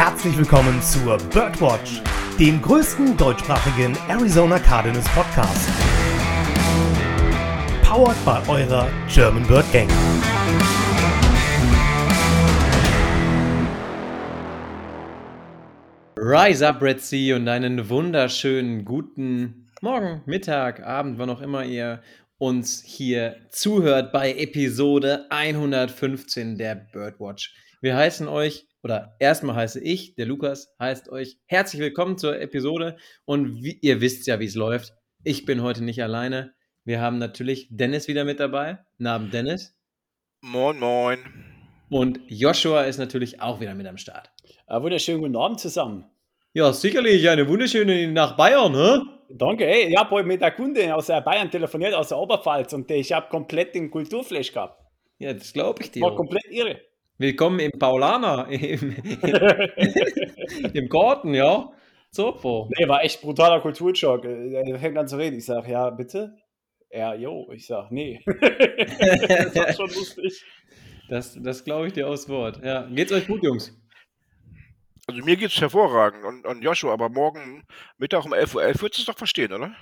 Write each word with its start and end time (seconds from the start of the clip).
herzlich 0.00 0.38
willkommen 0.38 0.80
zur 0.80 1.18
Birdwatch, 1.18 2.00
dem 2.38 2.62
größten 2.62 3.18
deutschsprachigen 3.18 3.94
Arizona 4.08 4.58
Cardinals 4.58 5.06
Podcast. 5.10 5.68
Powered 7.82 8.16
by 8.24 8.50
eurer 8.50 8.88
German 9.12 9.46
Bird 9.46 9.70
Gang. 9.74 9.90
Rise 16.16 16.66
up, 16.66 16.80
Red 16.80 17.02
Sea, 17.02 17.36
und 17.36 17.46
einen 17.46 17.90
wunderschönen 17.90 18.86
guten 18.86 19.70
Morgen, 19.82 20.22
Mittag, 20.24 20.82
Abend, 20.82 21.18
wann 21.18 21.28
auch 21.28 21.42
immer 21.42 21.66
ihr 21.66 22.00
uns 22.38 22.82
hier 22.82 23.36
zuhört 23.50 24.12
bei 24.12 24.32
Episode 24.32 25.26
115 25.28 26.56
der 26.56 26.86
Birdwatch. 26.90 27.54
Wir 27.82 27.96
heißen 27.96 28.28
euch, 28.28 28.66
oder 28.82 29.16
erstmal 29.18 29.56
heiße 29.56 29.80
ich, 29.80 30.14
der 30.14 30.26
Lukas, 30.26 30.74
heißt 30.78 31.10
euch 31.10 31.38
herzlich 31.46 31.80
willkommen 31.80 32.18
zur 32.18 32.40
Episode 32.40 32.96
und 33.24 33.62
wie, 33.62 33.78
ihr 33.82 34.00
wisst 34.00 34.26
ja, 34.26 34.40
wie 34.40 34.46
es 34.46 34.54
läuft. 34.54 34.94
Ich 35.22 35.44
bin 35.44 35.62
heute 35.62 35.84
nicht 35.84 36.02
alleine. 36.02 36.54
Wir 36.84 37.00
haben 37.00 37.18
natürlich 37.18 37.68
Dennis 37.70 38.08
wieder 38.08 38.24
mit 38.24 38.40
dabei. 38.40 38.78
Namen 38.98 39.30
Dennis. 39.30 39.76
Moin, 40.40 40.78
moin. 40.78 41.18
Und 41.90 42.20
Joshua 42.28 42.84
ist 42.84 42.98
natürlich 42.98 43.42
auch 43.42 43.60
wieder 43.60 43.74
mit 43.74 43.86
am 43.86 43.98
Start. 43.98 44.30
Einen 44.66 44.82
wunderschönen 44.82 45.20
guten 45.20 45.36
Abend 45.36 45.60
zusammen. 45.60 46.06
Ja, 46.54 46.72
sicherlich 46.72 47.28
eine 47.28 47.46
wunderschöne 47.46 48.10
nach 48.10 48.36
Bayern, 48.36 48.72
ne? 48.72 49.02
Danke, 49.28 49.66
ey. 49.66 49.90
Ich 49.90 49.96
habe 49.96 50.10
heute 50.10 50.26
mit 50.26 50.40
der 50.40 50.52
Kunde 50.52 50.94
aus 50.94 51.06
Bayern 51.06 51.50
telefoniert, 51.50 51.94
aus 51.94 52.08
der 52.08 52.18
Oberpfalz, 52.18 52.72
und 52.72 52.90
ich 52.90 53.12
habe 53.12 53.28
komplett 53.28 53.74
den 53.74 53.90
Kulturflash 53.90 54.52
gehabt. 54.52 54.82
Ja, 55.18 55.32
das 55.32 55.52
glaube 55.52 55.82
ich 55.82 55.90
dir. 55.90 56.02
War 56.02 56.16
komplett 56.16 56.46
irre. 56.50 56.80
Willkommen 57.20 57.60
im 57.60 57.72
Paulaner, 57.72 58.48
im, 58.48 58.96
im 60.72 60.88
Garten, 60.88 61.34
ja. 61.34 61.70
Super. 62.10 62.66
Nee, 62.70 62.88
war 62.88 63.04
echt 63.04 63.20
brutaler 63.20 63.60
Kulturschock. 63.60 64.24
Er 64.24 64.78
fängt 64.78 64.96
an 64.96 65.06
zu 65.06 65.18
reden. 65.18 65.36
Ich 65.36 65.44
sage, 65.44 65.70
ja, 65.70 65.90
bitte? 65.90 66.34
Ja, 66.90 67.12
jo. 67.12 67.52
Ich 67.52 67.66
sage, 67.66 67.88
nee. 67.90 68.22
das 68.24 69.54
war 69.54 69.72
schon 69.74 69.88
lustig. 69.88 70.42
Das, 71.10 71.38
das 71.42 71.62
glaube 71.62 71.88
ich 71.88 71.92
dir 71.92 72.08
aus 72.08 72.26
Wort. 72.30 72.64
Ja. 72.64 72.88
Geht's 72.88 73.12
euch 73.12 73.26
gut, 73.26 73.42
Jungs? 73.42 73.78
Also 75.06 75.22
mir 75.22 75.36
geht's 75.36 75.60
hervorragend. 75.60 76.24
Und, 76.24 76.46
und 76.46 76.62
Joshua, 76.62 76.94
aber 76.94 77.10
morgen 77.10 77.64
Mittag 77.98 78.24
um 78.24 78.32
11.11 78.32 78.54
Uhr 78.54 78.62
.11 78.62 78.80
würdest 78.80 78.98
du 78.98 79.02
es 79.02 79.04
doch 79.04 79.18
verstehen, 79.18 79.52
oder? 79.52 79.74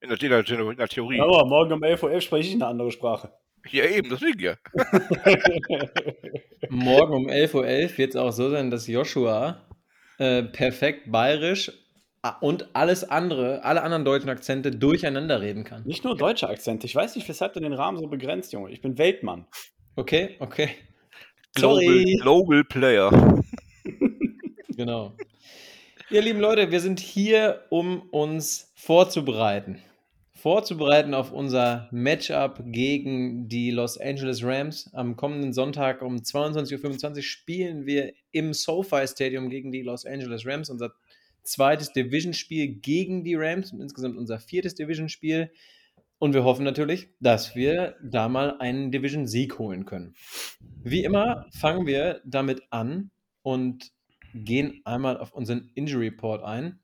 In 0.00 0.08
der, 0.08 0.22
in 0.22 0.30
der, 0.30 0.70
in 0.70 0.76
der 0.76 0.86
Theorie. 0.86 1.20
Aber 1.20 1.44
morgen 1.46 1.72
um 1.72 1.82
11.11 1.82 2.02
Uhr 2.04 2.10
.11 2.10 2.20
spreche 2.20 2.48
ich 2.50 2.54
eine 2.54 2.66
andere 2.66 2.92
Sprache. 2.92 3.32
Ja, 3.68 3.84
eben, 3.84 4.08
deswegen 4.08 4.40
ja. 4.40 4.56
Morgen 6.70 7.14
um 7.14 7.26
11.11 7.28 7.54
Uhr 7.54 7.64
.11 7.64 7.98
wird 7.98 8.10
es 8.10 8.16
auch 8.16 8.32
so 8.32 8.50
sein, 8.50 8.70
dass 8.70 8.86
Joshua 8.86 9.66
äh, 10.18 10.42
perfekt 10.42 11.10
bayerisch 11.10 11.72
und 12.40 12.74
alles 12.74 13.04
andere, 13.04 13.64
alle 13.64 13.82
anderen 13.82 14.04
deutschen 14.04 14.28
Akzente 14.28 14.70
durcheinander 14.70 15.40
reden 15.40 15.64
kann. 15.64 15.84
Nicht 15.84 16.04
nur 16.04 16.16
deutsche 16.16 16.48
Akzente. 16.48 16.86
Ich 16.86 16.94
weiß 16.94 17.16
nicht, 17.16 17.28
weshalb 17.28 17.54
du 17.54 17.60
den 17.60 17.72
Rahmen 17.72 17.98
so 17.98 18.06
begrenzt, 18.08 18.52
Junge. 18.52 18.70
Ich 18.70 18.80
bin 18.80 18.98
Weltmann. 18.98 19.46
Okay, 19.96 20.36
okay. 20.40 20.70
Global, 21.54 22.04
Global 22.20 22.64
Player. 22.64 23.42
genau. 24.76 25.16
Ihr 26.10 26.22
lieben 26.22 26.40
Leute, 26.40 26.70
wir 26.70 26.80
sind 26.80 27.00
hier, 27.00 27.64
um 27.70 28.02
uns 28.10 28.72
vorzubereiten 28.74 29.82
vorzubereiten 30.40 31.12
auf 31.12 31.32
unser 31.32 31.88
Matchup 31.92 32.62
gegen 32.64 33.48
die 33.48 33.70
Los 33.70 33.98
Angeles 33.98 34.42
Rams. 34.42 34.90
Am 34.94 35.16
kommenden 35.16 35.52
Sonntag 35.52 36.00
um 36.00 36.16
22.25 36.16 37.16
Uhr 37.16 37.22
spielen 37.22 37.84
wir 37.84 38.14
im 38.32 38.54
SoFi 38.54 39.06
Stadium 39.06 39.50
gegen 39.50 39.70
die 39.70 39.82
Los 39.82 40.06
Angeles 40.06 40.46
Rams. 40.46 40.70
Unser 40.70 40.92
zweites 41.42 41.92
Division-Spiel 41.92 42.68
gegen 42.68 43.22
die 43.22 43.34
Rams 43.34 43.72
und 43.72 43.82
insgesamt 43.82 44.16
unser 44.16 44.40
viertes 44.40 44.74
Division-Spiel. 44.74 45.50
Und 46.18 46.32
wir 46.32 46.44
hoffen 46.44 46.64
natürlich, 46.64 47.08
dass 47.20 47.54
wir 47.54 47.96
da 48.02 48.30
mal 48.30 48.58
einen 48.60 48.90
Division-Sieg 48.90 49.58
holen 49.58 49.84
können. 49.84 50.14
Wie 50.82 51.04
immer 51.04 51.46
fangen 51.50 51.86
wir 51.86 52.22
damit 52.24 52.62
an 52.70 53.10
und 53.42 53.92
gehen 54.34 54.80
einmal 54.84 55.18
auf 55.18 55.32
unseren 55.32 55.70
Injury 55.74 56.08
Report 56.08 56.42
ein. 56.42 56.78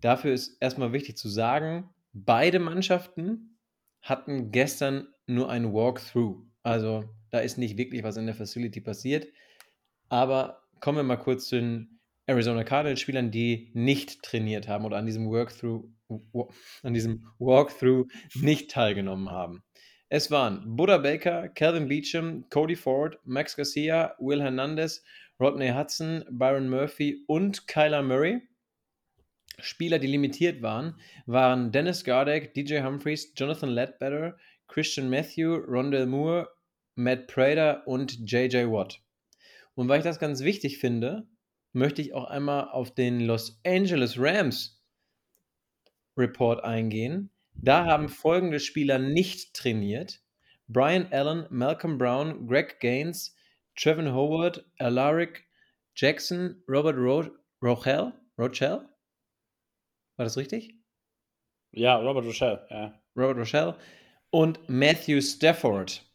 Dafür 0.00 0.32
ist 0.32 0.56
erstmal 0.60 0.92
wichtig 0.92 1.16
zu 1.16 1.28
sagen, 1.28 1.90
Beide 2.12 2.58
Mannschaften 2.58 3.58
hatten 4.00 4.50
gestern 4.50 5.08
nur 5.26 5.50
ein 5.50 5.72
Walkthrough. 5.72 6.44
Also 6.62 7.04
da 7.30 7.40
ist 7.40 7.58
nicht 7.58 7.76
wirklich 7.78 8.02
was 8.02 8.16
in 8.16 8.26
der 8.26 8.34
Facility 8.34 8.80
passiert. 8.80 9.26
Aber 10.08 10.62
kommen 10.80 10.98
wir 10.98 11.04
mal 11.04 11.16
kurz 11.16 11.48
zu 11.48 11.56
den 11.56 12.00
Arizona 12.26 12.64
Cardinals-Spielern, 12.64 13.30
die 13.30 13.70
nicht 13.74 14.22
trainiert 14.22 14.68
haben 14.68 14.84
oder 14.84 14.96
an 14.96 15.06
diesem 15.06 15.28
Workthrough, 15.28 15.84
an 16.82 16.94
diesem 16.94 17.26
Walkthrough 17.38 18.06
nicht 18.34 18.70
teilgenommen 18.70 19.30
haben. 19.30 19.62
Es 20.08 20.30
waren 20.30 20.76
Buddha 20.76 20.98
Baker, 20.98 21.48
Calvin 21.48 21.88
Beecham, 21.88 22.44
Cody 22.50 22.76
Ford, 22.76 23.18
Max 23.24 23.56
Garcia, 23.56 24.14
Will 24.18 24.42
Hernandez, 24.42 25.02
Rodney 25.40 25.70
Hudson, 25.70 26.24
Byron 26.30 26.68
Murphy 26.68 27.24
und 27.26 27.66
Kyler 27.66 28.02
Murray. 28.02 28.42
Spieler, 29.58 29.98
die 29.98 30.06
limitiert 30.06 30.62
waren, 30.62 30.96
waren 31.26 31.72
Dennis 31.72 32.04
Gardeck, 32.04 32.54
DJ 32.54 32.80
Humphreys, 32.80 33.32
Jonathan 33.36 33.70
Ledbetter, 33.70 34.36
Christian 34.68 35.10
Matthew, 35.10 35.56
Rondell 35.56 36.06
Moore, 36.06 36.48
Matt 36.94 37.26
Prater 37.26 37.86
und 37.86 38.30
JJ 38.30 38.66
Watt. 38.66 39.00
Und 39.74 39.88
weil 39.88 39.98
ich 39.98 40.04
das 40.04 40.18
ganz 40.18 40.42
wichtig 40.42 40.78
finde, 40.78 41.26
möchte 41.72 42.02
ich 42.02 42.14
auch 42.14 42.24
einmal 42.24 42.68
auf 42.68 42.94
den 42.94 43.20
Los 43.20 43.60
Angeles 43.64 44.18
Rams 44.18 44.82
Report 46.16 46.62
eingehen. 46.64 47.30
Da 47.54 47.84
haben 47.84 48.08
folgende 48.08 48.60
Spieler 48.60 48.98
nicht 48.98 49.54
trainiert. 49.54 50.20
Brian 50.68 51.08
Allen, 51.10 51.46
Malcolm 51.50 51.98
Brown, 51.98 52.46
Greg 52.46 52.80
Gaines, 52.80 53.34
Trevin 53.76 54.12
Howard, 54.12 54.64
Alaric 54.78 55.46
Jackson, 55.94 56.62
Robert 56.68 56.96
Ro 56.96 57.26
Rochelle, 57.62 58.12
Rochelle 58.38 58.88
war 60.22 60.26
das 60.26 60.36
richtig? 60.36 60.76
Ja, 61.72 61.96
Robert 61.96 62.24
Rochelle, 62.24 62.64
ja. 62.70 63.02
Robert 63.16 63.38
Rochelle 63.38 63.76
und 64.30 64.60
Matthew 64.68 65.20
Stafford. 65.20 66.08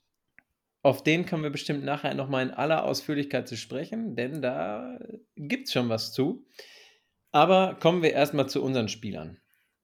Auf 0.81 1.03
den 1.03 1.25
kommen 1.25 1.44
wir 1.44 1.50
bestimmt 1.50 1.84
nachher 1.84 2.13
nochmal 2.13 2.45
in 2.45 2.53
aller 2.53 2.85
Ausführlichkeit 2.85 3.50
zu 3.50 3.57
sprechen, 3.57 4.16
denn 4.16 4.41
da 4.41 4.97
gibt 5.35 5.68
es 5.68 5.73
schon 5.73 5.90
was 5.90 6.13
zu. 6.13 6.47
Aber 7.34 7.75
kommen 7.81 8.01
wir 8.01 8.13
erstmal 8.13 8.47
zu 8.47 8.63
unseren 8.63 8.88
Spielern. 8.88 9.41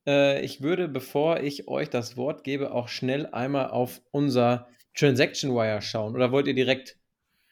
Äh, 0.07 0.41
ich 0.45 0.61
würde, 0.61 0.87
bevor 0.87 1.41
ich 1.41 1.67
euch 1.67 1.89
das 1.89 2.15
Wort 2.15 2.45
gebe, 2.45 2.71
auch 2.71 2.87
schnell 2.87 3.25
einmal 3.25 3.71
auf 3.71 4.01
unser 4.11 4.69
Transaction 4.95 5.53
Wire 5.53 5.81
schauen. 5.81 6.15
Oder 6.15 6.31
wollt 6.31 6.47
ihr 6.47 6.55
direkt 6.55 6.97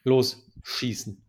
losschießen? 0.06 1.22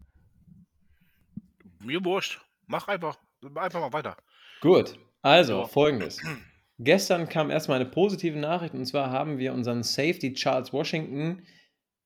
Mir 1.80 2.04
wurscht. 2.04 2.40
Mach 2.68 2.86
einfach, 2.86 3.18
einfach 3.56 3.80
mal 3.80 3.92
weiter. 3.92 4.16
Gut. 4.60 4.96
Also, 5.22 5.66
folgendes. 5.66 6.20
Gestern 6.78 7.28
kam 7.28 7.50
erstmal 7.50 7.80
eine 7.80 7.88
positive 7.88 8.36
Nachricht 8.38 8.74
und 8.74 8.84
zwar 8.86 9.10
haben 9.10 9.38
wir 9.38 9.52
unseren 9.52 9.84
Safety 9.84 10.34
Charles 10.34 10.72
Washington 10.72 11.42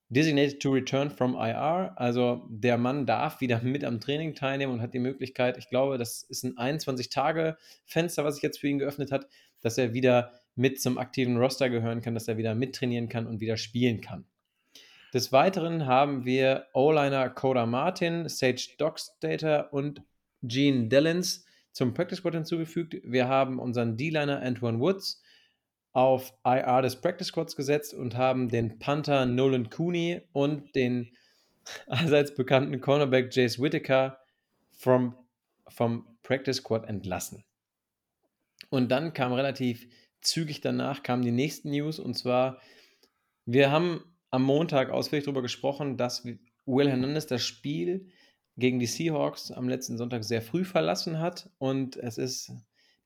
designated 0.08 0.60
to 0.60 0.70
return 0.70 1.10
from 1.10 1.34
IR. 1.34 1.94
Also 1.96 2.46
der 2.48 2.76
Mann 2.76 3.06
darf 3.06 3.40
wieder 3.40 3.60
mit 3.62 3.84
am 3.84 4.00
Training 4.00 4.34
teilnehmen 4.34 4.74
und 4.74 4.82
hat 4.82 4.92
die 4.92 4.98
Möglichkeit, 4.98 5.56
ich 5.56 5.68
glaube, 5.68 5.96
das 5.96 6.22
ist 6.24 6.44
ein 6.44 6.56
21-Tage-Fenster, 6.56 8.24
was 8.24 8.34
sich 8.34 8.42
jetzt 8.42 8.58
für 8.58 8.68
ihn 8.68 8.78
geöffnet 8.78 9.10
hat, 9.10 9.26
dass 9.62 9.78
er 9.78 9.94
wieder 9.94 10.32
mit 10.54 10.80
zum 10.80 10.98
aktiven 10.98 11.38
Roster 11.38 11.70
gehören 11.70 12.02
kann, 12.02 12.14
dass 12.14 12.28
er 12.28 12.36
wieder 12.36 12.54
mittrainieren 12.54 13.08
kann 13.08 13.26
und 13.26 13.40
wieder 13.40 13.56
spielen 13.56 14.00
kann. 14.00 14.26
Des 15.14 15.32
Weiteren 15.32 15.86
haben 15.86 16.26
wir 16.26 16.66
O-Liner 16.74 17.30
Coda 17.30 17.64
Martin, 17.64 18.28
Sage 18.28 18.68
Dockstater 18.76 19.72
und 19.72 20.02
Gene 20.42 20.88
Dillons 20.88 21.45
zum 21.76 21.92
Practice 21.92 22.20
Squad 22.20 22.32
hinzugefügt. 22.32 22.96
Wir 23.04 23.28
haben 23.28 23.58
unseren 23.58 23.98
D-Liner 23.98 24.40
Antoine 24.40 24.80
Woods 24.80 25.22
auf 25.92 26.32
IR 26.42 26.80
des 26.80 27.02
Practice 27.02 27.26
Squads 27.26 27.54
gesetzt 27.54 27.92
und 27.92 28.16
haben 28.16 28.48
den 28.48 28.78
Panther 28.78 29.26
Nolan 29.26 29.68
Cooney 29.68 30.22
und 30.32 30.74
den 30.74 31.14
allseits 31.86 32.34
bekannten 32.34 32.80
Cornerback 32.80 33.36
Jace 33.36 33.60
Whitaker 33.60 34.18
vom, 34.70 35.16
vom 35.68 36.16
Practice 36.22 36.56
Squad 36.56 36.88
entlassen. 36.88 37.44
Und 38.70 38.90
dann 38.90 39.12
kam 39.12 39.34
relativ 39.34 39.86
zügig 40.22 40.62
danach 40.62 41.02
kamen 41.02 41.24
die 41.24 41.30
nächsten 41.30 41.68
News 41.68 41.98
und 41.98 42.14
zwar, 42.14 42.58
wir 43.44 43.70
haben 43.70 44.02
am 44.30 44.44
Montag 44.44 44.88
ausführlich 44.88 45.26
darüber 45.26 45.42
gesprochen, 45.42 45.98
dass 45.98 46.24
Will 46.24 46.88
Hernandez 46.88 47.26
das 47.26 47.42
Spiel 47.42 48.08
gegen 48.56 48.78
die 48.78 48.86
Seahawks 48.86 49.50
am 49.50 49.68
letzten 49.68 49.98
Sonntag 49.98 50.24
sehr 50.24 50.42
früh 50.42 50.64
verlassen 50.64 51.18
hat 51.18 51.50
und 51.58 51.96
es 51.96 52.18
ist 52.18 52.52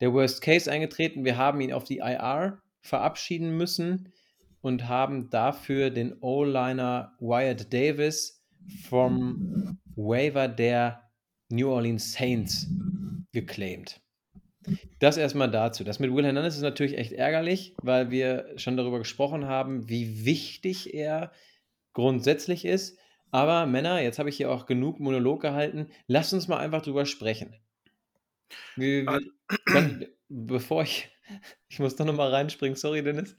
der 0.00 0.12
Worst 0.12 0.43
Case 0.43 0.70
eingetreten. 0.70 1.25
Wir 1.25 1.37
haben 1.37 1.61
ihn 1.61 1.73
auf 1.73 1.85
die 1.85 1.99
IR 1.99 2.62
verabschieden 2.81 3.56
müssen 3.56 4.12
und 4.61 4.88
haben 4.88 5.31
dafür 5.31 5.91
den 5.91 6.17
O-Liner 6.20 7.17
Wyatt 7.20 7.73
Davis 7.73 8.43
vom 8.88 9.79
Waiver 9.97 10.49
der 10.49 11.11
New 11.49 11.69
Orleans 11.69 12.12
Saints 12.12 12.69
geclaimed. 13.32 14.00
Das 14.99 15.17
erstmal 15.17 15.50
dazu. 15.50 15.85
Das 15.85 15.99
mit 15.99 16.14
Will 16.14 16.25
Hernandez 16.25 16.56
ist 16.56 16.62
natürlich 16.62 16.99
echt 16.99 17.12
ärgerlich, 17.12 17.75
weil 17.82 18.11
wir 18.11 18.52
schon 18.56 18.76
darüber 18.76 18.99
gesprochen 18.99 19.47
haben, 19.47 19.88
wie 19.88 20.25
wichtig 20.25 20.94
er 20.94 21.32
grundsätzlich 21.93 22.64
ist. 22.64 22.99
Aber 23.31 23.67
Männer, 23.67 24.00
jetzt 24.00 24.19
habe 24.19 24.29
ich 24.29 24.37
hier 24.37 24.50
auch 24.50 24.67
genug 24.67 25.00
Monolog 25.00 25.41
gehalten. 25.41 25.91
Lasst 26.06 26.32
uns 26.32 26.49
mal 26.49 26.59
einfach 26.59 26.82
drüber 26.82 27.06
sprechen. 27.06 27.55
Wie, 28.77 29.06
wie, 29.06 29.31
ganz, 29.65 30.05
bevor 30.29 30.82
ich, 30.82 31.09
ich 31.69 31.79
muss 31.79 31.97
da 31.97 32.05
nochmal 32.05 32.31
reinspringen, 32.31 32.77
sorry 32.77 33.03
Dennis. 33.03 33.37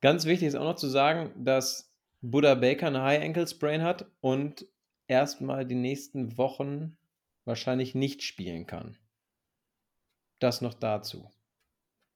Ganz 0.00 0.24
wichtig 0.24 0.48
ist 0.48 0.54
auch 0.54 0.64
noch 0.64 0.76
zu 0.76 0.88
sagen, 0.88 1.32
dass 1.44 1.92
Buddha 2.20 2.54
Baker 2.54 2.88
eine 2.88 3.02
High 3.02 3.22
Ankle 3.22 3.46
Sprain 3.46 3.82
hat 3.82 4.10
und 4.20 4.66
erstmal 5.06 5.64
die 5.66 5.74
nächsten 5.74 6.36
Wochen 6.36 6.96
wahrscheinlich 7.44 7.94
nicht 7.94 8.22
spielen 8.22 8.66
kann. 8.66 8.98
Das 10.38 10.60
noch 10.60 10.74
dazu. 10.74 11.30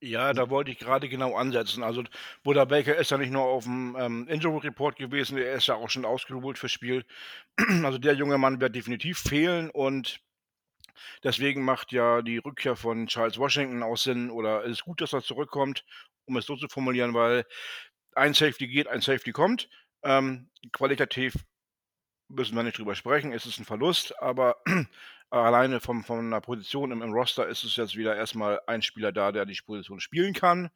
Ja, 0.05 0.33
da 0.33 0.51
wollte 0.51 0.73
ich 0.73 0.81
gerade 0.81 1.09
genau 1.09 1.37
ansetzen. 1.37 1.85
Also 1.85 2.03
Buddha 2.43 2.65
Baker 2.65 2.97
ist 2.97 3.13
ja 3.13 3.19
nicht 3.19 3.31
nur 3.31 3.45
auf 3.45 3.63
dem 3.65 3.97
ähm, 3.97 4.27
Injury 4.27 4.67
Report 4.67 4.97
gewesen, 4.97 5.39
er 5.39 5.55
ist 5.55 5.69
ja 5.69 5.77
auch 5.77 5.91
schon 5.91 6.05
ausgeruht 6.05 6.59
fürs 6.59 6.73
Spiel. 6.73 7.05
Also 7.85 7.99
der 7.99 8.15
junge 8.15 8.37
Mann 8.37 8.61
wird 8.61 8.75
definitiv 8.75 9.19
fehlen 9.19 9.71
und 9.71 10.21
deswegen 11.23 11.65
macht 11.65 11.93
ja 11.93 12.21
die 12.23 12.39
Rückkehr 12.39 12.75
von 12.75 13.07
Charles 13.07 13.39
Washington 13.39 13.85
auch 13.85 13.97
Sinn 13.97 14.31
oder 14.31 14.65
es 14.65 14.73
ist 14.73 14.85
gut, 14.85 15.01
dass 15.01 15.13
er 15.13 15.23
zurückkommt, 15.23 15.85
um 16.25 16.37
es 16.37 16.47
so 16.47 16.57
zu 16.57 16.69
formulieren, 16.69 17.15
weil 17.15 17.47
ein 18.15 18.35
Safety 18.35 18.67
geht, 18.69 18.89
ein 18.89 19.03
Safety 19.03 19.31
kommt. 19.33 19.69
Ähm, 20.03 20.51
qualitativ 20.73 21.37
müssen 22.29 22.57
wir 22.57 22.65
nicht 22.65 22.79
drüber 22.79 22.97
sprechen, 22.97 23.33
es 23.33 23.47
ist 23.47 23.61
ein 23.61 23.65
Verlust, 23.67 24.21
aber 24.21 24.57
alleine 25.39 25.81
vom, 25.81 26.05
von 26.05 26.31
der 26.31 26.41
Position 26.41 26.93
im, 26.93 27.03
im, 27.03 27.13
Roster 27.13 27.47
ist 27.47 27.65
es 27.65 27.77
jetzt 27.77 27.97
wieder 27.97 28.15
erstmal 28.17 28.61
ein 28.67 28.83
Spieler 28.83 29.13
da, 29.13 29.33
der 29.33 29.47
die 29.47 29.59
Position 29.65 30.01
spielen 30.01 30.35
kann, 30.35 30.71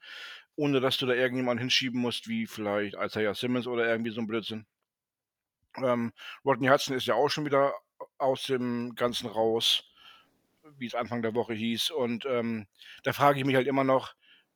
ohne 0.56 0.80
dass 0.80 0.96
du 0.96 1.06
da 1.06 1.12
irgendjemanden 1.12 1.60
hinschieben 1.60 2.00
musst, 2.00 2.28
wie 2.28 2.46
vielleicht 2.46 2.94
Isaiah 2.94 3.34
Simmons 3.34 3.66
oder 3.66 3.86
irgendwie 3.86 4.10
so 4.10 4.20
ein 4.20 4.26
Blödsinn. 4.26 4.66
Ähm, 5.76 6.12
Rodney 6.44 6.68
Hudson 6.68 6.96
ist 6.96 7.06
ja 7.06 7.14
auch 7.14 7.28
schon 7.28 7.44
wieder 7.44 7.74
aus 8.16 8.44
dem 8.44 8.94
Ganzen 8.94 9.26
raus, 9.26 9.84
wie 10.78 10.86
es 10.86 10.94
Anfang 10.94 11.20
der 11.20 11.34
Woche 11.34 11.52
hieß. 11.52 11.90
Und 11.90 12.24
ähm, 12.26 12.66
da 13.02 13.12
frage 13.12 13.38
ich 13.38 13.44
mich 13.44 13.56
halt 13.56 13.66
immer 13.66 13.84
noch, 13.84 14.14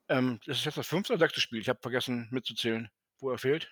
ähm, 0.09 0.41
das 0.47 0.59
ist 0.59 0.65
jetzt 0.65 0.79
das 0.79 0.87
fünfte 0.87 1.13
oder 1.13 1.21
sechste 1.21 1.41
Spiel? 1.41 1.61
Ich 1.61 1.69
habe 1.69 1.79
vergessen 1.81 2.27
mitzuzählen, 2.31 2.91
wo 3.21 3.31
er 3.31 3.39
fehlt. 3.39 3.71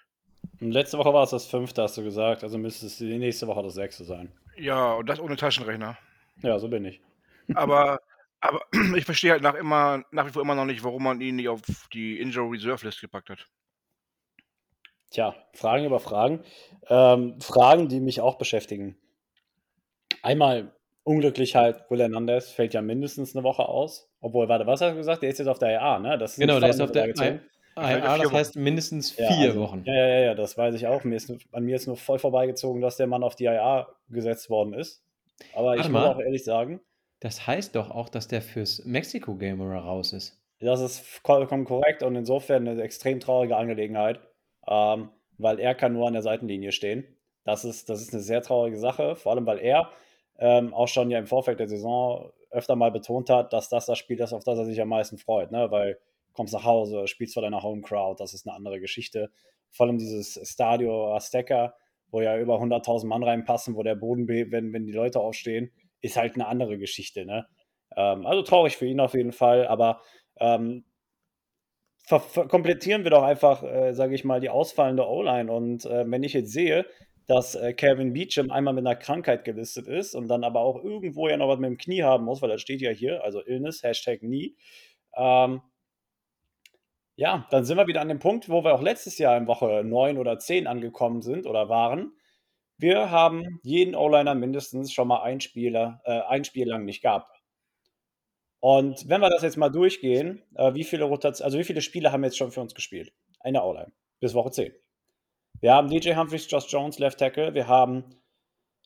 Letzte 0.61 0.99
Woche 0.99 1.13
war 1.13 1.25
es 1.25 1.31
das 1.31 1.47
fünfte, 1.47 1.83
hast 1.83 1.97
du 1.97 2.05
gesagt. 2.05 2.45
Also 2.45 2.59
müsste 2.59 2.87
es 2.87 2.99
die 2.99 3.19
nächste 3.19 3.47
Woche 3.47 3.63
das 3.63 3.75
sechste 3.75 4.05
sein. 4.05 4.31
Ja, 4.57 4.93
und 4.93 5.09
das 5.09 5.21
ohne 5.21 5.37
Taschenrechner. 5.37 5.97
Ja, 6.43 6.59
so 6.59 6.69
bin 6.69 6.85
ich. 6.85 7.01
Aber, 7.55 8.01
aber 8.41 8.61
ich 8.97 9.05
verstehe 9.05 9.33
halt 9.33 9.43
nach, 9.43 9.55
immer, 9.55 10.05
nach 10.11 10.27
wie 10.27 10.33
vor 10.33 10.43
immer 10.43 10.55
noch 10.55 10.65
nicht, 10.65 10.85
warum 10.85 11.03
man 11.03 11.21
ihn 11.21 11.37
nicht 11.37 11.49
auf 11.49 11.63
die 11.93 12.21
Injury 12.21 12.57
Reserve 12.57 12.87
List 12.87 13.01
gepackt 13.01 13.31
hat. 13.31 13.47
Tja, 15.11 15.35
Fragen 15.55 15.87
über 15.87 16.01
Fragen. 16.01 16.45
Ähm, 16.89 17.41
Fragen, 17.41 17.89
die 17.89 18.01
mich 18.01 18.21
auch 18.21 18.37
beschäftigen. 18.37 18.97
Einmal 20.23 20.75
unglücklich 21.05 21.57
halt, 21.57 21.85
Will 21.89 22.01
Hernandez 22.01 22.51
fällt 22.51 22.75
ja 22.75 22.83
mindestens 22.83 23.35
eine 23.35 23.43
Woche 23.43 23.67
aus. 23.67 24.11
Obwohl, 24.21 24.49
warte, 24.49 24.67
was 24.67 24.81
hast 24.83 24.93
du 24.93 24.97
gesagt? 24.97 25.23
Der 25.23 25.31
ist 25.31 25.39
jetzt 25.39 25.49
auf 25.49 25.59
der 25.59 25.81
IA, 25.81 25.99
ne? 26.01 26.19
Das 26.19 26.37
genau, 26.37 26.61
der 26.61 26.71
ist 26.71 26.81
auf 26.81 26.93
der 26.93 27.09
IA. 27.09 27.41
IA, 27.79 28.19
das 28.19 28.33
heißt 28.33 28.57
mindestens 28.57 29.13
vier 29.13 29.27
ja, 29.27 29.49
also, 29.49 29.61
Wochen. 29.61 29.83
Ja, 29.85 29.95
ja, 29.95 30.19
ja, 30.21 30.35
das 30.35 30.59
weiß 30.59 30.75
ich 30.75 30.87
auch. 30.87 31.05
Mir 31.05 31.17
ist, 31.17 31.33
an 31.53 31.65
mir 31.65 31.77
ist 31.77 31.87
nur 31.87 31.97
voll 31.97 32.19
vorbeigezogen, 32.19 32.83
dass 32.83 32.97
der 32.97 33.07
Mann 33.07 33.23
auf 33.23 33.37
die 33.37 33.45
IA 33.45 33.89
gesetzt 34.11 34.51
worden 34.51 34.75
ist. 34.75 35.03
Aber 35.55 35.69
Warte 35.69 35.83
ich 35.83 35.89
muss 35.89 36.03
auch 36.03 36.21
ehrlich 36.21 36.45
sagen. 36.45 36.81
Das 37.21 37.47
heißt 37.47 37.75
doch 37.75 37.91
auch, 37.91 38.09
dass 38.09 38.29
der 38.29 38.43
fürs 38.43 38.85
Mexiko-Game 38.85 39.61
raus 39.61 40.13
ist. 40.13 40.41
Das 40.61 40.81
ist 40.81 41.01
vollkommen 41.01 41.65
korrekt 41.65 42.03
und 42.03 42.17
insofern 42.17 42.67
eine 42.67 42.83
extrem 42.83 43.21
traurige 43.21 43.57
Angelegenheit, 43.57 44.21
ähm, 44.67 45.11
weil 45.37 45.61
er 45.61 45.75
kann 45.75 45.93
nur 45.93 46.07
an 46.07 46.15
der 46.15 46.23
Seitenlinie 46.23 46.73
stehen. 46.73 47.05
Das 47.45 47.65
ist, 47.65 47.89
das 47.89 48.03
ist 48.03 48.13
eine 48.13 48.23
sehr 48.23 48.43
traurige 48.43 48.79
Sache, 48.79 49.17
vor 49.17 49.33
allem 49.33 49.47
weil 49.47 49.59
er 49.59 49.91
ähm, 50.39 50.75
auch 50.75 50.89
schon 50.89 51.11
ja 51.11 51.19
im 51.19 51.27
Vorfeld 51.27 51.61
der 51.61 51.69
Saison 51.69 52.33
öfter 52.51 52.77
mal 52.77 52.91
betont 52.91 53.31
hat, 53.31 53.53
dass 53.53 53.69
das 53.69 53.87
das 53.87 53.99
Spiel 53.99 54.21
ist, 54.21 54.33
auf 54.33 54.45
das 54.45 54.59
er 54.59 54.65
sich 54.65 54.81
am 54.81 54.89
meisten 54.89 55.19
freut. 55.19 55.51
Ne? 55.51 55.71
Weil 55.71 55.99
kommst 56.33 56.55
nach 56.55 56.65
Hause, 56.65 57.07
spielst 57.09 57.35
vor 57.35 57.43
deiner 57.43 57.63
Home 57.63 57.83
Crowd, 57.83 58.23
das 58.23 58.35
ist 58.35 58.47
eine 58.47 58.55
andere 58.55 58.81
Geschichte. 58.81 59.31
Vor 59.71 59.87
allem 59.87 59.99
dieses 59.99 60.41
Stadio 60.49 61.15
Azteca, 61.15 61.75
wo 62.11 62.21
ja 62.21 62.39
über 62.39 62.61
100.000 62.61 63.07
Mann 63.07 63.23
reinpassen, 63.23 63.75
wo 63.75 63.83
der 63.83 63.95
Boden 63.95 64.29
wenn, 64.29 64.73
wenn 64.73 64.87
die 64.87 64.93
Leute 64.93 65.21
aufstehen, 65.21 65.71
ist 66.01 66.17
halt 66.17 66.35
eine 66.35 66.47
andere 66.47 66.79
Geschichte. 66.79 67.25
Ne? 67.25 67.47
Ähm, 67.97 68.27
also 68.27 68.43
traurig 68.43 68.77
für 68.77 68.87
ihn 68.87 69.01
auf 69.01 69.15
jeden 69.15 69.33
Fall, 69.33 69.67
aber 69.67 70.01
ähm, 70.41 70.85
komplettieren 72.09 73.05
wir 73.05 73.11
doch 73.11 73.23
einfach, 73.23 73.63
äh, 73.63 73.93
sage 73.93 74.15
ich 74.15 74.25
mal, 74.25 74.41
die 74.41 74.49
ausfallende 74.49 75.07
O-Line. 75.07 75.53
Und 75.53 75.85
äh, 75.85 76.11
wenn 76.11 76.23
ich 76.23 76.33
jetzt 76.33 76.53
sehe, 76.53 76.87
dass 77.27 77.55
äh, 77.55 77.75
Kevin 77.75 78.15
Beecham 78.15 78.51
einmal 78.51 78.73
mit 78.73 78.87
einer 78.87 78.97
Krankheit 78.97 79.45
gelistet 79.45 79.87
ist 79.87 80.15
und 80.15 80.29
dann 80.29 80.45
aber 80.45 80.61
auch 80.61 80.83
irgendwo 80.83 81.29
ja 81.29 81.37
noch 81.37 81.49
was 81.49 81.59
mit 81.59 81.69
dem 81.69 81.77
Knie 81.77 82.03
haben 82.03 82.25
muss, 82.25 82.41
weil 82.41 82.49
das 82.49 82.63
steht 82.63 82.81
ja 82.81 82.91
hier, 82.91 83.23
also 83.23 83.45
Illness, 83.45 83.83
Hashtag 83.83 84.23
nie. 84.23 84.57
Ähm, 85.15 85.61
ja, 87.19 87.49
dann 87.51 87.65
sind 87.65 87.77
wir 87.77 87.89
wieder 87.89 88.01
an 88.01 88.09
dem 88.09 88.21
Punkt, 88.21 88.49
wo 88.49 88.63
wir 88.63 88.73
auch 88.73 88.81
letztes 88.81 89.19
Jahr 89.19 89.37
in 89.37 89.49
Woche 89.49 89.83
9 89.85 90.19
oder 90.19 90.39
10 90.39 90.69
angekommen 90.69 91.21
sind 91.21 91.47
oder 91.47 91.69
waren. 91.69 92.13
Wir 92.77 93.11
haben 93.11 93.59
jeden 93.65 93.97
O-Liner 93.97 94.37
mindestens 94.37 94.93
schon 94.93 95.09
mal 95.09 95.23
ein, 95.23 95.41
Spieler, 95.41 96.01
äh, 96.05 96.21
ein 96.29 96.45
Spiel 96.45 96.69
lang 96.69 96.85
nicht 96.85 97.03
gehabt. 97.03 97.43
Und 98.61 99.09
wenn 99.09 99.21
wir 99.21 99.31
das 99.31 99.43
jetzt 99.43 99.57
mal 99.57 99.69
durchgehen, 99.69 100.45
äh, 100.55 100.75
wie 100.75 100.85
viele 100.85 101.07
Rotation, 101.07 101.45
also 101.45 101.59
wie 101.59 101.65
viele 101.65 101.83
Spiele 101.83 102.13
haben 102.13 102.23
jetzt 102.23 102.39
schon 102.39 102.53
für 102.53 102.61
uns 102.61 102.73
gespielt? 102.73 103.13
Eine 103.41 103.65
O-Line 103.65 103.91
bis 104.21 104.35
Woche 104.35 104.53
10. 104.53 104.73
Wir 105.61 105.75
haben 105.75 105.91
DJ 105.91 106.15
Humphries, 106.15 106.49
Josh 106.49 106.67
Jones, 106.69 107.01
Left 107.01 107.19
Tackle. 107.19 107.53
Wir 107.53 107.67
haben 107.67 108.05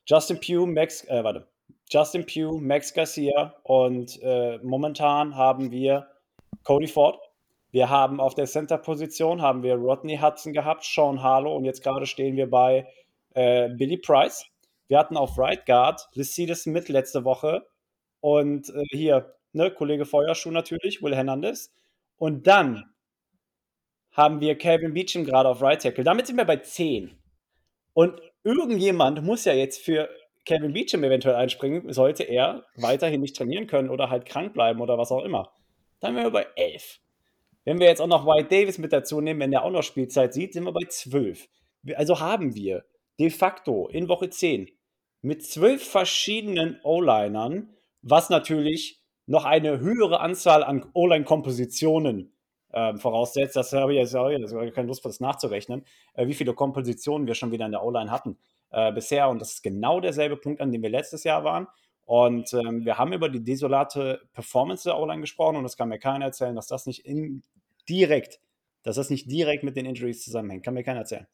Justin 0.06 0.40
Pugh, 0.40 0.66
Max, 0.66 1.04
äh, 1.04 1.22
warte, 1.22 1.48
Justin 1.90 2.24
Pugh, 2.24 2.58
Max 2.62 2.94
Garcia 2.94 3.56
und 3.64 4.18
äh, 4.22 4.56
momentan 4.62 5.36
haben 5.36 5.70
wir 5.70 6.08
Cody 6.64 6.86
Ford, 6.86 7.18
wir 7.72 7.88
haben 7.88 8.20
auf 8.20 8.34
der 8.34 8.44
Center-Position 8.44 9.40
haben 9.40 9.62
wir 9.62 9.74
Rodney 9.74 10.18
Hudson 10.18 10.52
gehabt, 10.52 10.84
Sean 10.84 11.22
Harlow 11.22 11.56
und 11.56 11.64
jetzt 11.64 11.82
gerade 11.82 12.06
stehen 12.06 12.36
wir 12.36 12.48
bei 12.48 12.86
äh, 13.34 13.70
Billy 13.70 13.96
Price. 13.96 14.44
Wir 14.88 14.98
hatten 14.98 15.16
auf 15.16 15.38
Right 15.38 15.64
Guard 15.64 16.06
Lycides 16.12 16.66
mit 16.66 16.90
letzte 16.90 17.24
Woche 17.24 17.66
und 18.20 18.68
äh, 18.68 18.84
hier, 18.90 19.34
ne, 19.52 19.70
Kollege 19.70 20.04
Feuerschuh 20.04 20.50
natürlich, 20.50 21.02
Will 21.02 21.16
Hernandez. 21.16 21.72
Und 22.18 22.46
dann 22.46 22.84
haben 24.10 24.40
wir 24.40 24.58
Kevin 24.58 24.92
Beecham 24.92 25.24
gerade 25.24 25.48
auf 25.48 25.62
Right 25.62 25.80
Tackle. 25.80 26.04
Damit 26.04 26.26
sind 26.26 26.36
wir 26.36 26.44
bei 26.44 26.58
10. 26.58 27.18
Und 27.94 28.20
irgendjemand 28.44 29.22
muss 29.22 29.46
ja 29.46 29.54
jetzt 29.54 29.82
für 29.82 30.10
Kevin 30.44 30.74
Beecham 30.74 31.04
eventuell 31.04 31.36
einspringen, 31.36 31.90
sollte 31.90 32.24
er 32.24 32.66
weiterhin 32.76 33.22
nicht 33.22 33.36
trainieren 33.36 33.66
können 33.66 33.88
oder 33.88 34.10
halt 34.10 34.26
krank 34.26 34.52
bleiben 34.52 34.82
oder 34.82 34.98
was 34.98 35.10
auch 35.10 35.24
immer. 35.24 35.52
Dann 36.00 36.14
wären 36.14 36.26
wir 36.26 36.32
bei 36.32 36.46
11. 36.56 37.00
Wenn 37.64 37.78
wir 37.78 37.86
jetzt 37.86 38.00
auch 38.00 38.08
noch 38.08 38.26
White 38.26 38.48
Davis 38.48 38.78
mit 38.78 38.92
dazu 38.92 39.20
nehmen, 39.20 39.40
wenn 39.40 39.50
der 39.50 39.64
auch 39.64 39.70
noch 39.70 39.82
Spielzeit 39.82 40.34
sieht, 40.34 40.52
sind 40.52 40.64
wir 40.64 40.72
bei 40.72 40.86
12. 40.88 41.48
Also 41.94 42.20
haben 42.20 42.54
wir 42.54 42.84
de 43.18 43.30
facto 43.30 43.88
in 43.88 44.08
Woche 44.08 44.30
10 44.30 44.68
mit 45.20 45.44
zwölf 45.44 45.82
verschiedenen 45.82 46.80
O-Linern, 46.82 47.70
was 48.02 48.30
natürlich 48.30 49.00
noch 49.26 49.44
eine 49.44 49.78
höhere 49.78 50.20
Anzahl 50.20 50.64
an 50.64 50.84
O-Line-Kompositionen 50.94 52.32
äh, 52.72 52.96
voraussetzt. 52.96 53.54
Das 53.54 53.72
habe 53.72 53.92
ich 53.92 54.00
jetzt 54.00 54.16
auch 54.16 54.28
keine 54.74 54.88
Lust, 54.88 55.04
das 55.04 55.20
nachzurechnen, 55.20 55.84
äh, 56.14 56.26
wie 56.26 56.34
viele 56.34 56.54
Kompositionen 56.54 57.28
wir 57.28 57.34
schon 57.34 57.52
wieder 57.52 57.66
in 57.66 57.72
der 57.72 57.84
O-Line 57.84 58.10
hatten 58.10 58.38
äh, 58.70 58.92
bisher. 58.92 59.28
Und 59.28 59.40
das 59.40 59.54
ist 59.54 59.62
genau 59.62 60.00
derselbe 60.00 60.36
Punkt, 60.36 60.60
an 60.60 60.72
dem 60.72 60.82
wir 60.82 60.90
letztes 60.90 61.22
Jahr 61.22 61.44
waren. 61.44 61.68
Und 62.12 62.52
ähm, 62.52 62.84
wir 62.84 62.98
haben 62.98 63.14
über 63.14 63.30
die 63.30 63.42
desolate 63.42 64.20
Performance 64.34 64.84
der 64.84 64.98
O-Line 64.98 65.22
gesprochen 65.22 65.56
und 65.56 65.62
das 65.62 65.78
kann 65.78 65.88
mir 65.88 65.98
keiner 65.98 66.26
erzählen, 66.26 66.54
dass 66.54 66.66
das 66.66 66.84
nicht 66.84 67.06
in, 67.06 67.42
direkt, 67.88 68.38
dass 68.82 68.96
das 68.96 69.08
nicht 69.08 69.30
direkt 69.30 69.64
mit 69.64 69.76
den 69.76 69.86
Injuries 69.86 70.22
zusammenhängt. 70.22 70.62
Kann 70.62 70.74
mir 70.74 70.84
keiner 70.84 70.98
erzählen. 70.98 71.26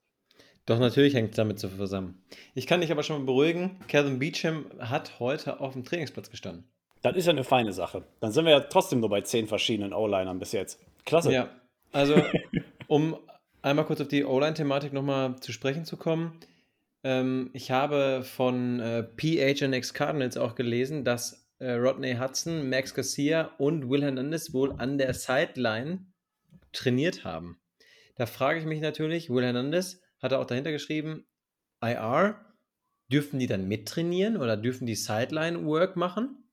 Doch, 0.66 0.78
natürlich 0.78 1.14
hängt 1.14 1.30
es 1.30 1.37
damit 1.37 1.58
zusammen. 1.58 2.23
Ich 2.54 2.68
kann 2.68 2.80
dich 2.80 2.92
aber 2.92 3.02
schon 3.02 3.18
mal 3.18 3.25
beruhigen, 3.25 3.80
Kevin 3.88 4.20
Beecham 4.20 4.66
hat 4.78 5.18
heute 5.18 5.58
auf 5.58 5.73
dem 5.73 5.82
Trainingsplatz 5.82 6.30
gestanden. 6.30 6.62
Das 7.02 7.16
ist 7.16 7.26
ja 7.26 7.32
eine 7.32 7.42
feine 7.42 7.73
Sache. 7.73 8.04
Dann 8.20 8.30
sind 8.30 8.44
wir 8.44 8.52
ja 8.52 8.61
trotzdem 8.61 9.00
nur 9.00 9.11
bei 9.11 9.23
zehn 9.23 9.49
verschiedenen 9.49 9.92
O-Linern 9.92 10.38
bis 10.38 10.52
jetzt. 10.52 10.78
Klasse. 11.04 11.32
Ja, 11.32 11.49
also 11.90 12.23
um 12.87 13.16
einmal 13.62 13.85
kurz 13.85 14.00
auf 14.00 14.06
die 14.06 14.25
O-Line-Thematik 14.25 14.92
nochmal 14.92 15.40
zu 15.40 15.50
sprechen 15.50 15.85
zu 15.85 15.97
kommen. 15.97 16.38
Ähm, 17.09 17.49
ich 17.55 17.71
habe 17.71 18.23
von 18.23 18.81
äh, 18.81 19.03
PHNX 19.03 19.95
Cardinals 19.95 20.37
auch 20.37 20.55
gelesen, 20.55 21.05
dass 21.05 21.50
äh, 21.59 21.73
Rodney 21.73 22.17
Hudson, 22.17 22.69
Max 22.69 22.93
Garcia 22.93 23.50
und 23.57 23.88
Will 23.88 24.03
Hernandez 24.03 24.53
wohl 24.53 24.75
an 24.77 24.99
der 24.99 25.15
Sideline 25.15 26.05
trainiert 26.73 27.25
haben. 27.25 27.62
Da 28.17 28.27
frage 28.27 28.59
ich 28.59 28.67
mich 28.67 28.83
natürlich, 28.83 29.31
Will 29.31 29.43
Hernandez 29.43 30.03
hat 30.21 30.35
auch 30.35 30.45
dahinter 30.45 30.71
geschrieben, 30.71 31.27
IR, 31.81 32.45
dürfen 33.11 33.38
die 33.38 33.47
dann 33.47 33.67
mittrainieren 33.69 34.37
oder 34.37 34.59
dürfen 34.59 34.87
die 34.87 34.95
Sideline-Work 34.95 35.97
machen? 35.97 36.45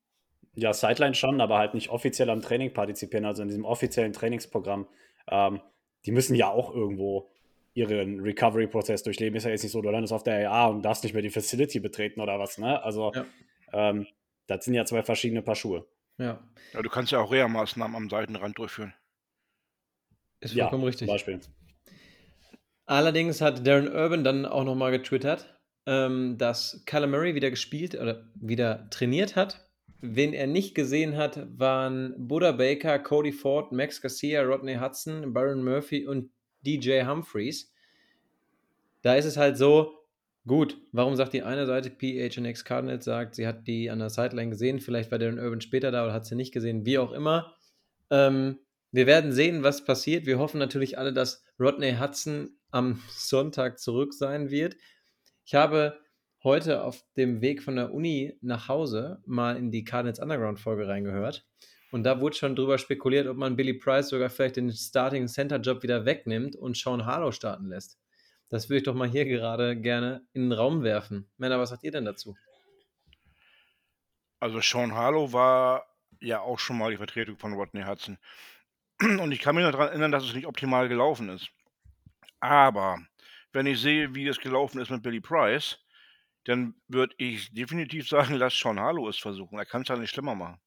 Ja, 0.53 0.71
Sideline 0.71 1.15
schon, 1.15 1.41
aber 1.41 1.57
halt 1.57 1.73
nicht 1.73 1.89
offiziell 1.89 2.29
am 2.29 2.41
Training 2.41 2.71
partizipieren, 2.71 3.25
also 3.25 3.41
in 3.41 3.49
diesem 3.49 3.65
offiziellen 3.65 4.13
Trainingsprogramm. 4.13 4.87
Ähm, 5.27 5.59
die 6.05 6.11
müssen 6.11 6.35
ja 6.35 6.49
auch 6.49 6.73
irgendwo 6.73 7.29
ihren 7.75 8.21
Recovery-Prozess 8.21 9.03
durchleben. 9.03 9.35
Ist 9.35 9.43
ja 9.43 9.51
jetzt 9.51 9.63
nicht 9.63 9.73
so, 9.73 9.81
du 9.81 9.89
landest 9.89 10.13
auf 10.13 10.23
der 10.23 10.49
AA 10.49 10.67
und 10.67 10.81
darfst 10.81 11.03
nicht 11.03 11.13
mehr 11.13 11.21
die 11.21 11.29
Facility 11.29 11.79
betreten 11.79 12.21
oder 12.21 12.39
was, 12.39 12.57
ne? 12.57 12.81
Also, 12.81 13.11
ja. 13.13 13.25
ähm, 13.73 14.07
das 14.47 14.65
sind 14.65 14.73
ja 14.73 14.85
zwei 14.85 15.03
verschiedene 15.03 15.41
Paar 15.41 15.55
Schuhe. 15.55 15.85
Ja. 16.17 16.41
ja 16.73 16.81
du 16.81 16.89
kannst 16.89 17.11
ja 17.11 17.19
auch 17.19 17.31
Reha-Maßnahmen 17.31 17.95
am 17.95 18.09
Seitenrand 18.09 18.57
durchführen. 18.57 18.93
Ist 20.39 20.53
vollkommen 20.57 20.83
ja, 20.83 20.87
richtig. 20.87 21.07
Zum 21.07 21.13
Beispiel. 21.13 21.39
Allerdings 22.85 23.41
hat 23.41 23.67
Darren 23.67 23.87
Urban 23.87 24.23
dann 24.23 24.45
auch 24.45 24.63
nochmal 24.63 24.91
getwittert, 24.91 25.59
ähm, 25.85 26.37
dass 26.37 26.83
Kyler 26.85 27.07
Murray 27.07 27.35
wieder 27.35 27.49
gespielt 27.49 27.95
oder 27.95 28.29
wieder 28.35 28.89
trainiert 28.89 29.35
hat. 29.35 29.67
Wen 30.01 30.33
er 30.33 30.47
nicht 30.47 30.75
gesehen 30.75 31.17
hat, 31.17 31.47
waren 31.57 32.13
Buddha 32.17 32.51
Baker, 32.51 32.99
Cody 32.99 33.31
Ford, 33.31 33.71
Max 33.71 34.01
Garcia, 34.01 34.43
Rodney 34.43 34.75
Hudson, 34.75 35.33
Byron 35.33 35.63
Murphy 35.63 36.05
und 36.05 36.29
DJ 36.65 37.03
Humphreys. 37.05 37.71
Da 39.01 39.15
ist 39.15 39.25
es 39.25 39.37
halt 39.37 39.57
so, 39.57 40.05
gut, 40.47 40.77
warum 40.91 41.15
sagt 41.15 41.33
die 41.33 41.43
eine 41.43 41.65
Seite, 41.65 41.89
PHNX 41.89 42.65
Cardinals 42.65 43.05
sagt, 43.05 43.35
sie 43.35 43.47
hat 43.47 43.67
die 43.67 43.89
an 43.89 43.99
der 43.99 44.09
Sideline 44.09 44.51
gesehen, 44.51 44.79
vielleicht 44.79 45.11
war 45.11 45.19
Darren 45.19 45.39
Urban 45.39 45.61
später 45.61 45.91
da 45.91 46.03
oder 46.03 46.13
hat 46.13 46.25
sie 46.25 46.35
nicht 46.35 46.53
gesehen, 46.53 46.85
wie 46.85 46.97
auch 46.97 47.11
immer. 47.11 47.55
Ähm, 48.09 48.59
wir 48.91 49.07
werden 49.07 49.31
sehen, 49.31 49.63
was 49.63 49.83
passiert. 49.83 50.25
Wir 50.25 50.39
hoffen 50.39 50.57
natürlich 50.57 50.97
alle, 50.97 51.11
dass 51.13 51.43
Rodney 51.59 51.97
Hudson 51.99 52.51
am 52.71 53.01
Sonntag 53.09 53.79
zurück 53.79 54.13
sein 54.13 54.49
wird. 54.49 54.77
Ich 55.45 55.55
habe 55.55 55.99
heute 56.43 56.83
auf 56.83 57.03
dem 57.17 57.41
Weg 57.41 57.63
von 57.63 57.75
der 57.75 57.93
Uni 57.93 58.37
nach 58.41 58.67
Hause 58.67 59.21
mal 59.25 59.57
in 59.57 59.71
die 59.71 59.83
Cardinals 59.83 60.19
Underground 60.19 60.59
Folge 60.59 60.87
reingehört. 60.87 61.45
Und 61.95 62.03
da 62.03 62.19
wurde 62.19 62.35
schon 62.35 62.57
drüber 62.57 62.77
spekuliert, 62.77 63.25
ob 63.25 63.37
man 63.37 63.55
Billy 63.55 63.73
Price 63.73 64.09
sogar 64.09 64.29
vielleicht 64.29 64.57
den 64.57 64.69
Starting 64.69 65.29
Center 65.29 65.61
Job 65.61 65.81
wieder 65.81 66.03
wegnimmt 66.03 66.57
und 66.57 66.75
Sean 66.75 67.05
Harlow 67.05 67.31
starten 67.31 67.67
lässt. 67.67 67.97
Das 68.49 68.67
würde 68.67 68.79
ich 68.79 68.83
doch 68.83 68.93
mal 68.93 69.07
hier 69.07 69.23
gerade 69.23 69.79
gerne 69.79 70.27
in 70.33 70.49
den 70.49 70.51
Raum 70.51 70.83
werfen. 70.83 71.31
Männer, 71.37 71.57
was 71.57 71.69
sagt 71.69 71.85
ihr 71.85 71.91
denn 71.91 72.03
dazu? 72.03 72.35
Also 74.41 74.59
Sean 74.59 74.93
Harlow 74.93 75.31
war 75.31 75.85
ja 76.19 76.41
auch 76.41 76.59
schon 76.59 76.77
mal 76.77 76.91
die 76.91 76.97
Vertretung 76.97 77.37
von 77.37 77.53
Rodney 77.53 77.83
Hudson. 77.83 78.17
Und 78.99 79.31
ich 79.31 79.39
kann 79.39 79.55
mich 79.55 79.63
noch 79.63 79.71
daran 79.71 79.87
erinnern, 79.87 80.11
dass 80.11 80.25
es 80.25 80.33
nicht 80.33 80.47
optimal 80.47 80.89
gelaufen 80.89 81.29
ist. 81.29 81.47
Aber 82.41 82.97
wenn 83.53 83.67
ich 83.67 83.79
sehe, 83.79 84.13
wie 84.13 84.27
es 84.27 84.41
gelaufen 84.41 84.81
ist 84.81 84.91
mit 84.91 85.01
Billy 85.01 85.21
Price, 85.21 85.79
dann 86.43 86.75
würde 86.89 87.15
ich 87.19 87.53
definitiv 87.53 88.09
sagen, 88.09 88.33
lass 88.33 88.59
Sean 88.59 88.81
Harlow 88.81 89.07
es 89.07 89.17
versuchen. 89.17 89.57
Er 89.57 89.65
kann 89.65 89.83
es 89.83 89.87
ja 89.87 89.95
nicht 89.95 90.09
schlimmer 90.09 90.35
machen. 90.35 90.59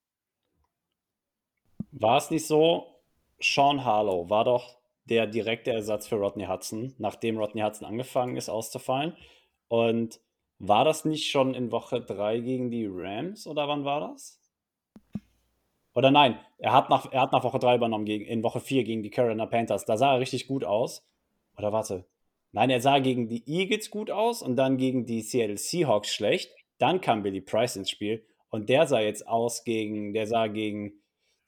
War 1.91 2.17
es 2.17 2.29
nicht 2.29 2.45
so, 2.45 2.87
Sean 3.39 3.83
Harlow 3.83 4.29
war 4.29 4.43
doch 4.43 4.77
der 5.05 5.25
direkte 5.25 5.71
Ersatz 5.71 6.07
für 6.07 6.15
Rodney 6.15 6.45
Hudson, 6.45 6.93
nachdem 6.97 7.37
Rodney 7.37 7.61
Hudson 7.61 7.87
angefangen 7.87 8.37
ist 8.37 8.49
auszufallen. 8.49 9.15
Und 9.67 10.19
war 10.59 10.85
das 10.85 11.05
nicht 11.05 11.31
schon 11.31 11.53
in 11.53 11.71
Woche 11.71 12.01
3 12.01 12.39
gegen 12.39 12.69
die 12.69 12.87
Rams 12.89 13.47
oder 13.47 13.67
wann 13.67 13.85
war 13.85 14.01
das? 14.01 14.39
Oder 15.95 16.11
nein, 16.11 16.37
er 16.57 16.73
hat 16.73 16.89
nach, 16.89 17.11
er 17.11 17.21
hat 17.21 17.31
nach 17.31 17.43
Woche 17.43 17.59
3 17.59 17.75
übernommen, 17.75 18.05
gegen, 18.05 18.25
in 18.25 18.43
Woche 18.43 18.59
4 18.59 18.83
gegen 18.83 19.01
die 19.01 19.09
Carolina 19.09 19.45
Panthers. 19.45 19.85
Da 19.85 19.97
sah 19.97 20.13
er 20.13 20.19
richtig 20.19 20.47
gut 20.47 20.63
aus. 20.63 21.05
Oder 21.57 21.73
warte. 21.73 22.05
Nein, 22.51 22.69
er 22.69 22.81
sah 22.81 22.99
gegen 22.99 23.27
die 23.27 23.43
Eagles 23.47 23.89
gut 23.89 24.11
aus 24.11 24.41
und 24.41 24.55
dann 24.55 24.77
gegen 24.77 25.05
die 25.05 25.21
Seattle 25.21 25.57
Seahawks 25.57 26.13
schlecht. 26.13 26.51
Dann 26.77 27.01
kam 27.01 27.23
Billy 27.23 27.41
Price 27.41 27.75
ins 27.75 27.89
Spiel 27.89 28.25
und 28.49 28.69
der 28.69 28.87
sah 28.87 28.99
jetzt 28.99 29.27
aus 29.27 29.63
gegen, 29.63 30.13
der 30.13 30.27
sah 30.27 30.47
gegen 30.47 30.93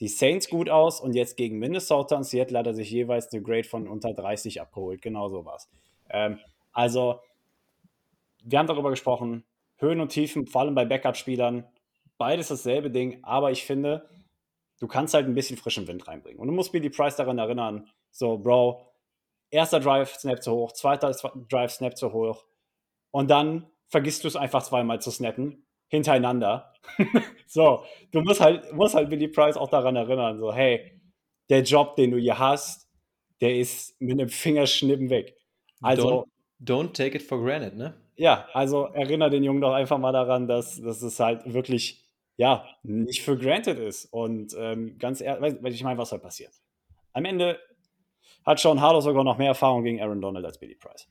die 0.01 0.07
Saints 0.07 0.49
gut 0.49 0.69
aus 0.69 0.99
und 0.99 1.13
jetzt 1.13 1.37
gegen 1.37 1.59
Minnesota 1.59 2.17
und 2.17 2.23
Seattle 2.23 2.57
hat 2.57 2.65
er 2.65 2.73
sich 2.73 2.89
jeweils 2.89 3.31
eine 3.31 3.43
Grade 3.43 3.63
von 3.63 3.87
unter 3.87 4.13
30 4.13 4.59
abgeholt. 4.59 5.01
Genau 5.01 5.29
so 5.29 5.45
was. 5.45 5.69
Ähm, 6.09 6.39
also, 6.73 7.19
wir 8.43 8.57
haben 8.57 8.65
darüber 8.65 8.89
gesprochen, 8.89 9.45
Höhen 9.77 9.99
und 9.99 10.09
Tiefen, 10.09 10.47
vor 10.47 10.61
allem 10.61 10.73
bei 10.73 10.85
Backup-Spielern, 10.85 11.65
beides 12.17 12.47
dasselbe 12.47 12.89
Ding, 12.89 13.19
aber 13.21 13.51
ich 13.51 13.63
finde, 13.63 14.09
du 14.79 14.87
kannst 14.87 15.13
halt 15.13 15.27
ein 15.27 15.35
bisschen 15.35 15.55
frischen 15.55 15.87
Wind 15.87 16.07
reinbringen. 16.07 16.39
Und 16.39 16.47
du 16.47 16.53
musst 16.53 16.71
Billy 16.71 16.89
Price 16.89 17.15
daran 17.15 17.37
erinnern, 17.37 17.87
so, 18.09 18.39
Bro, 18.39 18.91
erster 19.51 19.79
Drive, 19.79 20.15
Snap 20.15 20.41
zu 20.41 20.51
hoch, 20.51 20.71
zweiter 20.71 21.15
Drive, 21.47 21.73
Snap 21.73 21.95
zu 21.95 22.11
hoch. 22.11 22.43
Und 23.11 23.29
dann 23.29 23.67
vergisst 23.87 24.23
du 24.23 24.27
es 24.27 24.35
einfach 24.35 24.63
zweimal 24.63 24.99
zu 24.99 25.11
snappen, 25.11 25.63
hintereinander. 25.91 26.73
so, 27.47 27.83
du 28.11 28.21
musst 28.21 28.41
halt, 28.41 28.73
musst 28.73 28.95
halt 28.95 29.09
Billy 29.09 29.27
Price 29.27 29.57
auch 29.57 29.69
daran 29.69 29.95
erinnern, 29.95 30.39
so, 30.39 30.51
hey, 30.51 30.99
der 31.49 31.61
Job, 31.61 31.95
den 31.97 32.11
du 32.11 32.17
hier 32.17 32.39
hast, 32.39 32.89
der 33.41 33.57
ist 33.57 33.99
mit 34.01 34.13
einem 34.13 34.29
Fingerschnippen 34.29 35.09
weg. 35.09 35.35
Also, 35.81 36.25
don't, 36.61 36.87
don't 36.87 36.93
take 36.93 37.17
it 37.17 37.23
for 37.23 37.43
granted, 37.43 37.75
ne? 37.75 37.93
Ja, 38.15 38.47
also 38.53 38.85
erinnere 38.85 39.31
den 39.31 39.43
Jungen 39.43 39.61
doch 39.61 39.73
einfach 39.73 39.97
mal 39.97 40.11
daran, 40.11 40.47
dass, 40.47 40.81
dass 40.81 41.01
es 41.01 41.19
halt 41.19 41.53
wirklich, 41.53 42.07
ja, 42.37 42.65
nicht 42.83 43.23
für 43.23 43.37
granted 43.37 43.79
ist. 43.79 44.05
Und 44.05 44.55
ähm, 44.57 44.97
ganz 44.97 45.21
ehrlich, 45.21 45.57
weil 45.61 45.73
ich 45.73 45.83
meine, 45.83 45.97
was 45.97 46.11
halt 46.11 46.21
passiert. 46.21 46.53
Am 47.13 47.25
Ende 47.25 47.59
hat 48.45 48.59
Sean 48.59 48.79
Harlow 48.79 49.01
sogar 49.01 49.23
noch 49.23 49.37
mehr 49.37 49.49
Erfahrung 49.49 49.83
gegen 49.83 50.01
Aaron 50.01 50.21
Donald 50.21 50.45
als 50.45 50.57
Billy 50.57 50.75
Price. 50.75 51.07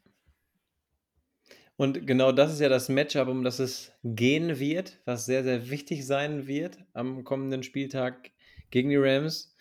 Und 1.80 2.06
genau 2.06 2.30
das 2.30 2.52
ist 2.52 2.60
ja 2.60 2.68
das 2.68 2.90
Matchup, 2.90 3.28
um 3.28 3.42
das 3.42 3.58
es 3.58 3.90
gehen 4.04 4.58
wird, 4.58 5.00
was 5.06 5.24
sehr, 5.24 5.42
sehr 5.42 5.70
wichtig 5.70 6.06
sein 6.06 6.46
wird 6.46 6.76
am 6.92 7.24
kommenden 7.24 7.62
Spieltag 7.62 8.32
gegen 8.70 8.90
die 8.90 8.98
Rams, 8.98 9.56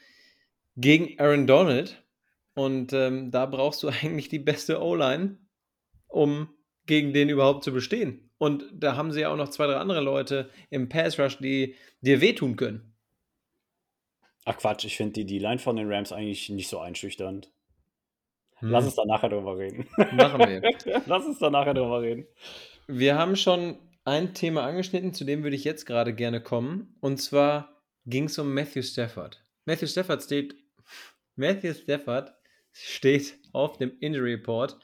gegen 0.75 1.17
Aaron 1.17 1.47
Donald. 1.47 2.03
Und 2.55 2.91
ähm, 2.91 3.31
da 3.31 3.45
brauchst 3.45 3.83
du 3.83 3.87
eigentlich 4.01 4.27
die 4.27 4.39
beste 4.39 4.81
O-Line, 4.81 5.37
um 6.09 6.49
gegen 6.87 7.13
den 7.13 7.29
überhaupt 7.29 7.63
zu 7.63 7.71
bestehen. 7.71 8.29
Und 8.37 8.65
da 8.73 8.97
haben 8.97 9.13
sie 9.13 9.21
ja 9.21 9.31
auch 9.31 9.37
noch 9.37 9.47
zwei, 9.47 9.67
drei 9.67 9.77
andere 9.77 10.01
Leute 10.01 10.49
im 10.69 10.89
Pass 10.89 11.17
Rush, 11.17 11.37
die 11.37 11.75
dir 12.01 12.19
wehtun 12.19 12.57
können. 12.57 12.97
Ach 14.43 14.57
Quatsch, 14.57 14.83
ich 14.83 14.97
finde 14.97 15.13
die, 15.13 15.25
die 15.25 15.39
Line 15.39 15.59
von 15.59 15.77
den 15.77 15.89
Rams 15.89 16.11
eigentlich 16.11 16.49
nicht 16.49 16.67
so 16.67 16.79
einschüchternd. 16.79 17.49
Hm. 18.59 18.69
Lass 18.71 18.85
uns 18.85 18.95
da 18.95 19.05
nachher 19.05 19.29
drüber 19.29 19.57
reden. 19.57 19.87
Machen 20.13 20.39
wir. 20.39 20.61
Lass 21.05 21.25
uns 21.25 21.39
da 21.39 21.49
nachher 21.49 21.73
drüber 21.73 22.01
reden. 22.01 22.27
Wir 22.87 23.17
haben 23.17 23.35
schon 23.35 23.77
ein 24.05 24.33
Thema 24.33 24.63
angeschnitten, 24.63 25.13
zu 25.13 25.23
dem 25.23 25.43
würde 25.43 25.55
ich 25.55 25.63
jetzt 25.63 25.85
gerade 25.85 26.13
gerne 26.13 26.41
kommen. 26.41 26.95
Und 26.99 27.21
zwar 27.21 27.81
ging 28.05 28.25
es 28.25 28.39
um 28.39 28.53
Matthew 28.53 28.81
Stafford. 28.83 29.43
Matthew 29.65 29.87
Stafford 29.87 30.23
steht, 30.23 30.55
Matthew 31.35 31.73
Stafford 31.73 32.33
steht 32.71 33.35
auf 33.53 33.77
dem 33.77 33.91
Injury 33.99 34.33
Report 34.33 34.77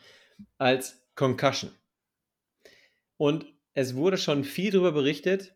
als 0.57 1.01
Concussion. 1.15 1.71
Und 3.17 3.45
es 3.73 3.95
wurde 3.95 4.17
schon 4.17 4.43
viel 4.43 4.71
darüber 4.71 4.91
berichtet. 4.91 5.54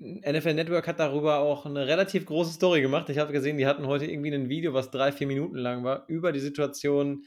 NFL 0.00 0.54
Network 0.54 0.88
hat 0.88 0.98
darüber 0.98 1.40
auch 1.40 1.66
eine 1.66 1.86
relativ 1.86 2.24
große 2.24 2.54
Story 2.54 2.80
gemacht. 2.80 3.10
Ich 3.10 3.18
habe 3.18 3.32
gesehen, 3.32 3.58
die 3.58 3.66
hatten 3.66 3.86
heute 3.86 4.06
irgendwie 4.06 4.32
ein 4.32 4.48
Video, 4.48 4.72
was 4.72 4.90
drei, 4.90 5.12
vier 5.12 5.26
Minuten 5.26 5.56
lang 5.56 5.84
war, 5.84 6.06
über 6.08 6.32
die 6.32 6.40
Situation, 6.40 7.24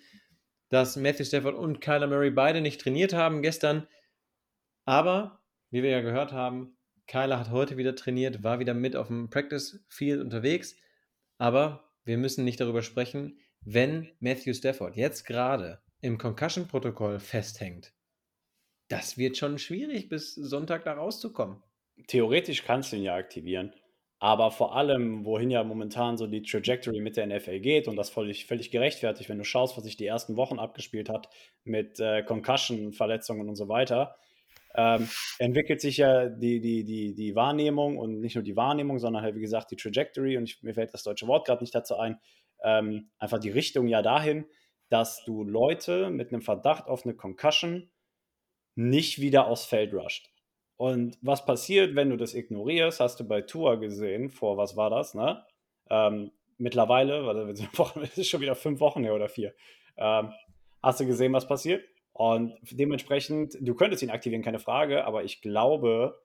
dass 0.70 0.96
Matthew 0.96 1.26
Stafford 1.26 1.54
und 1.54 1.82
Kyler 1.82 2.08
Murray 2.08 2.32
beide 2.32 2.62
nicht 2.62 2.82
trainiert 2.82 3.14
haben 3.14 3.44
gestern. 3.44 3.88
Aber, 4.86 5.44
wie 5.70 5.84
wir 5.84 5.92
ja 5.92 6.02
gehört 6.02 6.32
haben, 6.32 6.76
Kyler 7.06 7.40
hat 7.40 7.52
heute 7.52 7.78
wieder 7.78 7.96
trainiert, 7.96 8.42
war 8.42 8.60
wieder 8.60 8.74
mit 8.74 8.96
auf 8.96 9.08
dem 9.08 9.30
Practice 9.30 9.86
Field 9.88 10.20
unterwegs. 10.20 10.76
Aber 11.38 11.92
wir 12.06 12.18
müssen 12.18 12.44
nicht 12.44 12.60
darüber 12.60 12.82
sprechen, 12.82 13.38
wenn 13.62 14.10
Matthew 14.20 14.54
Stafford 14.56 14.96
jetzt 14.96 15.26
gerade 15.26 15.80
im 16.02 16.18
Concussion-Protokoll 16.18 17.20
festhängt. 17.20 17.94
Das 18.88 19.20
wird 19.20 19.38
schon 19.38 19.60
schwierig, 19.60 20.10
bis 20.10 20.34
Sonntag 20.34 20.86
da 20.86 20.94
rauszukommen 20.94 21.62
theoretisch 22.08 22.64
kannst 22.64 22.92
du 22.92 22.98
ihn 22.98 23.04
ja 23.04 23.16
aktivieren, 23.16 23.74
aber 24.20 24.52
vor 24.52 24.76
allem, 24.76 25.26
wohin 25.26 25.52
ja 25.52 25.64
momentan 25.64 26.18
so 26.18 26.28
die 26.28 26.44
Trajectory 26.44 27.02
mit 27.02 27.18
der 27.18 27.28
NFL 27.28 27.60
geht 27.60 27.90
und 27.90 27.98
das 27.98 28.10
völlig, 28.10 28.46
völlig 28.46 28.72
gerechtfertigt, 28.72 29.30
wenn 29.30 29.38
du 29.38 29.44
schaust, 29.44 29.76
was 29.76 29.84
sich 29.84 29.98
die 29.98 30.06
ersten 30.06 30.38
Wochen 30.38 30.60
abgespielt 30.60 31.10
hat 31.10 31.28
mit 31.66 32.00
äh, 32.00 32.24
Concussion-Verletzungen 32.24 33.50
und 33.50 33.56
so 33.56 33.68
weiter, 33.68 34.16
ähm, 34.76 35.10
entwickelt 35.40 35.82
sich 35.82 35.98
ja 35.98 36.30
die, 36.30 36.62
die, 36.62 36.84
die, 36.84 37.14
die 37.14 37.36
Wahrnehmung 37.36 37.98
und 37.98 38.22
nicht 38.22 38.36
nur 38.36 38.44
die 38.44 38.56
Wahrnehmung, 38.56 38.98
sondern 38.98 39.24
halt, 39.24 39.36
wie 39.36 39.42
gesagt, 39.42 39.72
die 39.72 39.76
Trajectory 39.76 40.38
und 40.38 40.46
ich, 40.46 40.64
mir 40.64 40.74
fällt 40.74 40.94
das 40.94 41.04
deutsche 41.04 41.28
Wort 41.28 41.46
gerade 41.46 41.62
nicht 41.62 41.76
dazu 41.76 41.98
ein, 41.98 42.18
ähm, 42.64 43.12
einfach 43.20 43.40
die 43.40 43.52
Richtung 43.52 43.88
ja 43.88 44.02
dahin, 44.02 44.46
dass 44.90 45.24
du 45.26 45.44
Leute 45.44 46.10
mit 46.10 46.32
einem 46.32 46.42
Verdacht 46.42 46.88
auf 46.88 47.06
eine 47.06 47.16
Concussion 47.16 47.92
nicht 48.76 49.20
wieder 49.20 49.48
aufs 49.48 49.66
Feld 49.66 49.94
rusht. 49.94 50.33
Und 50.84 51.18
was 51.22 51.46
passiert, 51.46 51.96
wenn 51.96 52.10
du 52.10 52.18
das 52.18 52.34
ignorierst, 52.34 53.00
hast 53.00 53.18
du 53.18 53.24
bei 53.24 53.40
Tour 53.40 53.80
gesehen, 53.80 54.30
vor 54.30 54.58
was 54.58 54.76
war 54.76 54.90
das, 54.90 55.14
ne? 55.14 55.42
Ähm, 55.90 56.32
mittlerweile, 56.58 57.26
weil 57.26 57.54
das 57.54 58.18
ist 58.18 58.28
schon 58.28 58.42
wieder 58.42 58.54
fünf 58.54 58.82
Wochen 58.82 59.02
her 59.02 59.16
oder 59.16 59.30
vier, 59.30 59.54
ähm, 59.96 60.34
hast 60.82 61.00
du 61.00 61.06
gesehen, 61.06 61.32
was 61.32 61.48
passiert? 61.48 61.86
Und 62.12 62.58
dementsprechend, 62.70 63.56
du 63.62 63.76
könntest 63.76 64.04
ihn 64.04 64.10
aktivieren, 64.10 64.44
keine 64.44 64.60
Frage, 64.60 65.06
aber 65.06 65.24
ich 65.24 65.42
glaube 65.42 66.22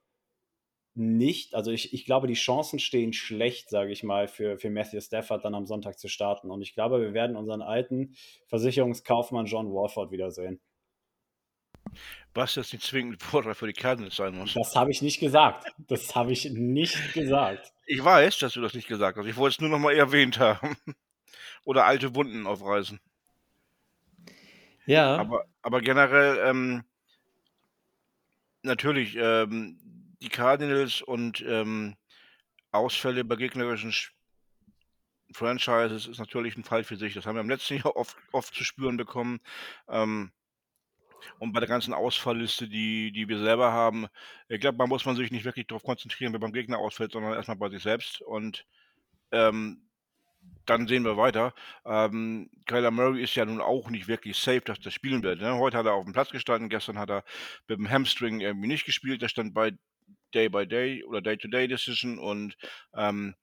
nicht, 0.97 1.55
also 1.55 1.71
ich, 1.71 1.95
ich 1.95 2.05
glaube, 2.05 2.27
die 2.27 2.35
Chancen 2.35 2.81
stehen 2.81 3.13
schlecht, 3.13 3.71
sage 3.71 3.93
ich 3.93 4.03
mal, 4.03 4.27
für, 4.27 4.59
für 4.59 4.71
Matthew 4.71 5.03
Stafford 5.03 5.45
dann 5.45 5.55
am 5.55 5.67
Sonntag 5.67 6.01
zu 6.01 6.09
starten. 6.09 6.51
Und 6.51 6.63
ich 6.63 6.75
glaube, 6.75 7.01
wir 7.01 7.15
werden 7.15 7.37
unseren 7.37 7.63
alten 7.63 8.17
Versicherungskaufmann 8.49 9.47
John 9.47 9.73
Warford 9.73 10.11
wiedersehen. 10.11 10.59
Was 12.35 12.55
jetzt 12.55 12.73
nicht 12.73 12.85
zwingend 12.85 13.23
Vorteil 13.23 13.55
für 13.55 13.67
die 13.67 13.73
Cardinals 13.73 14.17
sein 14.17 14.37
muss. 14.37 14.55
Das 14.55 14.77
habe 14.77 14.91
ich 14.91 15.03
nicht 15.03 15.19
gesagt. 15.19 15.73
Das 15.89 16.15
habe 16.15 16.33
ich 16.33 16.45
nicht 16.51 17.13
gesagt. 17.13 17.73
Ich 17.87 18.05
weiß, 18.05 18.39
dass 18.39 18.53
du 18.53 18.61
das 18.61 18.75
nicht 18.75 18.87
gesagt 18.87 19.19
hast. 19.19 19.27
Ich 19.27 19.37
wollte 19.37 19.55
es 19.55 19.61
nur 19.61 19.71
noch 19.71 19.79
mal 19.79 19.95
erwähnt 19.95 20.39
haben. 20.39 20.77
Oder 21.65 21.85
alte 21.85 22.15
Wunden 22.15 22.47
aufreißen. 22.47 23.01
Ja. 24.87 25.17
Aber, 25.17 25.47
aber 25.63 25.81
generell, 25.81 26.39
ähm, 26.49 26.85
natürlich, 28.63 29.17
ähm, 29.17 29.79
die 30.23 30.29
Cardinals 30.29 31.03
und 31.03 31.45
ähm, 31.47 31.97
Ausfälle 32.71 33.25
bei 33.25 33.37
gegnerischen 33.37 33.93
Franchises 35.33 36.07
ist 36.07 36.19
natürlich 36.19 36.57
ein 36.57 36.65
Fall 36.65 36.85
für 36.85 36.97
sich. 36.97 37.15
Das 37.15 37.27
haben 37.27 37.37
wir 37.37 37.41
im 37.41 37.51
letzten 37.51 37.77
Jahr 37.77 37.97
oft, 37.97 38.17
oft 38.33 38.55
zu 38.55 38.65
spüren 38.65 38.97
bekommen. 38.97 39.41
Ähm, 39.89 40.31
und 41.39 41.53
bei 41.53 41.61
der 41.61 41.69
ganzen 41.69 41.95
Ausfallliste, 41.95 42.69
die, 42.69 43.13
die 43.13 43.29
wir 43.29 43.39
selber 43.39 43.73
haben, 43.73 44.07
ich 44.49 44.61
glaube, 44.61 44.79
man 44.79 44.89
muss 44.89 45.05
man 45.05 45.17
sich 45.17 45.31
nicht 45.31 45.45
wirklich 45.45 45.67
darauf 45.67 45.83
konzentrieren, 45.83 46.33
wer 46.33 46.41
beim 46.41 46.53
Gegner 46.53 46.79
ausfällt, 46.79 47.13
sondern 47.13 47.35
erstmal 47.35 47.57
bei 47.57 47.69
sich 47.71 47.83
selbst. 47.83 48.21
Und 48.23 48.67
ähm, 49.33 49.89
dann 50.67 50.87
sehen 50.87 51.05
wir 51.05 51.17
weiter. 51.17 51.55
Ähm, 51.85 52.51
Kyler 52.67 52.91
Murray 52.91 53.23
ist 53.23 53.35
ja 53.35 53.45
nun 53.45 53.61
auch 53.61 53.91
nicht 53.91 54.09
wirklich 54.09 54.37
safe, 54.37 54.61
dass 54.61 54.81
der 54.81 54.91
spielen 54.91 55.23
wird. 55.23 55.41
Ne? 55.41 55.57
Heute 55.57 55.79
hat 55.79 55.87
er 55.87 55.95
auf 55.95 56.05
dem 56.05 56.13
Platz 56.13 56.31
gestanden, 56.31 56.69
gestern 56.69 56.99
hat 56.99 57.11
er 57.11 57.25
mit 57.67 57.79
dem 57.79 57.91
Hamstring 57.91 58.41
irgendwie 58.41 58.69
nicht 58.69 58.85
gespielt. 58.85 59.23
Der 59.23 59.29
stand 59.29 59.55
bei 59.55 59.73
Day 60.35 60.49
by 60.49 60.67
Day 60.67 61.05
oder 61.05 61.21
Day 61.21 61.37
to 61.37 61.49
Day 61.49 61.69
Decision 61.69 62.19
und 62.19 62.57
ähm, 62.95 63.35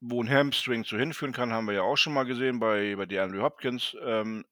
wo 0.00 0.22
ein 0.22 0.30
Hamstring 0.30 0.84
zu 0.84 0.96
hinführen 0.98 1.32
kann, 1.32 1.52
haben 1.52 1.66
wir 1.66 1.74
ja 1.74 1.82
auch 1.82 1.96
schon 1.96 2.12
mal 2.12 2.24
gesehen 2.24 2.60
bei, 2.60 2.94
bei 2.96 3.06
DeAndre 3.06 3.42
Hopkins 3.42 3.96
ähm, 4.04 4.44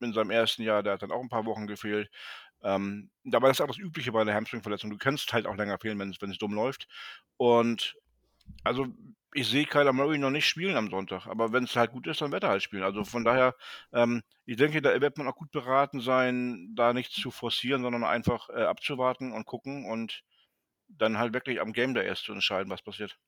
in 0.00 0.12
seinem 0.12 0.30
ersten 0.30 0.62
Jahr. 0.62 0.82
Der 0.82 0.94
hat 0.94 1.02
dann 1.02 1.12
auch 1.12 1.22
ein 1.22 1.28
paar 1.28 1.46
Wochen 1.46 1.66
gefehlt. 1.66 2.10
Ähm, 2.62 3.10
das 3.24 3.42
ist 3.50 3.60
auch 3.60 3.66
das 3.66 3.78
Übliche 3.78 4.12
bei 4.12 4.20
einer 4.20 4.34
Hamstring-Verletzung. 4.34 4.90
Du 4.90 4.98
kannst 4.98 5.32
halt 5.32 5.46
auch 5.46 5.56
länger 5.56 5.78
fehlen, 5.78 5.98
wenn 5.98 6.30
es 6.30 6.38
dumm 6.38 6.54
läuft. 6.54 6.88
Und 7.36 7.96
also 8.64 8.86
ich 9.34 9.48
sehe 9.48 9.66
Kyler 9.66 9.92
Murray 9.92 10.18
noch 10.18 10.30
nicht 10.30 10.46
spielen 10.48 10.76
am 10.76 10.88
Sonntag, 10.88 11.26
aber 11.26 11.52
wenn 11.52 11.64
es 11.64 11.76
halt 11.76 11.92
gut 11.92 12.06
ist, 12.06 12.22
dann 12.22 12.32
wird 12.32 12.44
er 12.44 12.50
halt 12.50 12.62
spielen. 12.62 12.82
Also 12.82 13.04
von 13.04 13.24
daher, 13.24 13.54
ähm, 13.92 14.22
ich 14.46 14.56
denke, 14.56 14.80
da 14.80 14.98
wird 15.00 15.18
man 15.18 15.28
auch 15.28 15.36
gut 15.36 15.50
beraten 15.50 16.00
sein, 16.00 16.72
da 16.74 16.94
nichts 16.94 17.16
zu 17.16 17.30
forcieren, 17.30 17.82
sondern 17.82 18.04
einfach 18.04 18.48
äh, 18.48 18.62
abzuwarten 18.62 19.32
und 19.32 19.44
gucken 19.44 19.84
und 19.84 20.22
dann 20.88 21.18
halt 21.18 21.34
wirklich 21.34 21.60
am 21.60 21.72
Game 21.72 21.92
Day 21.92 22.06
erst 22.06 22.24
zu 22.24 22.32
entscheiden, 22.32 22.70
was 22.70 22.82
passiert. 22.82 23.18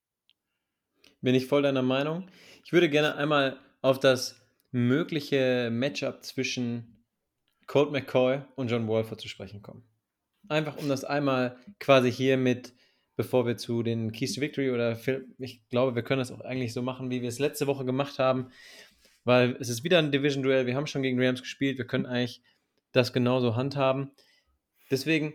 Bin 1.20 1.34
ich 1.34 1.46
voll 1.46 1.62
deiner 1.62 1.82
Meinung. 1.82 2.30
Ich 2.64 2.72
würde 2.72 2.88
gerne 2.88 3.16
einmal 3.16 3.58
auf 3.82 4.00
das 4.00 4.47
mögliche 4.70 5.70
Matchup 5.72 6.24
zwischen 6.24 7.04
Colt 7.66 7.92
McCoy 7.92 8.40
und 8.56 8.70
John 8.70 8.86
Wolfer 8.88 9.18
zu 9.18 9.28
sprechen 9.28 9.62
kommen. 9.62 9.84
Einfach 10.48 10.78
um 10.78 10.88
das 10.88 11.04
einmal 11.04 11.56
quasi 11.78 12.10
hier 12.10 12.36
mit, 12.36 12.72
bevor 13.16 13.46
wir 13.46 13.56
zu 13.56 13.82
den 13.82 14.12
Keys 14.12 14.34
to 14.34 14.40
Victory 14.40 14.70
oder 14.70 14.98
ich 15.38 15.68
glaube, 15.68 15.94
wir 15.94 16.02
können 16.02 16.20
das 16.20 16.32
auch 16.32 16.40
eigentlich 16.40 16.72
so 16.72 16.82
machen, 16.82 17.10
wie 17.10 17.20
wir 17.20 17.28
es 17.28 17.38
letzte 17.38 17.66
Woche 17.66 17.84
gemacht 17.84 18.18
haben, 18.18 18.50
weil 19.24 19.56
es 19.60 19.68
ist 19.68 19.84
wieder 19.84 19.98
ein 19.98 20.12
Division-Duell. 20.12 20.66
Wir 20.66 20.76
haben 20.76 20.86
schon 20.86 21.02
gegen 21.02 21.22
Rams 21.22 21.42
gespielt. 21.42 21.76
Wir 21.76 21.86
können 21.86 22.06
eigentlich 22.06 22.42
das 22.92 23.12
genauso 23.12 23.56
handhaben. 23.56 24.12
Deswegen 24.90 25.34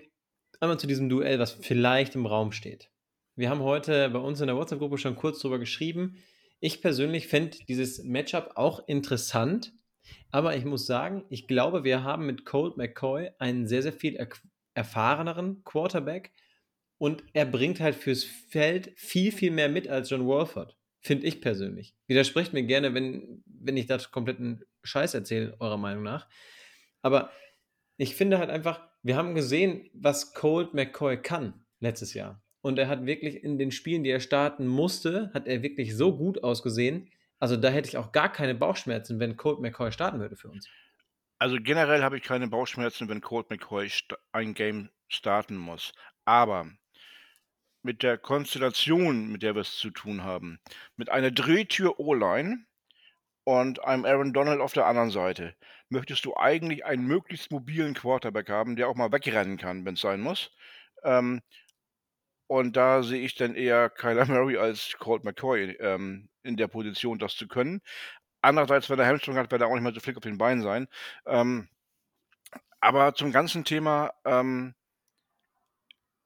einmal 0.59 0.79
zu 0.79 0.87
diesem 0.87 1.09
Duell, 1.09 1.37
was 1.37 1.51
vielleicht 1.51 2.15
im 2.15 2.25
Raum 2.25 2.51
steht. 2.51 2.89
Wir 3.35 3.49
haben 3.49 3.61
heute 3.61 4.09
bei 4.09 4.19
uns 4.19 4.41
in 4.41 4.47
der 4.47 4.55
WhatsApp-Gruppe 4.55 4.97
schon 4.97 5.15
kurz 5.15 5.39
drüber 5.39 5.59
geschrieben. 5.59 6.17
Ich 6.65 6.81
persönlich 6.81 7.27
fände 7.27 7.57
dieses 7.67 8.05
Matchup 8.05 8.51
auch 8.55 8.87
interessant, 8.87 9.73
aber 10.31 10.55
ich 10.55 10.63
muss 10.63 10.85
sagen, 10.85 11.25
ich 11.29 11.45
glaube, 11.45 11.83
wir 11.83 12.05
haben 12.05 12.25
mit 12.25 12.45
Colt 12.45 12.77
McCoy 12.77 13.31
einen 13.37 13.67
sehr, 13.67 13.81
sehr 13.81 13.91
viel 13.91 14.15
er 14.15 14.29
erfahreneren 14.73 15.65
Quarterback 15.65 16.31
und 16.97 17.21
er 17.33 17.45
bringt 17.45 17.81
halt 17.81 17.95
fürs 17.95 18.23
Feld 18.23 18.93
viel, 18.95 19.33
viel 19.33 19.51
mehr 19.51 19.67
mit 19.67 19.89
als 19.89 20.09
John 20.09 20.25
Wolford, 20.25 20.77
finde 21.01 21.27
ich 21.27 21.41
persönlich. 21.41 21.97
Widersprecht 22.07 22.53
mir 22.53 22.63
gerne, 22.63 22.93
wenn, 22.93 23.43
wenn 23.45 23.75
ich 23.75 23.87
da 23.87 23.97
kompletten 23.97 24.63
Scheiß 24.83 25.15
erzähle, 25.15 25.57
eurer 25.59 25.75
Meinung 25.75 26.03
nach. 26.03 26.29
Aber 27.01 27.29
ich 27.97 28.15
finde 28.15 28.39
halt 28.39 28.49
einfach, 28.49 28.87
wir 29.01 29.17
haben 29.17 29.35
gesehen, 29.35 29.89
was 29.93 30.33
Colt 30.33 30.73
McCoy 30.73 31.21
kann 31.21 31.65
letztes 31.81 32.13
Jahr. 32.13 32.41
Und 32.63 32.79
er 32.79 32.87
hat 32.87 33.05
wirklich 33.05 33.43
in 33.43 33.57
den 33.57 33.71
Spielen, 33.71 34.05
die 34.05 34.09
er 34.09 34.21
starten 34.21 34.65
musste, 34.67 35.31
hat 35.33 35.47
er 35.47 35.61
wirklich 35.61 35.97
so 35.97 36.15
gut 36.15 36.43
ausgesehen. 36.45 37.09
Also 37.37 37.57
da 37.57 37.67
hätte 37.67 37.89
ich 37.89 37.97
auch 37.97 38.13
gar 38.13 38.31
keine 38.31 38.55
Bauchschmerzen, 38.55 39.19
wenn 39.19 39.35
Colt 39.35 39.59
McCoy 39.59 39.91
starten 39.91 40.21
würde 40.21 40.37
für 40.37 40.47
uns. 40.47 40.69
Also 41.39 41.57
generell 41.59 42.03
habe 42.03 42.15
ich 42.15 42.23
keine 42.23 42.47
Bauchschmerzen, 42.47 43.09
wenn 43.09 43.19
Colt 43.19 43.49
McCoy 43.49 43.91
ein 44.31 44.53
Game 44.53 44.89
starten 45.09 45.57
muss. 45.57 45.91
Aber 46.23 46.71
mit 47.81 48.01
der 48.01 48.17
Konstellation, 48.17 49.29
mit 49.29 49.43
der 49.43 49.55
wir 49.55 49.61
es 49.63 49.75
zu 49.75 49.89
tun 49.89 50.23
haben, 50.23 50.57
mit 50.95 51.09
einer 51.09 51.31
Drehtür 51.31 51.99
O-Line 51.99 52.65
und 53.43 53.83
einem 53.83 54.05
Aaron 54.05 54.31
Donald 54.31 54.61
auf 54.61 54.71
der 54.71 54.85
anderen 54.85 55.11
Seite, 55.11 55.53
möchtest 55.89 56.23
du 56.23 56.37
eigentlich 56.37 56.85
einen 56.85 57.05
möglichst 57.07 57.51
mobilen 57.51 57.93
Quarterback 57.93 58.49
haben, 58.49 58.77
der 58.77 58.87
auch 58.87 58.95
mal 58.95 59.11
wegrennen 59.11 59.57
kann, 59.57 59.83
wenn 59.83 59.95
es 59.95 60.01
sein 60.01 60.21
muss. 60.21 60.49
Ähm, 61.03 61.41
und 62.53 62.75
da 62.77 63.01
sehe 63.01 63.21
ich 63.21 63.33
dann 63.33 63.55
eher 63.55 63.89
Kyler 63.89 64.27
Murray 64.27 64.57
als 64.57 64.95
Colt 64.99 65.23
McCoy 65.23 65.71
ähm, 65.79 66.29
in 66.43 66.55
der 66.55 66.67
Position, 66.67 67.17
das 67.17 67.35
zu 67.35 67.47
können. 67.47 67.81
Andererseits, 68.41 68.91
wenn 68.91 68.99
er 68.99 69.07
Hamstring 69.07 69.37
hat, 69.37 69.49
wird 69.49 69.61
er 69.61 69.67
auch 69.67 69.73
nicht 69.73 69.81
mehr 69.81 69.93
so 69.93 69.99
flick 69.99 70.17
auf 70.17 70.23
den 70.23 70.37
Beinen 70.37 70.61
sein. 70.61 70.87
Ähm, 71.25 71.67
aber 72.79 73.15
zum 73.15 73.31
ganzen 73.31 73.65
Thema 73.65 74.13
ähm, 74.23 74.75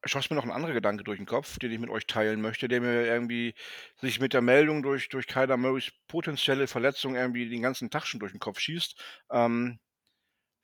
schoss 0.03 0.29
mir 0.29 0.35
noch 0.35 0.43
ein 0.43 0.51
anderer 0.51 0.73
Gedanke 0.73 1.05
durch 1.05 1.17
den 1.17 1.25
Kopf, 1.25 1.59
den 1.59 1.71
ich 1.71 1.79
mit 1.79 1.89
euch 1.89 2.07
teilen 2.07 2.41
möchte, 2.41 2.67
der 2.67 2.81
mir 2.81 3.05
irgendwie 3.05 3.55
sich 4.01 4.19
mit 4.19 4.33
der 4.33 4.41
Meldung 4.41 4.83
durch, 4.83 5.07
durch 5.07 5.27
Kyler 5.27 5.55
Murrays 5.55 5.93
potenzielle 6.09 6.67
Verletzung 6.67 7.15
irgendwie 7.15 7.47
den 7.47 7.61
ganzen 7.61 7.89
Tag 7.89 8.05
schon 8.05 8.19
durch 8.19 8.33
den 8.33 8.41
Kopf 8.41 8.59
schießt. 8.59 9.01
Ähm, 9.31 9.79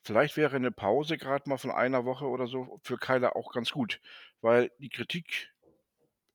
vielleicht 0.04 0.36
wäre 0.36 0.58
eine 0.58 0.74
Pause 0.74 1.18
gerade 1.18 1.50
mal 1.50 1.58
von 1.58 1.72
einer 1.72 2.04
Woche 2.04 2.26
oder 2.26 2.48
so 2.48 2.82
für 2.84 2.98
Kyler 2.98 3.38
auch 3.38 3.54
ganz 3.54 3.72
gut, 3.72 4.02
weil 4.42 4.70
die 4.80 4.90
Kritik 4.90 5.53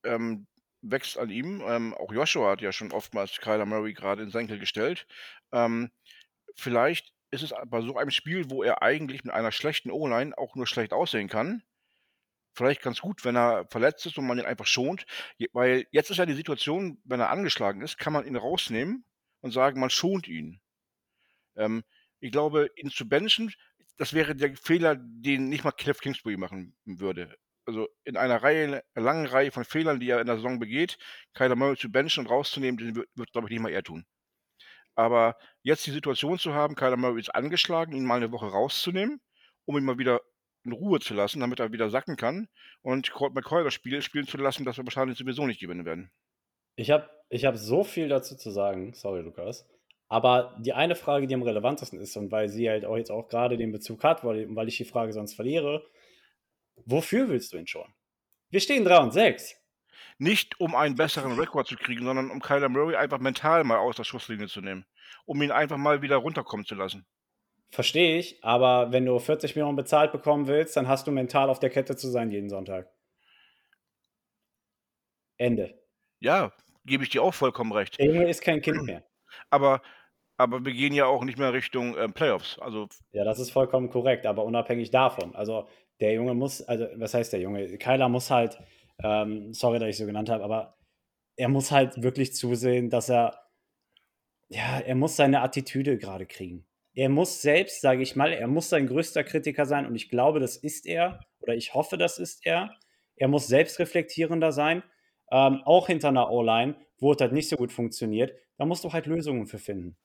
ähm, 0.09 0.47
wächst 0.83 1.19
an 1.19 1.31
ihm. 1.31 1.63
Ähm, 1.67 1.95
auch 1.95 2.13
Joshua 2.13 2.51
hat 2.53 2.61
ja 2.61 2.73
schon 2.73 2.93
oftmals 2.93 3.39
Kyler 3.39 3.67
Murray 3.67 3.93
gerade 3.95 4.23
in 4.23 4.31
Senkel 4.31 4.59
gestellt. 4.59 5.07
Ähm, 5.53 5.91
vielleicht 6.57 7.13
ist 7.31 7.43
es 7.43 7.53
bei 7.67 7.81
so 7.83 7.97
einem 7.97 8.11
Spiel, 8.11 8.51
wo 8.51 8.63
er 8.63 8.83
eigentlich 8.83 9.25
mit 9.25 9.35
einer 9.35 9.53
schlechten 9.53 9.91
O-Line 9.91 10.37
auch 10.39 10.55
nur 10.55 10.67
schlecht 10.67 10.93
aussehen 10.93 11.29
kann, 11.29 11.63
vielleicht 12.55 12.83
ganz 12.83 13.01
gut, 13.01 13.25
wenn 13.25 13.37
er 13.37 13.67
verletzt 13.71 14.07
ist 14.07 14.19
und 14.19 14.27
man 14.27 14.39
ihn 14.39 14.45
einfach 14.45 14.67
schont. 14.67 15.07
Weil 15.53 15.87
jetzt 15.93 16.11
ist 16.11 16.17
ja 16.17 16.27
die 16.27 16.35
Situation, 16.35 17.01
wenn 17.05 17.21
er 17.21 17.31
angeschlagen 17.31 17.83
ist, 17.83 17.99
kann 17.99 18.13
man 18.13 18.27
ihn 18.27 18.37
rausnehmen 18.37 19.05
und 19.41 19.53
sagen, 19.53 19.81
man 19.81 19.91
schont 19.91 20.27
ihn. 20.29 20.61
Ähm, 21.57 21.85
ich 22.21 22.33
glaube, 22.33 22.71
ihn 22.77 22.91
zu 22.91 23.09
benchen, 23.09 23.53
das 23.97 24.13
wäre 24.13 24.35
der 24.35 24.57
Fehler, 24.57 24.97
den 24.97 25.49
nicht 25.49 25.65
mal 25.65 25.73
Cliff 25.73 26.01
Kingsbury 26.01 26.37
machen 26.37 26.77
würde. 26.85 27.37
Also 27.69 27.87
in 28.05 28.17
einer 28.17 28.43
Reihe, 28.43 28.83
einer 28.95 29.05
langen 29.05 29.27
Reihe 29.27 29.53
von 29.53 29.63
Fehlern, 29.63 30.01
die 30.01 30.09
er 30.09 30.23
in 30.23 30.27
der 30.27 30.37
Saison 30.37 30.59
begeht, 30.59 30.97
Kyler 31.35 31.55
Murray 31.55 31.77
zu 31.77 31.93
benchen 31.93 32.25
und 32.25 32.33
rauszunehmen, 32.33 32.79
den 32.79 32.97
wird, 32.97 33.11
wird 33.15 33.31
glaube 33.33 33.47
ich, 33.47 33.51
nicht 33.51 33.61
mal 33.61 33.71
er 33.71 33.83
tun. 33.83 34.07
Aber 34.95 35.37
jetzt 35.61 35.87
die 35.87 35.91
Situation 35.91 36.39
zu 36.39 36.55
haben, 36.55 36.77
Kyler 36.77 36.97
Murray 36.97 37.21
ist 37.21 37.35
angeschlagen, 37.35 37.93
ihn 37.93 38.07
mal 38.07 38.17
eine 38.17 38.33
Woche 38.33 38.47
rauszunehmen, 38.47 39.21
um 39.67 39.77
ihn 39.77 39.85
mal 39.85 39.99
wieder 39.99 40.23
in 40.65 40.73
Ruhe 40.73 40.99
zu 40.99 41.13
lassen, 41.13 41.41
damit 41.41 41.61
er 41.61 41.71
wieder 41.71 41.91
sacken 41.91 42.17
kann 42.17 42.49
und 42.81 43.13
Colt 43.13 43.35
McCoy 43.35 43.63
das 43.63 43.75
Spiel 43.75 44.01
spielen 44.01 44.27
zu 44.27 44.39
lassen, 44.39 44.65
das 44.65 44.79
wir 44.79 44.87
wahrscheinlich 44.87 45.19
sowieso 45.19 45.47
nicht 45.47 45.61
gewinnen 45.61 45.85
werden. 45.85 46.11
Ich 46.75 46.91
habe 46.91 47.11
ich 47.29 47.45
hab 47.45 47.59
so 47.59 47.85
viel 47.85 48.09
dazu 48.09 48.35
zu 48.35 48.51
sagen, 48.51 48.95
sorry 48.95 49.21
Lukas. 49.21 49.69
Aber 50.09 50.57
die 50.59 50.73
eine 50.73 50.97
Frage, 50.97 51.27
die 51.27 51.35
am 51.35 51.43
relevantesten 51.43 52.01
ist 52.01 52.17
und 52.17 52.33
weil 52.33 52.49
sie 52.49 52.71
halt 52.71 52.87
auch 52.87 52.97
jetzt 52.97 53.11
auch 53.11 53.29
gerade 53.29 53.59
den 53.59 53.73
Bezug 53.73 54.03
hat, 54.05 54.25
weil, 54.25 54.47
weil 54.57 54.69
ich 54.69 54.79
die 54.79 54.87
Frage 54.87 55.13
sonst 55.13 55.35
verliere, 55.35 55.85
wofür 56.85 57.29
willst 57.29 57.53
du 57.53 57.59
ihn 57.59 57.67
schon? 57.67 57.93
Wir 58.51 58.61
stehen 58.61 58.85
3 58.85 58.99
und 58.99 59.13
6. 59.13 59.57
Nicht 60.19 60.59
um 60.61 60.75
einen 60.75 60.97
besseren 60.97 61.39
Rekord 61.39 61.69
zu 61.69 61.77
kriegen, 61.77 62.05
sondern 62.05 62.31
um 62.31 62.41
Kyler 62.41 62.69
Murray 62.69 62.97
einfach 62.97 63.19
mental 63.19 63.63
mal 63.65 63.79
aus 63.79 63.97
der 63.97 64.05
Schusslinie 64.05 64.49
zu 64.49 64.61
nehmen. 64.61 64.85
Um 65.27 65.41
ihn 65.43 65.51
einfach 65.51 65.77
mal 65.77 66.03
wieder 66.03 66.17
runterkommen 66.17 66.67
zu 66.67 66.75
lassen. 66.75 67.07
Verstehe 67.71 68.19
ich, 68.19 68.43
aber 68.43 68.93
wenn 68.93 69.05
du 69.05 69.19
40 69.19 69.55
Millionen 69.55 69.77
bezahlt 69.77 70.11
bekommen 70.11 70.47
willst, 70.47 70.77
dann 70.77 70.89
hast 70.89 71.07
du 71.07 71.11
mental 71.11 71.51
auf 71.51 71.61
der 71.61 71.71
Kette 71.71 71.97
zu 71.97 72.09
sein 72.09 72.31
jeden 72.31 72.49
Sonntag. 72.49 72.91
Ende. 75.37 75.79
Ja, 76.19 76.53
gebe 76.85 77.05
ich 77.05 77.11
dir 77.11 77.23
auch 77.23 77.35
vollkommen 77.35 77.73
recht. 77.73 77.99
Der 77.99 78.07
Junge 78.07 78.29
ist 78.29 78.41
kein 78.41 78.63
Kind 78.63 78.83
mehr. 78.83 79.05
Aber 79.51 79.83
aber 80.39 80.65
wir 80.65 80.73
gehen 80.73 80.95
ja 80.95 81.07
auch 81.07 81.25
nicht 81.25 81.39
mehr 81.39 81.53
Richtung 81.53 81.97
äh, 81.97 82.09
Playoffs. 82.09 82.59
Also 82.61 82.89
ja, 83.13 83.25
das 83.25 83.41
ist 83.41 83.51
vollkommen 83.51 83.91
korrekt, 83.91 84.25
aber 84.25 84.45
unabhängig 84.45 84.91
davon. 84.91 85.35
Also 85.35 85.69
der 86.01 86.13
Junge 86.13 86.35
muss, 86.35 86.63
also 86.63 86.87
was 86.95 87.13
heißt 87.13 87.33
der 87.33 87.41
Junge? 87.41 87.77
Kyler 87.77 88.09
muss 88.09 88.31
halt, 88.31 88.59
ähm, 89.03 89.53
sorry, 89.53 89.81
dass 89.81 89.89
ich 89.89 89.99
so 89.99 90.07
genannt 90.07 90.31
habe, 90.31 90.45
aber 90.45 90.77
er 91.37 91.49
muss 91.49 91.71
halt 91.73 92.03
wirklich 92.03 92.35
zusehen, 92.35 92.89
dass 92.89 93.09
er, 93.09 93.39
ja, 94.49 94.79
er 94.79 94.95
muss 94.95 95.17
seine 95.17 95.43
Attitüde 95.43 95.99
gerade 95.99 96.25
kriegen. 96.25 96.65
Er 96.95 97.09
muss 97.09 97.43
selbst, 97.43 97.81
sage 97.81 98.03
ich 98.03 98.17
mal, 98.17 98.33
er 98.33 98.47
muss 98.47 98.71
sein 98.71 98.87
größter 98.87 99.25
Kritiker 99.25 99.67
sein 99.67 99.87
und 99.87 99.95
ich 99.95 100.09
glaube, 100.09 100.41
das 100.41 100.57
ist 100.57 100.87
er 100.87 101.21
oder 101.41 101.55
ich 101.55 101.75
hoffe, 101.75 101.99
das 101.99 102.19
ist 102.19 102.47
er. 102.47 102.71
Er 103.17 103.29
muss 103.29 103.49
selbstreflektierender 103.49 104.53
sein, 104.53 104.85
ähm, 105.33 105.63
auch 105.65 105.89
hinter 105.89 106.09
einer 106.09 106.31
O-Line, 106.31 106.77
wo 106.99 107.13
es 107.13 107.21
halt 107.21 107.33
nicht 107.33 107.49
so 107.49 107.57
gut 107.57 107.73
funktioniert. 107.73 108.33
Da 108.57 108.67
musst 108.67 108.85
du 108.85 108.93
halt 108.93 109.07
Lösungen 109.07 109.47
für 109.47 109.59
finden. 109.59 109.97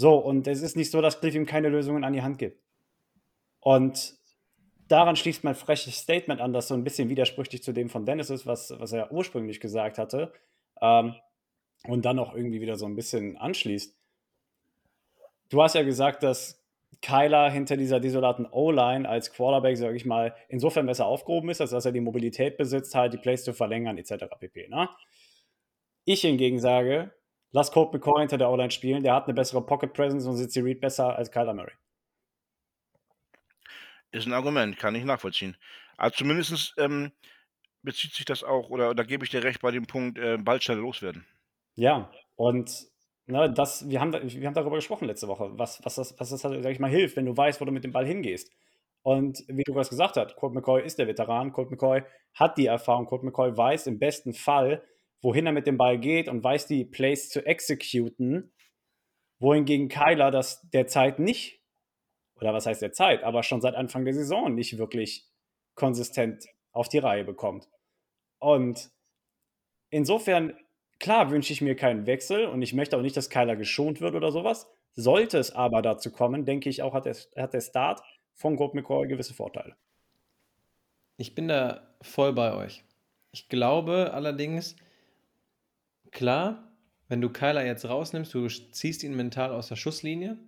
So, 0.00 0.16
und 0.16 0.46
es 0.46 0.62
ist 0.62 0.78
nicht 0.78 0.90
so, 0.90 1.02
dass 1.02 1.20
Cliff 1.20 1.34
ihm 1.34 1.44
keine 1.44 1.68
Lösungen 1.68 2.04
an 2.04 2.14
die 2.14 2.22
Hand 2.22 2.38
gibt. 2.38 2.58
Und 3.60 4.14
daran 4.88 5.14
schließt 5.14 5.44
mein 5.44 5.54
freches 5.54 5.94
Statement 5.94 6.40
an, 6.40 6.54
das 6.54 6.68
so 6.68 6.74
ein 6.74 6.84
bisschen 6.84 7.10
widersprüchlich 7.10 7.62
zu 7.62 7.74
dem 7.74 7.90
von 7.90 8.06
Dennis 8.06 8.30
ist, 8.30 8.46
was, 8.46 8.72
was 8.78 8.92
er 8.92 9.12
ursprünglich 9.12 9.60
gesagt 9.60 9.98
hatte. 9.98 10.32
Ähm, 10.80 11.16
und 11.86 12.06
dann 12.06 12.18
auch 12.18 12.34
irgendwie 12.34 12.62
wieder 12.62 12.76
so 12.76 12.86
ein 12.86 12.96
bisschen 12.96 13.36
anschließt. 13.36 13.94
Du 15.50 15.62
hast 15.62 15.74
ja 15.74 15.82
gesagt, 15.82 16.22
dass 16.22 16.64
Kyler 17.02 17.50
hinter 17.50 17.76
dieser 17.76 18.00
desolaten 18.00 18.46
O-Line 18.50 19.06
als 19.06 19.34
Quarterback, 19.34 19.76
sage 19.76 19.96
ich 19.96 20.06
mal, 20.06 20.34
insofern 20.48 20.86
besser 20.86 21.04
aufgehoben 21.04 21.50
ist, 21.50 21.60
als 21.60 21.72
dass 21.72 21.84
er 21.84 21.92
die 21.92 22.00
Mobilität 22.00 22.56
besitzt, 22.56 22.94
halt 22.94 23.12
die 23.12 23.18
Plays 23.18 23.44
zu 23.44 23.52
verlängern, 23.52 23.98
etc. 23.98 24.24
pp. 24.40 24.68
Ne? 24.68 24.88
Ich 26.06 26.22
hingegen 26.22 26.58
sage, 26.58 27.12
Lass 27.52 27.72
Colt 27.72 27.92
McCoy 27.92 28.20
hinter 28.20 28.38
der 28.38 28.50
O-Line 28.50 28.70
spielen. 28.70 29.02
Der 29.02 29.14
hat 29.14 29.24
eine 29.24 29.34
bessere 29.34 29.64
Pocket 29.64 29.92
Presence 29.92 30.26
und 30.26 30.36
sitzt 30.36 30.54
die 30.54 30.60
Read 30.60 30.80
besser 30.80 31.16
als 31.16 31.30
Kyler 31.30 31.54
Murray. 31.54 31.72
Ist 34.12 34.26
ein 34.26 34.32
Argument, 34.32 34.76
kann 34.76 34.94
ich 34.94 35.04
nachvollziehen. 35.04 35.56
Aber 35.96 36.12
zumindest 36.12 36.74
ähm, 36.78 37.12
bezieht 37.82 38.12
sich 38.12 38.24
das 38.24 38.42
auch, 38.42 38.70
oder 38.70 38.94
da 38.94 39.02
gebe 39.02 39.24
ich 39.24 39.30
dir 39.30 39.42
recht 39.42 39.60
bei 39.60 39.70
dem 39.70 39.86
Punkt, 39.86 40.18
äh, 40.18 40.38
bald 40.38 40.64
schnell 40.64 40.78
loswerden. 40.78 41.26
Ja, 41.74 42.10
und 42.36 42.86
ne, 43.26 43.52
das, 43.52 43.88
wir, 43.88 44.00
haben, 44.00 44.12
wir 44.12 44.46
haben 44.46 44.54
darüber 44.54 44.76
gesprochen 44.76 45.06
letzte 45.06 45.28
Woche, 45.28 45.50
was, 45.58 45.84
was 45.84 45.94
das, 45.96 46.18
was 46.18 46.30
das 46.30 46.40
sag 46.40 46.66
ich 46.66 46.80
mal, 46.80 46.90
hilft, 46.90 47.16
wenn 47.16 47.26
du 47.26 47.36
weißt, 47.36 47.60
wo 47.60 47.64
du 47.64 47.72
mit 47.72 47.84
dem 47.84 47.92
Ball 47.92 48.06
hingehst. 48.06 48.52
Und 49.02 49.44
wie 49.48 49.62
du 49.62 49.72
gerade 49.72 49.88
gesagt 49.88 50.16
hast, 50.16 50.36
Colt 50.36 50.52
McCoy 50.52 50.82
ist 50.84 50.98
der 50.98 51.06
Veteran, 51.06 51.52
Colt 51.52 51.70
McCoy 51.70 52.02
hat 52.34 52.58
die 52.58 52.66
Erfahrung, 52.66 53.06
Colt 53.06 53.22
McCoy 53.22 53.56
weiß 53.56 53.86
im 53.86 53.98
besten 53.98 54.34
Fall, 54.34 54.82
wohin 55.22 55.46
er 55.46 55.52
mit 55.52 55.66
dem 55.66 55.76
Ball 55.76 55.98
geht 55.98 56.28
und 56.28 56.42
weiß 56.42 56.66
die 56.66 56.84
Plays 56.84 57.28
zu 57.28 57.44
exekuten, 57.44 58.52
wohingegen 59.38 59.88
Kyler 59.88 60.30
das 60.30 60.68
derzeit 60.70 61.18
nicht, 61.18 61.60
oder 62.36 62.54
was 62.54 62.66
heißt 62.66 62.82
derzeit, 62.82 63.22
aber 63.22 63.42
schon 63.42 63.60
seit 63.60 63.74
Anfang 63.74 64.04
der 64.04 64.14
Saison 64.14 64.54
nicht 64.54 64.78
wirklich 64.78 65.28
konsistent 65.74 66.46
auf 66.72 66.88
die 66.88 66.98
Reihe 66.98 67.24
bekommt. 67.24 67.68
Und 68.38 68.90
insofern, 69.90 70.56
klar 70.98 71.30
wünsche 71.30 71.52
ich 71.52 71.60
mir 71.60 71.76
keinen 71.76 72.06
Wechsel 72.06 72.46
und 72.46 72.62
ich 72.62 72.72
möchte 72.72 72.96
auch 72.96 73.02
nicht, 73.02 73.16
dass 73.16 73.30
Kyler 73.30 73.56
geschont 73.56 74.00
wird 74.00 74.14
oder 74.14 74.32
sowas. 74.32 74.70
Sollte 74.94 75.38
es 75.38 75.52
aber 75.52 75.82
dazu 75.82 76.10
kommen, 76.10 76.44
denke 76.44 76.68
ich 76.68 76.82
auch, 76.82 76.94
hat 76.94 77.06
der, 77.06 77.16
hat 77.36 77.54
der 77.54 77.60
Start 77.60 78.02
von 78.34 78.56
Gold 78.56 78.74
McCoy 78.74 79.06
gewisse 79.06 79.34
Vorteile. 79.34 79.76
Ich 81.16 81.34
bin 81.34 81.48
da 81.48 81.94
voll 82.00 82.32
bei 82.32 82.54
euch. 82.54 82.82
Ich 83.32 83.48
glaube 83.48 84.12
allerdings, 84.12 84.76
Klar, 86.10 86.72
wenn 87.08 87.20
du 87.20 87.30
Kyler 87.30 87.64
jetzt 87.64 87.88
rausnimmst, 87.88 88.34
du 88.34 88.48
ziehst 88.48 89.02
ihn 89.02 89.16
mental 89.16 89.52
aus 89.52 89.68
der 89.68 89.76
Schusslinie, 89.76 90.38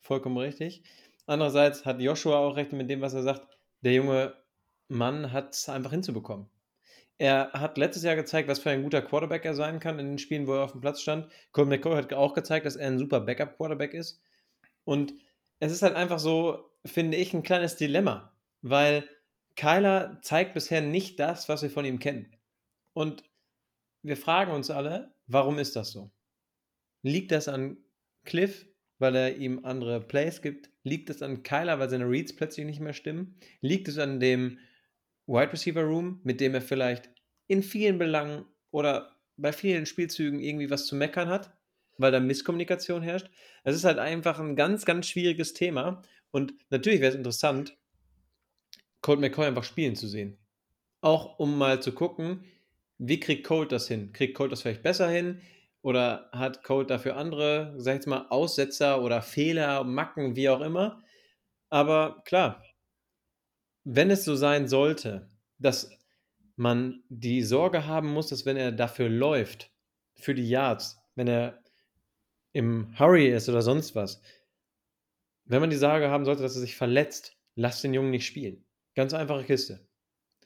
vollkommen 0.00 0.36
richtig. 0.36 0.82
Andererseits 1.26 1.84
hat 1.84 2.00
Joshua 2.00 2.38
auch 2.38 2.56
recht 2.56 2.72
mit 2.72 2.90
dem, 2.90 3.00
was 3.00 3.14
er 3.14 3.22
sagt. 3.22 3.46
Der 3.80 3.94
junge 3.94 4.34
Mann 4.88 5.32
hat 5.32 5.54
es 5.54 5.68
einfach 5.68 5.90
hinzubekommen. 5.90 6.48
Er 7.18 7.52
hat 7.52 7.78
letztes 7.78 8.02
Jahr 8.02 8.16
gezeigt, 8.16 8.48
was 8.48 8.58
für 8.58 8.70
ein 8.70 8.82
guter 8.82 9.02
Quarterback 9.02 9.44
er 9.44 9.54
sein 9.54 9.78
kann 9.78 9.98
in 9.98 10.08
den 10.08 10.18
Spielen, 10.18 10.46
wo 10.46 10.54
er 10.54 10.64
auf 10.64 10.72
dem 10.72 10.80
Platz 10.80 11.00
stand. 11.00 11.30
Colin 11.52 11.68
McCoy 11.68 11.94
hat 11.94 12.12
auch 12.12 12.34
gezeigt, 12.34 12.66
dass 12.66 12.76
er 12.76 12.88
ein 12.88 12.98
super 12.98 13.20
Backup-Quarterback 13.20 13.94
ist. 13.94 14.20
Und 14.84 15.14
es 15.60 15.70
ist 15.72 15.82
halt 15.82 15.94
einfach 15.94 16.18
so, 16.18 16.70
finde 16.84 17.16
ich, 17.16 17.32
ein 17.32 17.44
kleines 17.44 17.76
Dilemma, 17.76 18.32
weil 18.62 19.08
Kyler 19.54 20.18
zeigt 20.22 20.54
bisher 20.54 20.80
nicht 20.80 21.20
das, 21.20 21.48
was 21.48 21.62
wir 21.62 21.70
von 21.70 21.84
ihm 21.84 21.98
kennen. 21.98 22.34
Und 22.92 23.22
wir 24.02 24.16
fragen 24.16 24.52
uns 24.52 24.70
alle, 24.70 25.14
warum 25.26 25.58
ist 25.58 25.76
das 25.76 25.92
so? 25.92 26.10
Liegt 27.02 27.32
das 27.32 27.48
an 27.48 27.76
Cliff, 28.24 28.66
weil 28.98 29.16
er 29.16 29.36
ihm 29.36 29.64
andere 29.64 30.00
Plays 30.00 30.42
gibt? 30.42 30.70
Liegt 30.84 31.10
es 31.10 31.22
an 31.22 31.42
Kyler, 31.42 31.78
weil 31.78 31.90
seine 31.90 32.08
Reads 32.08 32.34
plötzlich 32.34 32.66
nicht 32.66 32.80
mehr 32.80 32.92
stimmen? 32.92 33.36
Liegt 33.60 33.88
es 33.88 33.98
an 33.98 34.20
dem 34.20 34.58
Wide 35.26 35.52
Receiver 35.52 35.82
Room, 35.82 36.20
mit 36.24 36.40
dem 36.40 36.54
er 36.54 36.62
vielleicht 36.62 37.10
in 37.46 37.62
vielen 37.62 37.98
Belangen 37.98 38.44
oder 38.70 39.16
bei 39.36 39.52
vielen 39.52 39.86
Spielzügen 39.86 40.40
irgendwie 40.40 40.70
was 40.70 40.86
zu 40.86 40.94
meckern 40.94 41.28
hat, 41.28 41.56
weil 41.98 42.12
da 42.12 42.20
Misskommunikation 42.20 43.02
herrscht? 43.02 43.30
Es 43.64 43.76
ist 43.76 43.84
halt 43.84 43.98
einfach 43.98 44.38
ein 44.38 44.56
ganz, 44.56 44.84
ganz 44.84 45.06
schwieriges 45.06 45.54
Thema. 45.54 46.02
Und 46.30 46.54
natürlich 46.70 47.00
wäre 47.00 47.10
es 47.10 47.16
interessant, 47.16 47.76
Colt 49.00 49.20
McCoy 49.20 49.46
einfach 49.46 49.64
spielen 49.64 49.96
zu 49.96 50.08
sehen. 50.08 50.38
Auch 51.00 51.38
um 51.38 51.58
mal 51.58 51.82
zu 51.82 51.92
gucken, 51.92 52.44
wie 53.04 53.18
kriegt 53.18 53.44
Colt 53.44 53.72
das 53.72 53.88
hin? 53.88 54.12
Kriegt 54.12 54.36
Colt 54.36 54.52
das 54.52 54.62
vielleicht 54.62 54.82
besser 54.82 55.08
hin? 55.08 55.40
Oder 55.82 56.30
hat 56.32 56.62
Colt 56.62 56.90
dafür 56.90 57.16
andere, 57.16 57.74
sag 57.76 57.94
ich 57.94 57.96
jetzt 57.96 58.06
mal, 58.06 58.26
Aussetzer 58.30 59.02
oder 59.02 59.20
Fehler, 59.22 59.82
Macken, 59.82 60.36
wie 60.36 60.48
auch 60.48 60.60
immer? 60.60 61.02
Aber 61.68 62.22
klar, 62.24 62.64
wenn 63.82 64.10
es 64.10 64.24
so 64.24 64.36
sein 64.36 64.68
sollte, 64.68 65.28
dass 65.58 65.90
man 66.54 67.02
die 67.08 67.42
Sorge 67.42 67.86
haben 67.86 68.12
muss, 68.12 68.28
dass 68.28 68.46
wenn 68.46 68.56
er 68.56 68.70
dafür 68.70 69.08
läuft, 69.08 69.72
für 70.14 70.34
die 70.34 70.48
Yards, 70.48 71.00
wenn 71.16 71.26
er 71.26 71.60
im 72.52 72.96
Hurry 72.98 73.28
ist 73.28 73.48
oder 73.48 73.62
sonst 73.62 73.96
was, 73.96 74.22
wenn 75.46 75.60
man 75.60 75.70
die 75.70 75.76
Sorge 75.76 76.08
haben 76.08 76.24
sollte, 76.24 76.42
dass 76.42 76.54
er 76.54 76.60
sich 76.60 76.76
verletzt, 76.76 77.36
lass 77.56 77.82
den 77.82 77.94
Jungen 77.94 78.10
nicht 78.10 78.26
spielen. 78.26 78.64
Ganz 78.94 79.12
einfache 79.12 79.42
Kiste. 79.42 79.88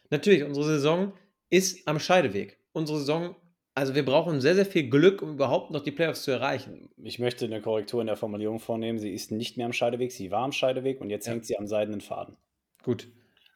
Natürlich, 0.09 0.43
unsere 0.45 0.65
Saison 0.65 1.13
ist 1.51 1.87
am 1.87 1.99
Scheideweg. 1.99 2.59
Unsere 2.73 2.99
Saison, 2.99 3.37
also 3.75 3.95
wir 3.95 4.05
brauchen 4.05 4.41
sehr, 4.41 4.55
sehr 4.55 4.67
viel 4.67 4.89
Glück, 4.89 5.23
um 5.23 5.35
überhaupt 5.35 5.71
noch 5.71 5.83
die 5.83 5.93
Playoffs 5.93 6.23
zu 6.23 6.31
erreichen. 6.31 6.91
Ich 7.03 7.19
möchte 7.19 7.45
eine 7.45 7.61
Korrektur 7.61 8.01
in 8.01 8.07
der 8.07 8.17
Formulierung 8.17 8.59
vornehmen. 8.59 8.99
Sie 8.99 9.13
ist 9.13 9.31
nicht 9.31 9.57
mehr 9.57 9.67
am 9.67 9.73
Scheideweg, 9.73 10.13
sie 10.13 10.31
war 10.31 10.43
am 10.43 10.53
Scheideweg 10.53 11.01
und 11.01 11.11
jetzt 11.11 11.27
ja. 11.27 11.33
hängt 11.33 11.47
sie 11.47 11.59
am 11.59 11.67
seidenen 11.67 12.01
Faden. 12.01 12.37
Gut, 12.83 13.09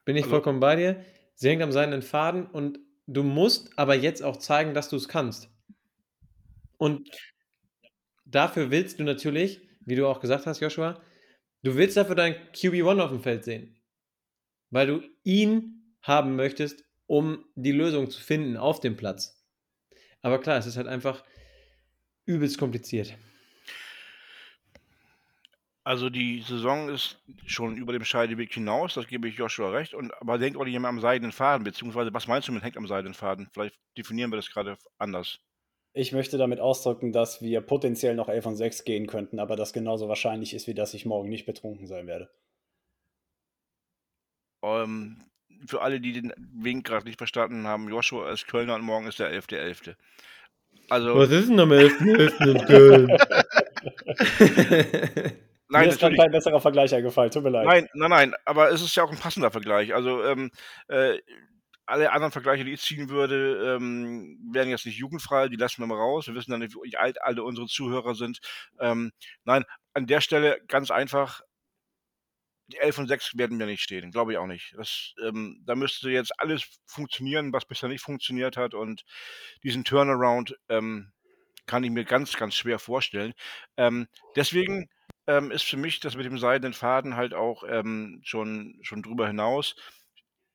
bin 0.04 0.16
ich 0.16 0.24
also, 0.24 0.34
vollkommen 0.34 0.60
bei 0.60 0.76
dir. 0.76 1.04
Sie 1.34 1.48
hängt 1.48 1.62
am 1.62 1.72
seidenen 1.72 2.02
Faden 2.02 2.46
und 2.46 2.80
du 3.06 3.22
musst 3.22 3.78
aber 3.78 3.94
jetzt 3.94 4.22
auch 4.22 4.36
zeigen, 4.36 4.74
dass 4.74 4.88
du 4.88 4.96
es 4.96 5.08
kannst. 5.08 5.48
Und 6.76 7.10
dafür 8.24 8.70
willst 8.70 8.98
du 8.98 9.04
natürlich, 9.04 9.60
wie 9.84 9.96
du 9.96 10.06
auch 10.06 10.20
gesagt 10.20 10.46
hast, 10.46 10.60
Joshua, 10.60 11.00
du 11.62 11.76
willst 11.76 11.96
dafür 11.96 12.14
deinen 12.14 12.36
QB1 12.54 13.00
auf 13.00 13.10
dem 13.10 13.20
Feld 13.20 13.44
sehen. 13.44 13.76
Weil 14.70 14.86
du 14.86 15.02
ihn 15.24 15.96
haben 16.02 16.36
möchtest 16.36 16.84
um 17.10 17.44
die 17.56 17.72
Lösung 17.72 18.08
zu 18.08 18.20
finden 18.20 18.56
auf 18.56 18.78
dem 18.78 18.96
Platz. 18.96 19.44
Aber 20.22 20.38
klar, 20.38 20.58
es 20.58 20.66
ist 20.66 20.76
halt 20.76 20.86
einfach 20.86 21.24
übelst 22.24 22.56
kompliziert. 22.56 23.16
Also 25.82 26.08
die 26.08 26.42
Saison 26.42 26.88
ist 26.88 27.18
schon 27.46 27.76
über 27.76 27.92
dem 27.92 28.04
Scheideweg 28.04 28.54
hinaus, 28.54 28.94
das 28.94 29.08
gebe 29.08 29.26
ich 29.26 29.34
Joshua 29.34 29.70
recht. 29.70 29.92
Und, 29.92 30.14
aber 30.20 30.38
denkt 30.38 30.56
auch 30.56 30.64
nicht 30.64 30.74
immer 30.74 30.86
am 30.86 31.00
seidenen 31.00 31.32
Faden, 31.32 31.64
beziehungsweise 31.64 32.14
was 32.14 32.28
meinst 32.28 32.46
du 32.46 32.52
mit 32.52 32.62
hängt 32.62 32.76
am 32.76 32.86
seidenen 32.86 33.14
Faden? 33.14 33.48
Vielleicht 33.52 33.76
definieren 33.98 34.30
wir 34.30 34.36
das 34.36 34.48
gerade 34.48 34.78
anders. 34.98 35.40
Ich 35.92 36.12
möchte 36.12 36.38
damit 36.38 36.60
ausdrücken, 36.60 37.10
dass 37.12 37.42
wir 37.42 37.60
potenziell 37.60 38.14
noch 38.14 38.28
11 38.28 38.46
und 38.46 38.56
6 38.56 38.84
gehen 38.84 39.08
könnten, 39.08 39.40
aber 39.40 39.56
das 39.56 39.72
genauso 39.72 40.06
wahrscheinlich 40.08 40.54
ist, 40.54 40.68
wie 40.68 40.74
dass 40.74 40.94
ich 40.94 41.06
morgen 41.06 41.28
nicht 41.28 41.44
betrunken 41.44 41.88
sein 41.88 42.06
werde. 42.06 42.30
Ähm, 44.62 45.24
für 45.66 45.82
alle, 45.82 46.00
die 46.00 46.12
den 46.12 46.32
Wink 46.36 46.86
gerade 46.86 47.06
nicht 47.06 47.18
verstanden 47.18 47.66
haben, 47.66 47.88
Joshua 47.88 48.30
ist 48.30 48.46
Kölner 48.46 48.74
und 48.74 48.82
morgen 48.82 49.06
ist 49.06 49.18
der 49.18 49.32
11.11. 49.32 49.90
.11. 49.90 49.94
Also, 50.88 51.16
Was 51.16 51.30
ist 51.30 51.48
denn 51.48 51.60
am 51.60 51.70
11.11. 51.70 52.38
.11. 52.38 52.50
in 52.50 52.66
Köln? 52.66 53.06
nein, 55.68 55.86
Mir 55.86 55.88
ist 55.88 56.00
gerade 56.00 56.16
kein 56.16 56.30
besserer 56.30 56.60
Vergleich 56.60 56.94
eingefallen, 56.94 57.30
tut 57.30 57.44
mir 57.44 57.50
leid. 57.50 57.66
Nein, 57.66 57.88
nein, 57.94 58.10
nein, 58.10 58.34
aber 58.44 58.70
es 58.70 58.82
ist 58.82 58.94
ja 58.96 59.04
auch 59.04 59.12
ein 59.12 59.18
passender 59.18 59.50
Vergleich. 59.50 59.94
Also, 59.94 60.24
ähm, 60.24 60.50
äh, 60.88 61.18
alle 61.90 62.12
anderen 62.12 62.32
Vergleiche, 62.32 62.64
die 62.64 62.72
ich 62.72 62.80
ziehen 62.80 63.08
würde, 63.08 63.76
ähm, 63.76 64.38
wären 64.52 64.68
jetzt 64.68 64.86
nicht 64.86 64.98
jugendfrei, 64.98 65.48
die 65.48 65.56
lassen 65.56 65.82
wir 65.82 65.86
mal 65.86 65.98
raus. 65.98 66.28
Wir 66.28 66.34
wissen 66.34 66.52
dann 66.52 66.60
nicht, 66.60 66.74
wie 66.74 66.96
alt 66.96 67.20
alle 67.22 67.42
unsere 67.42 67.66
Zuhörer 67.66 68.14
sind. 68.14 68.40
Ähm, 68.78 69.12
nein, 69.44 69.64
an 69.92 70.06
der 70.06 70.20
Stelle 70.20 70.60
ganz 70.68 70.90
einfach, 70.90 71.42
11 72.74 72.98
und 72.98 73.08
6 73.08 73.38
werden 73.38 73.58
wir 73.58 73.66
nicht 73.66 73.82
stehen, 73.82 74.10
glaube 74.10 74.32
ich 74.32 74.38
auch 74.38 74.46
nicht. 74.46 74.74
Das, 74.76 75.14
ähm, 75.22 75.62
da 75.66 75.74
müsste 75.74 76.10
jetzt 76.10 76.38
alles 76.38 76.64
funktionieren, 76.86 77.52
was 77.52 77.66
bisher 77.66 77.88
nicht 77.88 78.02
funktioniert 78.02 78.56
hat 78.56 78.74
und 78.74 79.04
diesen 79.62 79.84
Turnaround, 79.84 80.56
ähm, 80.68 81.12
kann 81.66 81.84
ich 81.84 81.90
mir 81.90 82.04
ganz, 82.04 82.36
ganz 82.36 82.56
schwer 82.56 82.80
vorstellen. 82.80 83.32
Ähm, 83.76 84.08
deswegen 84.34 84.88
ähm, 85.28 85.52
ist 85.52 85.62
für 85.64 85.76
mich 85.76 86.00
das 86.00 86.16
mit 86.16 86.26
dem 86.26 86.38
seidenen 86.38 86.72
Faden 86.72 87.14
halt 87.14 87.32
auch 87.32 87.62
ähm, 87.62 88.20
schon, 88.24 88.78
schon 88.82 89.02
drüber 89.02 89.28
hinaus. 89.28 89.76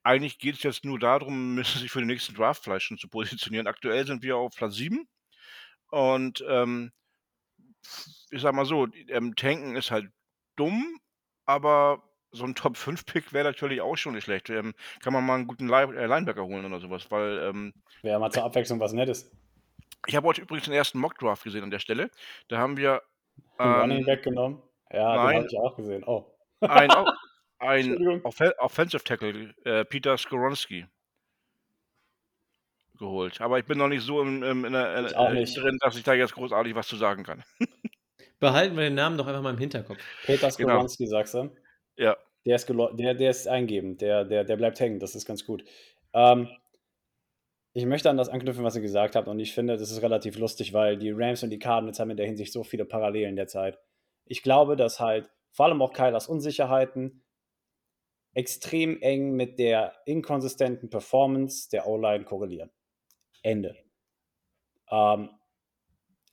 Eigentlich 0.04 0.40
geht 0.40 0.56
es 0.56 0.64
jetzt 0.64 0.84
nur 0.84 1.00
darum, 1.00 1.56
sich 1.64 1.90
für 1.90 2.00
den 2.00 2.08
nächsten 2.08 2.36
Draft 2.36 2.64
vielleicht 2.64 2.86
schon 2.86 2.98
zu 2.98 3.08
positionieren. 3.08 3.68
Aktuell 3.68 4.06
sind 4.06 4.24
wir 4.24 4.38
auf 4.38 4.56
Platz 4.56 4.76
7 4.76 5.08
und 5.90 6.44
ähm, 6.50 6.92
ich 8.32 8.42
sag 8.42 8.54
mal 8.54 8.66
so, 8.66 8.88
ähm, 9.08 9.36
tanken 9.36 9.78
ist 9.78 9.92
halt 9.92 10.12
dumm, 10.58 11.00
aber 11.46 12.04
so 12.32 12.44
ein 12.44 12.56
Top-5-Pick 12.56 13.34
wäre 13.34 13.46
natürlich 13.46 13.82
auch 13.82 13.96
schon 13.96 14.14
nicht 14.14 14.26
schlecht. 14.26 14.50
Ähm, 14.50 14.74
kann 15.02 15.14
man 15.14 15.26
mal 15.26 15.36
einen 15.36 15.48
guten 15.48 15.68
Line 15.68 15.96
äh, 15.96 16.06
Linebacker 16.06 16.44
holen 16.44 16.66
oder 16.66 16.80
sowas, 16.80 17.10
weil 17.10 17.40
ähm, 17.40 17.74
Wäre 18.02 18.20
mal 18.20 18.32
zur 18.32 18.44
Abwechslung 18.44 18.80
was 18.80 18.94
Nettes. 18.94 19.32
ich 20.08 20.16
habe 20.16 20.28
heute 20.28 20.42
übrigens 20.42 20.66
den 20.66 20.74
ersten 20.74 21.00
Mock-Draft 21.00 21.44
gesehen 21.44 21.64
an 21.64 21.72
der 21.72 21.80
Stelle. 21.80 22.12
Da 22.50 22.58
haben 22.58 22.78
wir 22.78 23.02
Einen 23.58 23.74
Running 23.74 23.98
ähm, 24.00 24.06
Back 24.06 24.24
genommen. 24.24 24.62
Ja, 24.92 25.14
den 25.14 25.24
nein. 25.24 25.36
habe 25.38 25.48
ich 25.50 25.58
auch 25.58 25.76
gesehen. 25.76 26.04
Oh. 26.06 26.26
ein, 26.62 26.90
ein. 27.60 28.22
Off 28.24 28.40
Offensive 28.60 29.04
Tackle, 29.04 29.54
äh, 29.64 29.86
Peter 29.86 30.18
Skoronski, 30.18 30.86
geholt. 32.98 33.42
Aber 33.42 33.60
ich 33.60 33.66
bin 33.66 33.78
noch 33.78 33.88
nicht 33.88 34.04
so 34.04 34.22
im, 34.22 34.44
im, 34.44 34.66
in 34.66 34.74
der, 34.74 35.12
auch 35.18 35.30
äh, 35.30 35.34
nicht. 35.34 35.58
drin, 35.58 35.78
dass 35.82 35.96
ich 35.96 36.04
da 36.04 36.14
jetzt 36.14 36.34
großartig 36.34 36.76
was 36.76 36.88
zu 36.88 36.96
sagen 36.96 37.24
kann. 37.24 37.44
Behalten 38.40 38.76
wir 38.76 38.84
den 38.84 38.96
Namen 38.96 39.18
doch 39.18 39.28
einfach 39.28 39.42
mal 39.42 39.54
im 39.54 39.60
Hinterkopf. 39.60 40.00
Peter 40.26 40.50
Genau. 40.52 40.70
Skoronski, 40.72 41.08
sagst 41.08 41.34
du? 41.34 41.50
Ja. 41.98 42.18
Der 42.46 42.56
ist, 42.56 42.70
der, 42.70 43.14
der 43.14 43.30
ist 43.30 43.48
eingeben, 43.48 43.98
der, 43.98 44.24
der, 44.24 44.44
der 44.44 44.58
bleibt 44.58 44.80
hängen, 44.80 45.00
das 45.00 45.16
ist 45.16 45.26
ganz 45.26 45.46
gut. 45.46 45.64
Ähm, 46.14 46.48
ich 47.74 47.86
möchte 47.86 48.10
an 48.10 48.18
das 48.18 48.30
anknüpfen, 48.30 48.64
was 48.64 48.76
ihr 48.76 48.82
gesagt 48.82 49.16
habt, 49.16 49.28
und 49.28 49.40
ich 49.40 49.54
finde, 49.54 49.78
das 49.78 49.92
ist 49.92 50.02
relativ 50.02 50.38
lustig, 50.38 50.72
weil 50.74 50.98
die 50.98 51.12
Rams 51.12 51.44
und 51.44 51.50
die 51.50 51.60
Cardinals 51.60 52.00
haben 52.00 52.12
in 52.12 52.18
der 52.18 52.26
Hinsicht 52.26 52.54
so 52.54 52.64
viele 52.64 52.86
Parallelen 52.86 53.36
derzeit. 53.36 53.80
Ich 54.26 54.44
glaube, 54.44 54.76
dass 54.76 55.00
halt 55.00 55.30
vor 55.52 55.66
allem 55.66 55.82
auch 55.82 55.94
Kylers 55.94 56.28
Unsicherheiten 56.28 57.24
extrem 58.34 59.02
eng 59.02 59.32
mit 59.32 59.60
der 59.60 59.94
inkonsistenten 60.06 60.90
Performance 60.90 61.70
der 61.70 61.88
O-Line 61.88 62.26
korrelieren. 62.26 62.70
Ende. 63.42 63.76
Ähm, 64.90 65.30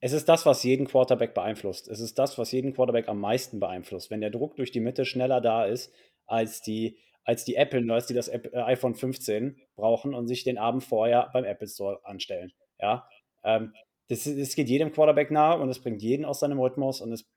es 0.04 0.12
ist 0.12 0.28
das, 0.28 0.44
was 0.46 0.64
jeden 0.64 0.88
Quarterback 0.88 1.32
beeinflusst. 1.32 1.86
Es 1.86 2.00
ist 2.00 2.18
das, 2.18 2.36
was 2.36 2.50
jeden 2.50 2.74
Quarterback 2.74 3.08
am 3.08 3.20
meisten 3.20 3.60
beeinflusst. 3.60 4.10
Wenn 4.10 4.20
der 4.20 4.30
Druck 4.30 4.56
durch 4.56 4.72
die 4.72 4.80
Mitte 4.80 5.04
schneller 5.04 5.40
da 5.40 5.64
ist, 5.64 5.94
als 6.26 6.60
die, 6.60 6.98
als 7.22 7.44
die 7.44 7.54
Apple-Nerds, 7.54 8.08
die 8.08 8.14
das 8.14 8.26
äh, 8.26 8.50
iPhone 8.52 8.96
15 8.96 9.56
brauchen 9.76 10.12
und 10.12 10.26
sich 10.26 10.42
den 10.42 10.58
Abend 10.58 10.82
vorher 10.82 11.30
beim 11.32 11.44
Apple 11.44 11.68
Store 11.68 12.00
anstellen. 12.02 12.52
Ja? 12.80 13.08
Ähm, 13.44 13.74
das, 14.08 14.24
das 14.24 14.56
geht 14.56 14.68
jedem 14.68 14.90
Quarterback 14.90 15.30
nahe 15.30 15.60
und 15.60 15.68
es 15.68 15.78
bringt 15.78 16.02
jeden 16.02 16.24
aus 16.24 16.40
seinem 16.40 16.58
Rhythmus 16.58 17.00
und 17.00 17.12
es 17.12 17.30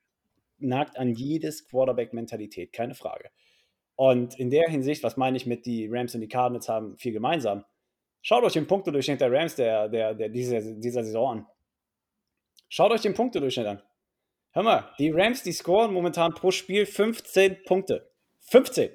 nagt 0.57 0.97
an 0.97 1.13
jedes 1.13 1.67
Quarterback-Mentalität, 1.67 2.73
keine 2.73 2.95
Frage. 2.95 3.29
Und 3.95 4.39
in 4.39 4.49
der 4.49 4.67
Hinsicht, 4.69 5.03
was 5.03 5.17
meine 5.17 5.37
ich 5.37 5.45
mit 5.45 5.67
die 5.67 5.87
Rams 5.87 6.15
und 6.15 6.21
die 6.21 6.27
Cardinals 6.27 6.67
haben 6.67 6.97
viel 6.97 7.13
gemeinsam. 7.13 7.63
Schaut 8.23 8.43
euch 8.43 8.53
den 8.53 8.65
Punktedurchschnitt 8.65 9.21
der 9.21 9.31
Rams 9.31 9.55
der, 9.55 9.87
der, 9.87 10.15
der 10.15 10.29
dieser, 10.29 10.61
dieser 10.61 11.03
Saison 11.03 11.31
an. 11.31 11.47
Schaut 12.75 12.91
euch 12.91 12.99
den 12.99 13.13
Punktedurchschnitt 13.13 13.67
an. 13.67 13.81
Hör 14.51 14.63
mal, 14.63 14.91
die 14.99 15.09
Rams, 15.09 15.43
die 15.43 15.53
scoren 15.53 15.93
momentan 15.93 16.33
pro 16.33 16.51
Spiel 16.51 16.85
15 16.85 17.63
Punkte. 17.63 18.11
15. 18.41 18.89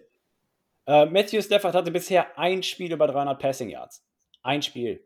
Äh, 0.87 1.07
Matthew 1.07 1.41
Stafford 1.41 1.75
hatte 1.75 1.91
bisher 1.91 2.39
ein 2.39 2.63
Spiel 2.63 2.93
über 2.93 3.07
300 3.07 3.41
Passing 3.41 3.71
Yards. 3.71 4.07
Ein 4.43 4.61
Spiel. 4.61 5.03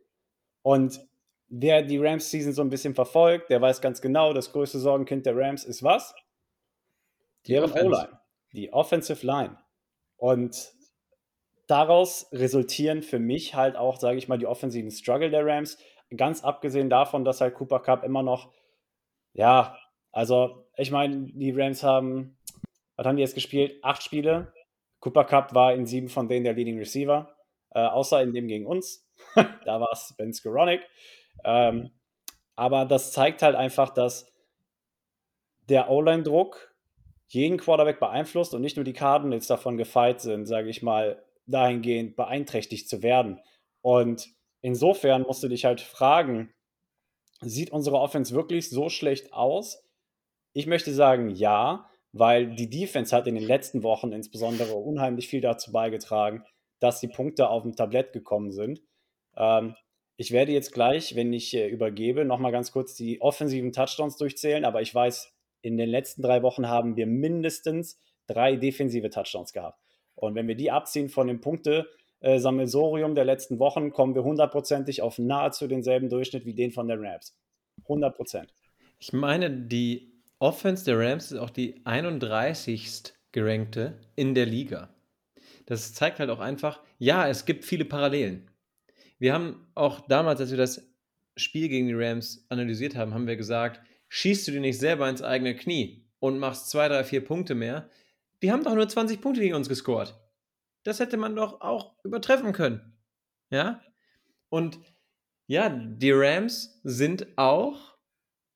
Und 0.62 0.98
wer 1.46 1.82
die 1.82 1.98
Rams-Season 1.98 2.52
so 2.52 2.62
ein 2.62 2.68
bisschen 2.68 2.96
verfolgt, 2.96 3.48
der 3.48 3.60
weiß 3.60 3.80
ganz 3.80 4.00
genau, 4.02 4.32
das 4.32 4.50
größte 4.50 4.80
Sorgenkind 4.80 5.24
der 5.24 5.36
Rams 5.36 5.62
ist 5.62 5.84
was? 5.84 6.12
Die 7.46 7.52
Deren. 7.52 7.70
O-Line. 7.70 8.18
Die 8.54 8.72
Offensive 8.72 9.24
Line. 9.24 9.56
Und 10.16 10.72
daraus 11.68 12.26
resultieren 12.32 13.04
für 13.04 13.20
mich 13.20 13.54
halt 13.54 13.76
auch, 13.76 14.00
sage 14.00 14.18
ich 14.18 14.26
mal, 14.26 14.38
die 14.38 14.46
offensiven 14.46 14.90
Struggle 14.90 15.30
der 15.30 15.46
Rams. 15.46 15.78
Ganz 16.16 16.42
abgesehen 16.42 16.90
davon, 16.90 17.24
dass 17.24 17.40
halt 17.40 17.54
Cooper 17.54 17.78
Cup 17.78 18.02
immer 18.02 18.24
noch, 18.24 18.52
ja, 19.34 19.78
also 20.12 20.66
ich 20.76 20.90
meine, 20.90 21.26
die 21.32 21.50
Rams 21.50 21.82
haben, 21.82 22.38
was 22.96 23.06
haben 23.06 23.16
die 23.16 23.22
jetzt 23.22 23.34
gespielt? 23.34 23.78
Acht 23.82 24.02
Spiele. 24.02 24.52
Cooper 25.00 25.24
Cup 25.24 25.54
war 25.54 25.74
in 25.74 25.86
sieben 25.86 26.08
von 26.08 26.28
denen 26.28 26.44
der 26.44 26.54
Leading 26.54 26.78
Receiver, 26.78 27.36
äh, 27.70 27.80
außer 27.80 28.22
in 28.22 28.32
dem 28.32 28.48
gegen 28.48 28.66
uns. 28.66 29.06
da 29.34 29.80
war 29.80 29.90
es 29.92 30.14
Ben 30.16 30.32
Skoranek. 30.32 30.80
Ähm, 31.44 31.90
aber 32.56 32.84
das 32.86 33.12
zeigt 33.12 33.42
halt 33.42 33.56
einfach, 33.56 33.90
dass 33.90 34.32
der 35.68 35.90
O-Line-Druck 35.90 36.74
jeden 37.26 37.58
Quarterback 37.58 37.98
beeinflusst 37.98 38.54
und 38.54 38.62
nicht 38.62 38.76
nur 38.76 38.84
die 38.84 38.92
Cardinals 38.92 39.46
davon 39.46 39.76
gefeit 39.76 40.20
sind, 40.20 40.46
sage 40.46 40.68
ich 40.68 40.82
mal, 40.82 41.22
dahingehend 41.46 42.16
beeinträchtigt 42.16 42.88
zu 42.88 43.02
werden. 43.02 43.40
Und 43.82 44.28
insofern 44.60 45.22
musst 45.22 45.42
du 45.42 45.48
dich 45.48 45.64
halt 45.64 45.80
fragen, 45.80 46.53
sieht 47.40 47.70
unsere 47.70 47.98
Offense 47.98 48.34
wirklich 48.34 48.70
so 48.70 48.88
schlecht 48.88 49.32
aus? 49.32 49.82
Ich 50.52 50.66
möchte 50.66 50.92
sagen, 50.92 51.30
ja, 51.30 51.88
weil 52.12 52.54
die 52.54 52.70
Defense 52.70 53.14
hat 53.14 53.26
in 53.26 53.34
den 53.34 53.44
letzten 53.44 53.82
Wochen 53.82 54.12
insbesondere 54.12 54.74
unheimlich 54.74 55.28
viel 55.28 55.40
dazu 55.40 55.72
beigetragen, 55.72 56.44
dass 56.78 57.00
die 57.00 57.08
Punkte 57.08 57.48
auf 57.48 57.62
dem 57.62 57.74
Tablett 57.74 58.12
gekommen 58.12 58.52
sind. 58.52 58.80
Ähm, 59.36 59.74
ich 60.16 60.30
werde 60.30 60.52
jetzt 60.52 60.72
gleich, 60.72 61.16
wenn 61.16 61.32
ich 61.32 61.54
äh, 61.54 61.66
übergebe, 61.66 62.24
nochmal 62.24 62.52
ganz 62.52 62.70
kurz 62.70 62.94
die 62.94 63.20
offensiven 63.20 63.72
Touchdowns 63.72 64.16
durchzählen, 64.16 64.64
aber 64.64 64.80
ich 64.80 64.94
weiß, 64.94 65.32
in 65.60 65.76
den 65.76 65.88
letzten 65.88 66.22
drei 66.22 66.42
Wochen 66.42 66.68
haben 66.68 66.96
wir 66.96 67.06
mindestens 67.06 67.98
drei 68.26 68.56
defensive 68.56 69.10
Touchdowns 69.10 69.52
gehabt. 69.52 69.80
Und 70.14 70.34
wenn 70.36 70.46
wir 70.46 70.54
die 70.54 70.70
abziehen 70.70 71.08
von 71.08 71.28
dem 72.24 72.32
Punkte-Sammelsorium 72.32 73.14
der 73.14 73.24
letzten 73.24 73.58
Wochen, 73.58 73.90
kommen 73.90 74.14
wir 74.14 74.24
hundertprozentig 74.24 75.02
auf 75.02 75.18
nahezu 75.18 75.66
denselben 75.66 76.08
Durchschnitt 76.08 76.46
wie 76.46 76.54
den 76.54 76.72
von 76.72 76.88
der 76.88 77.00
Rams. 77.00 77.36
100 77.82 78.16
Prozent. 78.16 78.54
Ich 78.98 79.12
meine, 79.12 79.50
die 79.50 80.12
Offense 80.38 80.84
der 80.84 80.98
Rams 80.98 81.32
ist 81.32 81.38
auch 81.38 81.50
die 81.50 81.80
31. 81.84 83.12
gerankte 83.32 83.98
in 84.16 84.34
der 84.34 84.46
Liga. 84.46 84.88
Das 85.66 85.94
zeigt 85.94 86.18
halt 86.18 86.30
auch 86.30 86.40
einfach, 86.40 86.80
ja, 86.98 87.28
es 87.28 87.44
gibt 87.44 87.64
viele 87.64 87.84
Parallelen. 87.84 88.50
Wir 89.18 89.32
haben 89.32 89.66
auch 89.74 90.06
damals, 90.08 90.40
als 90.40 90.50
wir 90.50 90.58
das 90.58 90.86
Spiel 91.36 91.68
gegen 91.68 91.88
die 91.88 91.94
Rams 91.94 92.46
analysiert 92.48 92.96
haben, 92.96 93.14
haben 93.14 93.26
wir 93.26 93.36
gesagt, 93.36 93.80
schießt 94.08 94.46
du 94.46 94.52
dir 94.52 94.60
nicht 94.60 94.78
selber 94.78 95.08
ins 95.08 95.22
eigene 95.22 95.56
Knie 95.56 96.04
und 96.20 96.38
machst 96.38 96.70
zwei, 96.70 96.88
drei, 96.88 97.04
vier 97.04 97.24
Punkte 97.24 97.54
mehr, 97.54 97.88
die 98.42 98.52
haben 98.52 98.62
doch 98.62 98.74
nur 98.74 98.88
20 98.88 99.20
Punkte 99.20 99.40
gegen 99.40 99.54
uns 99.54 99.68
gescored. 99.68 100.14
Das 100.84 101.00
hätte 101.00 101.16
man 101.16 101.34
doch 101.34 101.60
auch 101.60 101.96
übertreffen 102.04 102.52
können. 102.52 102.96
Ja? 103.50 103.82
Und 104.48 104.78
ja, 105.46 105.68
die 105.68 106.12
Rams 106.12 106.80
sind 106.84 107.26
auch 107.36 107.96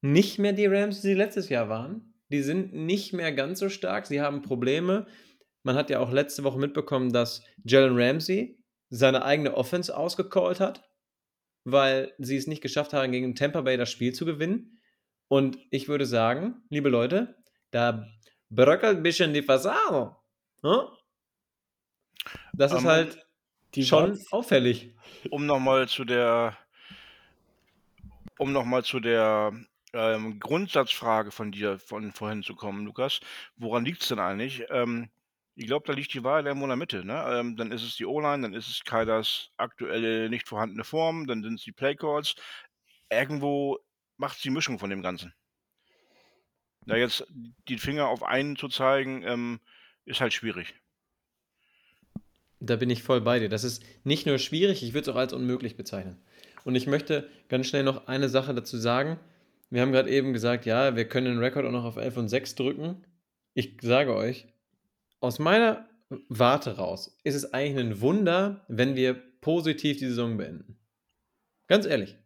nicht 0.01 0.39
mehr 0.39 0.53
die 0.53 0.67
Rams, 0.67 1.01
die 1.01 1.09
sie 1.09 1.15
letztes 1.15 1.49
Jahr 1.49 1.69
waren. 1.69 2.15
Die 2.31 2.43
sind 2.43 2.73
nicht 2.73 3.13
mehr 3.13 3.33
ganz 3.33 3.59
so 3.59 3.69
stark. 3.69 4.07
Sie 4.07 4.21
haben 4.21 4.43
Probleme. 4.43 5.07
Man 5.63 5.77
hat 5.77 5.91
ja 5.91 5.99
auch 5.99 6.13
letzte 6.13 6.45
Woche 6.45 6.59
mitbekommen, 6.59 7.13
dass 7.13 7.43
Jalen 7.65 7.99
Ramsey 7.99 8.63
seine 8.91 9.25
eigene 9.25 9.55
Offense 9.55 9.95
ausgecallt 9.95 10.61
hat, 10.61 10.89
weil 11.65 12.15
sie 12.19 12.37
es 12.37 12.47
nicht 12.47 12.63
geschafft 12.63 12.93
haben, 12.93 13.13
gegen 13.13 13.35
Tampa 13.35 13.63
Bay 13.63 13.77
das 13.77 13.91
Spiel 13.91 14.15
zu 14.15 14.25
gewinnen. 14.25 14.81
Und 15.29 15.59
ich 15.71 15.89
würde 15.89 16.07
sagen, 16.07 16.63
liebe 16.71 16.89
Leute, 16.89 17.37
da 17.71 18.07
bröckelt 18.51 18.99
ein 18.99 19.03
bisschen 19.03 19.35
die 19.35 19.43
Fassade. 19.43 20.17
Hm? 20.63 20.89
Das 22.59 22.73
ist 22.73 22.81
Ähm, 22.83 22.87
halt 22.87 23.27
schon 23.79 24.11
Bugs- 24.13 24.33
auffällig. 24.33 24.95
um 25.31 25.47
nochmal 25.47 25.89
zu 25.89 26.05
der, 26.05 26.57
um 28.39 28.53
noch 28.53 28.65
mal 28.65 28.85
zu 28.85 29.01
der 29.01 29.53
ähm, 29.93 30.39
Grundsatzfrage 30.39 31.31
von 31.31 31.51
dir 31.53 31.79
von 31.79 32.13
vorhin 32.13 32.43
zu 32.43 32.55
kommen, 32.55 32.85
Lukas. 32.85 33.21
Woran 33.57 33.85
liegt 33.85 34.03
es 34.03 34.09
denn 34.09 34.19
eigentlich? 34.19 34.65
Ähm, 34.71 35.09
ich 35.55 35.67
glaube, 35.67 35.87
da 35.87 35.93
liegt 35.93 36.13
die 36.15 36.23
Wahrheit 36.23 36.47
irgendwo 36.47 36.67
in 36.67 36.71
der 36.71 36.77
Mitte. 36.77 37.05
Ne? 37.05 37.25
Ähm, 37.31 37.57
dann 37.57 37.73
ist 37.73 37.83
es 37.83 37.97
die 37.97 38.05
O-Line, 38.07 38.43
dann 38.43 38.55
ist 38.55 38.69
es 38.69 38.85
Kylers 38.85 39.51
aktuelle 39.57 40.29
nicht 40.29 40.47
vorhandene 40.47 40.85
Form, 40.85 41.27
dann 41.27 41.43
sind 41.43 41.55
es 41.55 41.65
die 41.65 41.73
Playcalls. 41.73 42.35
Irgendwo 43.11 43.79
macht 44.19 44.37
es 44.37 44.43
die 44.43 44.51
Mischung 44.51 44.79
von 44.79 44.91
dem 44.91 45.03
Ganzen. 45.03 45.33
Da 46.87 46.97
jetzt 46.97 47.27
die 47.69 47.79
Finger 47.79 48.09
auf 48.09 48.23
einen 48.23 48.57
zu 48.57 48.69
zeigen, 48.69 49.23
ähm, 49.25 49.61
ist 50.05 50.21
halt 50.21 50.33
schwierig. 50.33 50.75
Da 52.61 52.77
bin 52.77 52.91
ich 52.91 53.03
voll 53.03 53.21
bei 53.21 53.39
dir. 53.39 53.49
Das 53.49 53.65
ist 53.65 53.83
nicht 54.05 54.27
nur 54.27 54.39
schwierig, 54.39 54.83
ich 54.83 54.93
würde 54.93 55.11
es 55.11 55.15
auch 55.15 55.19
als 55.19 55.33
unmöglich 55.33 55.77
bezeichnen. 55.77 56.17
Und 56.65 56.75
ich 56.75 56.87
möchte 56.87 57.29
ganz 57.49 57.67
schnell 57.67 57.85
noch 57.85 58.09
eine 58.09 58.29
Sache 58.29 58.55
dazu 58.55 58.77
sagen. 58.77 59.19
Wir 59.71 59.83
haben 59.83 59.93
gerade 59.93 60.11
eben 60.11 60.33
gesagt, 60.33 60.67
ja, 60.67 60.97
wir 60.97 61.09
können 61.09 61.27
den 61.27 61.39
Rekord 61.39 61.67
auch 61.67 61.73
noch 61.73 61.85
auf 61.85 61.97
11 61.97 62.17
und 62.17 62.29
6 62.29 62.55
drücken. 62.55 63.05
Ich 63.55 63.79
sage 63.83 64.15
euch, 64.15 64.49
aus 65.21 65.39
meiner 65.39 65.89
Warte 66.29 66.77
raus 66.77 67.19
ist 67.23 67.35
es 67.35 67.53
eigentlich 67.53 67.85
ein 67.85 68.01
Wunder, 68.01 68.65
wenn 68.69 68.97
wir 68.97 69.15
positiv 69.41 69.99
die 69.99 70.07
Saison 70.07 70.37
beenden. 70.37 70.79
Ganz 71.67 71.85
ehrlich. 71.85 72.17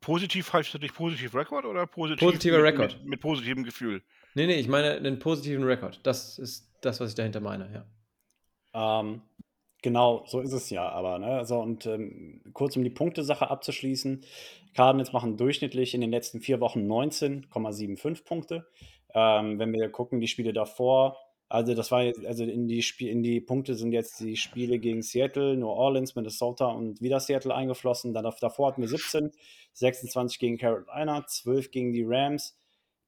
positiv 0.00 0.52
heißt 0.52 0.80
nicht 0.80 0.94
positiv 0.94 1.34
Rekord 1.34 1.66
oder 1.66 1.86
positiv 1.86 2.20
Positiver 2.20 2.58
mit, 2.58 2.66
Rekord. 2.66 2.98
Mit, 3.00 3.06
mit 3.06 3.20
positivem 3.20 3.62
Gefühl? 3.62 4.02
Nee, 4.34 4.46
nee, 4.46 4.58
ich 4.58 4.68
meine 4.68 4.92
einen 4.92 5.18
positiven 5.18 5.64
Rekord. 5.64 6.00
Das 6.02 6.38
ist 6.38 6.72
das, 6.80 7.00
was 7.00 7.10
ich 7.10 7.14
dahinter 7.14 7.40
meine, 7.40 7.70
ja. 7.72 7.86
Ähm, 8.78 9.22
genau, 9.82 10.24
so 10.26 10.40
ist 10.40 10.52
es 10.52 10.70
ja 10.70 10.88
aber. 10.88 11.18
Ne? 11.18 11.44
So, 11.44 11.58
und 11.58 11.86
ähm, 11.86 12.40
kurz 12.52 12.76
um 12.76 12.84
die 12.84 12.90
Punktesache 12.90 13.50
abzuschließen. 13.50 14.24
Cardinals 14.74 15.12
machen 15.12 15.36
durchschnittlich 15.36 15.94
in 15.94 16.00
den 16.00 16.10
letzten 16.10 16.40
vier 16.40 16.60
Wochen 16.60 16.80
19,75 16.90 18.24
Punkte. 18.24 18.66
Ähm, 19.14 19.58
wenn 19.58 19.72
wir 19.72 19.88
gucken, 19.90 20.20
die 20.20 20.28
Spiele 20.28 20.52
davor, 20.52 21.16
also 21.48 21.74
das 21.74 21.90
war 21.90 22.00
also 22.26 22.44
in 22.44 22.68
die, 22.68 22.82
Spiel, 22.82 23.08
in 23.08 23.22
die 23.22 23.40
Punkte 23.40 23.74
sind 23.74 23.92
jetzt 23.92 24.20
die 24.20 24.36
Spiele 24.36 24.78
gegen 24.78 25.02
Seattle, 25.02 25.56
New 25.56 25.68
Orleans, 25.68 26.14
Minnesota 26.14 26.66
und 26.66 27.00
wieder 27.00 27.20
Seattle 27.20 27.54
eingeflossen. 27.54 28.12
Dann 28.12 28.30
davor 28.40 28.68
hatten 28.68 28.82
wir 28.82 28.88
17, 28.88 29.32
26 29.72 30.38
gegen 30.38 30.58
Carolina, 30.58 31.26
12 31.26 31.70
gegen 31.70 31.92
die 31.94 32.04
Rams, 32.06 32.58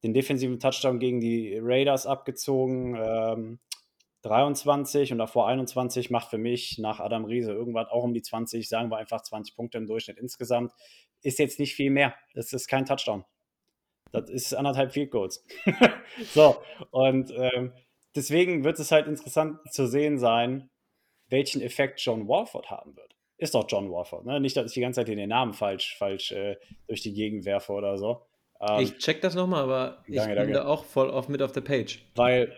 den 0.03 0.15
defensiven 0.15 0.59
Touchdown 0.59 0.99
gegen 0.99 1.21
die 1.21 1.59
Raiders 1.61 2.07
abgezogen, 2.07 2.97
ähm, 2.99 3.59
23 4.23 5.13
und 5.13 5.19
davor 5.19 5.49
21 5.49 6.11
macht 6.11 6.31
für 6.31 6.39
mich 6.39 6.79
nach 6.79 7.01
Adam 7.01 7.25
Riese 7.25 7.53
irgendwas 7.53 7.89
auch 7.89 8.05
um 8.05 8.13
die 8.13 8.23
20, 8.23 8.69
sagen 8.69 8.91
wir 8.91 8.99
einfach 8.99 9.23
20 9.23 9.57
Punkte 9.57 9.79
im 9.79 9.87
Durchschnitt 9.87 10.19
insgesamt. 10.19 10.73
Ist 11.23 11.39
jetzt 11.39 11.59
nicht 11.59 11.75
viel 11.75 11.91
mehr. 11.91 12.15
Das 12.35 12.53
ist 12.53 12.69
kein 12.69 12.85
Touchdown. 12.85 13.25
Das 14.13 14.29
ist 14.29 14.55
anderthalb 14.55 14.93
Field 14.93 15.11
Goals. 15.11 15.45
so, 16.35 16.57
und 16.91 17.33
ähm, 17.37 17.73
deswegen 18.15 18.65
wird 18.65 18.79
es 18.79 18.91
halt 18.91 19.07
interessant 19.07 19.59
zu 19.71 19.87
sehen 19.87 20.19
sein, 20.19 20.71
welchen 21.29 21.63
Effekt 21.63 22.01
John 22.01 22.29
Warford 22.29 22.71
haben 22.71 22.97
wird. 22.97 23.15
Ist 23.39 23.55
doch 23.55 23.65
John 23.69 23.91
Warford, 23.91 24.27
ne? 24.27 24.41
Nicht, 24.41 24.57
dass 24.57 24.67
ich 24.67 24.75
die 24.75 24.81
ganze 24.81 25.01
Zeit 25.01 25.09
den 25.09 25.29
Namen 25.29 25.55
falsch, 25.55 25.97
falsch 25.97 26.33
äh, 26.33 26.57
durch 26.89 27.01
die 27.01 27.15
Gegend 27.15 27.47
werfe 27.47 27.73
oder 27.73 27.97
so. 27.97 28.27
Ähm, 28.61 28.81
ich 28.81 28.99
check 28.99 29.23
das 29.23 29.35
nochmal, 29.35 29.63
aber 29.63 30.05
ich 30.07 30.17
danke, 30.17 30.35
bin 30.35 30.37
danke. 30.37 30.53
da 30.53 30.67
auch 30.67 30.85
voll 30.85 31.11
auf 31.11 31.29
mit 31.29 31.41
auf 31.41 31.53
der 31.53 31.63
Page. 31.63 32.05
Weil, 32.17 32.55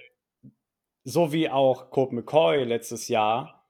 so 1.04 1.32
wie 1.32 1.48
auch 1.48 1.90
Colt 1.90 2.12
McCoy 2.12 2.64
letztes 2.64 3.08
Jahr, 3.08 3.68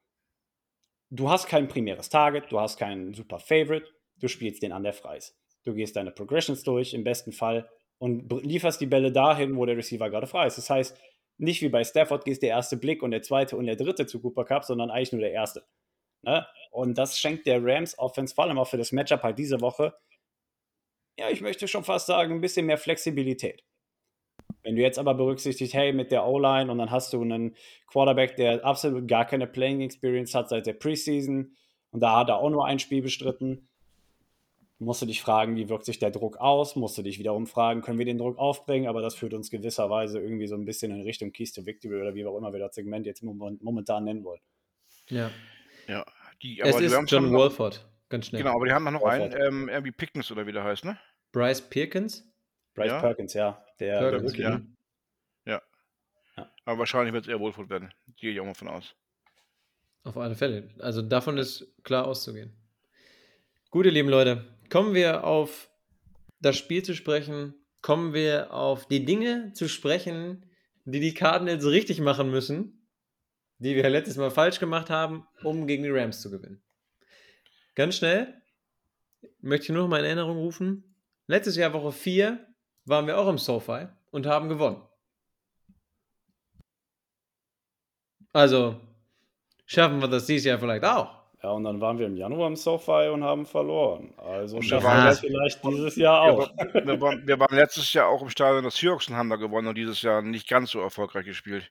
du 1.11 1.31
hast 1.31 1.47
kein 1.47 1.69
primäres 1.69 2.09
Target, 2.09 2.51
du 2.51 2.61
hast 2.61 2.77
keinen 2.77 3.15
super 3.15 3.39
Favorite, 3.39 3.87
du 4.17 4.29
spielst 4.29 4.63
den 4.63 4.73
an 4.73 4.83
der 4.83 4.93
Freis. 4.93 5.39
Du 5.65 5.75
gehst 5.75 5.97
deine 5.97 6.11
Progressions 6.11 6.63
durch, 6.63 6.95
im 6.95 7.05
besten 7.05 7.33
Fall, 7.33 7.69
und 7.99 8.33
lieferst 8.43 8.81
die 8.81 8.87
Bälle 8.87 9.13
dahin, 9.13 9.57
wo 9.57 9.65
der 9.65 9.77
Receiver 9.77 10.11
gerade 10.11 10.27
frei 10.27 10.47
ist. 10.47 10.59
Das 10.59 10.69
heißt, 10.69 10.99
nicht 11.39 11.63
wie 11.63 11.69
bei 11.69 11.85
Stafford 11.85 12.25
gehst 12.25 12.43
der 12.43 12.51
erste 12.51 12.77
Blick 12.77 13.03
und 13.03 13.13
der 13.13 13.23
zweite 13.23 13.57
und 13.57 13.67
der 13.67 13.77
dritte 13.77 14.07
zu 14.07 14.21
Cooper 14.21 14.45
Cup, 14.45 14.65
sondern 14.65 14.91
eigentlich 14.91 15.13
nur 15.13 15.21
der 15.21 15.33
erste. 15.33 15.65
Ne? 16.23 16.47
Und 16.71 16.99
das 16.99 17.19
schenkt 17.19 17.47
der 17.47 17.65
Rams 17.65 17.99
Offense 17.99 18.35
vor 18.35 18.45
allem 18.45 18.59
auch 18.59 18.69
für 18.69 18.77
das 18.77 18.93
Matchup 18.93 19.23
halt 19.23 19.39
diese 19.39 19.61
Woche, 19.61 19.95
ja, 21.19 21.31
ich 21.31 21.41
möchte 21.41 21.69
schon 21.69 21.85
fast 21.85 22.07
sagen, 22.07 22.35
ein 22.35 22.41
bisschen 22.41 22.67
mehr 22.67 22.79
Flexibilität. 22.79 23.63
Wenn 24.63 24.77
du 24.77 24.83
jetzt 24.83 24.99
aber 24.99 25.15
berücksichtigst, 25.15 25.75
hey, 25.75 25.93
mit 25.93 26.13
der 26.13 26.27
O-Line 26.27 26.71
und 26.71 26.79
dann 26.79 26.91
hast 26.91 27.13
du 27.13 27.23
einen 27.23 27.57
Quarterback, 27.87 28.37
der 28.37 28.65
absolut 28.65 29.09
gar 29.09 29.25
keine 29.25 29.47
Playing 29.47 29.81
Experience 29.81 30.35
hat 30.35 30.49
seit 30.49 30.67
der 30.67 30.75
Preseason 30.75 31.57
und 31.91 32.01
da 32.01 32.19
hat 32.19 32.29
er 32.29 32.39
auch 32.39 32.51
nur 32.51 32.67
ein 32.67 32.79
Spiel 32.79 33.03
bestritten, 33.03 33.69
musst 34.79 35.03
du 35.03 35.07
dich 35.07 35.23
fragen, 35.23 35.57
wie 35.57 35.69
wirkt 35.69 35.85
sich 35.85 35.99
der 35.99 36.11
Druck 36.11 36.37
aus, 36.39 36.77
musst 36.77 36.99
du 36.99 37.03
dich 37.03 37.19
wiederum 37.19 37.47
fragen, 37.47 37.83
können 37.83 37.99
wir 37.99 38.07
den 38.07 38.19
Druck 38.19 38.39
aufbringen, 38.39 38.89
aber 38.89 39.01
das 39.01 39.15
führt 39.15 39.35
uns 39.35 39.51
gewisserweise 39.51 40.21
irgendwie 40.21 40.47
so 40.47 40.55
ein 40.55 40.65
bisschen 40.65 40.93
in 40.93 41.03
Richtung 41.03 41.33
Keys 41.33 41.53
to 41.53 41.65
Victory 41.67 42.01
oder 42.01 42.15
wie 42.15 42.25
auch 42.27 42.37
immer 42.37 42.53
wir 42.53 42.61
das 42.61 42.75
Segment 42.75 43.07
jetzt 43.07 43.23
momentan 43.23 44.05
nennen 44.05 44.25
wollen. 44.25 44.41
Ja. 45.09 45.31
Ja, 45.89 46.05
die, 46.43 46.61
es 46.61 46.81
ist 46.81 47.11
John 47.11 47.33
Wolford, 47.33 47.89
ganz 48.09 48.27
schnell. 48.27 48.43
Genau, 48.43 48.55
aber 48.55 48.67
die 48.67 48.73
haben 48.73 48.85
noch 48.85 49.03
Wolford. 49.03 49.35
einen, 49.35 49.47
ähm, 49.47 49.69
irgendwie 49.69 49.93
Pickens 49.93 50.31
oder 50.31 50.47
wie 50.47 50.53
der 50.53 50.65
heißt, 50.65 50.85
ne? 50.85 50.99
Bryce 51.33 51.63
Perkins? 51.63 52.32
Bryce 52.75 52.87
ja. 52.89 53.01
Perkins, 53.01 53.35
ja. 53.35 53.65
Der, 53.81 53.99
Perkins, 53.99 54.33
der 54.33 54.41
ja. 54.43 54.61
ja. 55.47 55.63
ja. 56.37 56.51
Aber 56.65 56.79
wahrscheinlich 56.81 57.13
wird 57.13 57.25
es 57.25 57.29
eher 57.29 57.41
Wolford 57.41 57.69
werden. 57.71 57.93
Gehe 58.17 58.33
ich 58.33 58.41
auch 58.41 58.45
mal 58.45 58.55
von 58.55 58.69
aus. 58.69 58.95
Auf 60.05 60.17
alle 60.17 60.35
Fälle. 60.35 60.71
Also 60.79 61.03
davon 61.03 61.39
ist 61.39 61.67
klar 61.85 62.07
auszugehen. 62.07 62.53
Gut, 63.71 63.87
ihr 63.87 63.93
lieben 63.93 64.09
Leute, 64.09 64.45
kommen 64.69 64.95
wir 64.95 65.25
auf 65.25 65.71
das 66.41 66.57
Spiel 66.57 66.83
zu 66.83 66.95
sprechen, 66.95 67.55
kommen 67.81 68.13
wir 68.13 68.53
auf 68.53 68.87
die 68.87 69.05
Dinge 69.05 69.53
zu 69.55 69.69
sprechen, 69.69 70.45
die 70.85 71.01
die 71.01 71.15
Cardinals 71.15 71.65
richtig 71.65 72.01
machen 72.01 72.31
müssen, 72.31 72.87
die 73.59 73.77
wir 73.77 73.89
letztes 73.89 74.17
Mal 74.17 74.31
falsch 74.31 74.59
gemacht 74.59 74.91
haben, 74.91 75.27
um 75.45 75.67
gegen 75.67 75.85
die 75.85 75.91
Rams 75.91 76.21
zu 76.21 76.31
gewinnen. 76.31 76.61
Ganz 77.75 77.97
schnell 77.97 78.43
möchte 79.41 79.65
ich 79.65 79.71
nur 79.71 79.83
noch 79.83 79.89
mal 79.89 80.01
in 80.01 80.07
Erinnerung 80.07 80.37
rufen. 80.37 80.97
Letztes 81.29 81.57
Jahr 81.57 81.73
Woche 81.73 81.93
4 81.93 82.45
waren 82.85 83.07
wir 83.07 83.19
auch 83.19 83.29
im 83.29 83.39
SoFi 83.39 83.87
und 84.11 84.27
haben 84.27 84.49
gewonnen. 84.49 84.83
Also 88.33 88.77
schaffen 89.67 90.01
wir 90.01 90.09
das 90.09 90.27
dieses 90.27 90.47
Jahr 90.47 90.59
vielleicht 90.59 90.85
auch. 90.85 91.23
Ja, 91.43 91.51
und 91.51 91.65
dann 91.65 91.81
waren 91.81 91.99
wir 91.99 92.07
im 92.07 92.17
Januar 92.17 92.47
im 92.47 92.57
SoFi 92.57 93.11
und 93.13 93.25
haben 93.25 93.45
verloren. 93.47 94.15
Also 94.17 94.63
schaffen 94.63 94.87
wir 94.87 95.05
das 95.05 95.21
vielleicht 95.21 95.65
dieses 95.65 95.97
Jahr 95.97 96.23
auch. 96.23 96.51
Wir, 96.57 96.87
wir, 96.87 97.01
waren, 97.01 97.27
wir, 97.27 97.41
waren, 97.41 97.57
letztes 97.57 97.93
Jahr 97.93 98.09
auch 98.09 98.23
im 98.23 98.31
Stadion 98.31 98.63
des 98.63 98.77
Seahawks 98.77 99.09
und 99.09 99.17
haben 99.17 99.29
da 99.29 99.37
gewonnen 99.37 99.67
und 99.67 99.75
dieses 99.77 100.03
Jahr 100.03 100.23
nicht 100.23 100.49
ganz 100.49 100.71
so 100.71 100.81
erfolgreich 100.81 101.25
gespielt. 101.25 101.71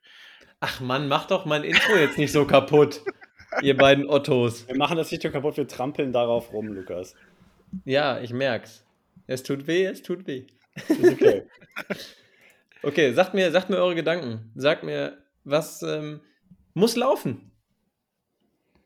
Ach 0.60 0.82
Mann, 0.82 1.08
mach 1.08 1.26
doch 1.26 1.46
mein 1.46 1.64
Intro 1.64 1.96
jetzt 1.96 2.18
nicht 2.18 2.34
so 2.34 2.46
kaputt, 2.46 3.02
ihr 3.62 3.78
beiden 3.78 4.10
Ottos. 4.10 4.68
Wir 4.68 4.76
machen 4.76 4.98
das 4.98 5.10
nicht 5.10 5.24
so 5.24 5.32
kaputt, 5.32 5.56
wir 5.56 5.68
trampeln 5.68 6.12
darauf 6.12 6.52
rum, 6.52 6.68
Lukas. 6.68 7.16
Ja, 7.86 8.20
ich 8.20 8.34
merk's. 8.34 8.86
Es 9.26 9.42
tut 9.42 9.68
weh, 9.68 9.86
es 9.86 10.02
tut 10.02 10.28
weh. 10.28 10.46
Okay. 10.76 11.44
okay, 12.84 13.14
sagt 13.14 13.34
mir, 13.34 13.52
sagt 13.52 13.70
mir 13.70 13.78
eure 13.78 13.96
Gedanken. 13.96 14.52
Sagt 14.56 14.84
mir, 14.84 15.18
was 15.44 15.82
ähm, 15.82 16.22
muss 16.74 16.96
laufen? 16.96 17.52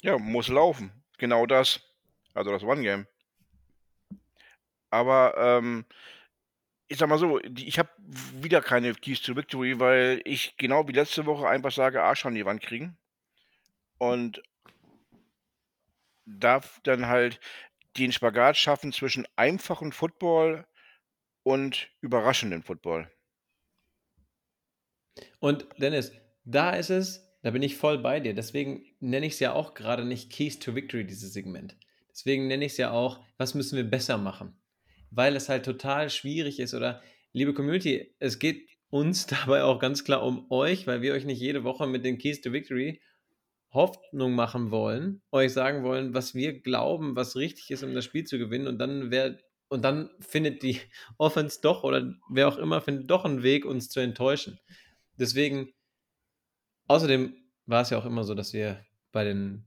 Ja, 0.02 0.18
muss 0.18 0.48
laufen. 0.48 0.92
Genau 1.18 1.46
das. 1.46 1.80
Also 2.34 2.52
das 2.52 2.64
One-Game. 2.64 3.08
Aber 4.90 5.36
ähm, 5.38 5.86
ich 6.88 6.98
sag 6.98 7.10
mal 7.10 7.18
so, 7.18 7.40
ich 7.40 7.80
habe 7.80 7.90
wieder 7.98 8.62
keine 8.62 8.94
Keys 8.94 9.22
to 9.22 9.36
Victory, 9.36 9.80
weil 9.80 10.22
ich 10.26 10.56
genau 10.58 10.88
wie 10.88 10.94
letzte 10.94 11.26
Woche 11.26 11.48
einfach 11.48 11.72
sage, 11.72 12.04
Arsch 12.04 12.26
an 12.26 12.36
die 12.36 12.46
Wand 12.46 12.62
kriegen. 12.62 12.98
Und 13.98 14.44
darf 16.26 16.80
dann 16.84 17.08
halt 17.08 17.40
den 17.98 18.12
Spagat 18.12 18.58
schaffen 18.58 18.92
zwischen 18.92 19.28
einfachem 19.36 19.92
Football 19.92 20.66
und 21.46 21.90
überraschendem 22.02 22.64
Football. 22.64 23.10
Und 25.40 25.68
Dennis, 25.78 26.12
da 26.44 26.72
ist 26.72 26.90
es, 26.90 27.40
da 27.44 27.52
bin 27.52 27.62
ich 27.62 27.78
voll 27.78 28.00
bei 28.00 28.20
dir. 28.20 28.34
Deswegen 28.34 28.84
nenne 29.00 29.28
ich 29.28 29.34
es 29.34 29.40
ja 29.40 29.54
auch 29.54 29.76
gerade 29.76 30.04
nicht 30.04 30.32
Keys 30.32 30.60
to 30.60 30.76
Victory, 30.76 31.06
dieses 31.06 31.34
Segment. 31.34 31.78
Deswegen 32.10 32.48
nenne 32.48 32.66
ich 32.66 32.74
es 32.74 32.78
ja 32.78 32.92
auch, 32.92 33.24
was 33.38 33.54
müssen 33.54 33.78
wir 33.78 33.84
besser 33.84 34.18
machen? 34.18 34.60
Weil 35.12 35.36
es 35.36 35.48
halt 35.48 35.64
total 35.64 36.10
schwierig 36.10 36.60
ist 36.60 36.74
oder, 36.74 37.04
liebe 37.32 37.54
Community, 37.54 38.16
es 38.18 38.40
geht 38.40 38.68
uns 38.90 39.28
dabei 39.28 39.64
auch 39.64 39.80
ganz 39.80 40.04
klar 40.04 40.24
um 40.24 40.50
euch, 40.50 40.88
weil 40.88 41.04
wir 41.04 41.14
euch 41.14 41.26
nicht 41.26 41.40
jede 41.40 41.64
Woche 41.64 41.86
mit 41.86 42.04
den 42.04 42.18
Keys 42.18 42.42
to 42.42 42.52
Victory 42.52 43.02
Hoffnung 43.72 44.34
machen 44.34 44.72
wollen, 44.72 45.22
euch 45.32 45.54
sagen 45.54 45.84
wollen, 45.84 46.14
was 46.14 46.34
wir 46.34 46.62
glauben, 46.62 47.16
was 47.16 47.36
richtig 47.36 47.70
ist, 47.70 47.84
um 47.84 47.94
das 47.94 48.06
Spiel 48.06 48.24
zu 48.24 48.40
gewinnen 48.40 48.68
und 48.68 48.80
dann 48.80 49.12
wer 49.12 49.38
und 49.70 49.84
dann 49.84 50.10
findet 50.20 50.64
die 50.64 50.80
Offense 51.18 51.60
doch 51.62 51.84
oder 51.84 52.14
wer 52.30 52.48
auch 52.48 52.58
immer 52.58 52.82
findet 52.82 53.10
doch 53.10 53.26
einen 53.26 53.44
Weg, 53.44 53.66
uns 53.66 53.90
zu 53.90 54.00
enttäuschen. 54.00 54.60
Deswegen 55.18 55.74
Außerdem 56.88 57.36
war 57.66 57.82
es 57.82 57.90
ja 57.90 57.98
auch 57.98 58.06
immer 58.06 58.24
so, 58.24 58.36
dass 58.36 58.54
wir 58.54 58.80
bei 59.12 59.24
den 59.24 59.66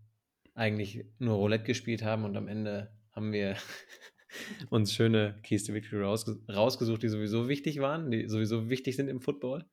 eigentlich 0.55 1.05
nur 1.19 1.37
Roulette 1.37 1.65
gespielt 1.65 2.03
haben 2.03 2.25
und 2.25 2.37
am 2.37 2.49
Ende 2.49 2.93
haben 3.13 3.33
wir 3.33 3.57
uns 4.71 4.93
schöne 4.93 5.41
Keys 5.43 5.65
to 5.65 5.75
Victory 5.75 6.03
rausges 6.03 6.39
rausgesucht, 6.49 7.03
die 7.03 7.09
sowieso 7.09 7.49
wichtig 7.49 7.81
waren, 7.81 8.11
die 8.11 8.29
sowieso 8.29 8.69
wichtig 8.71 8.97
sind 8.97 9.09
im 9.09 9.21
Football. 9.21 9.65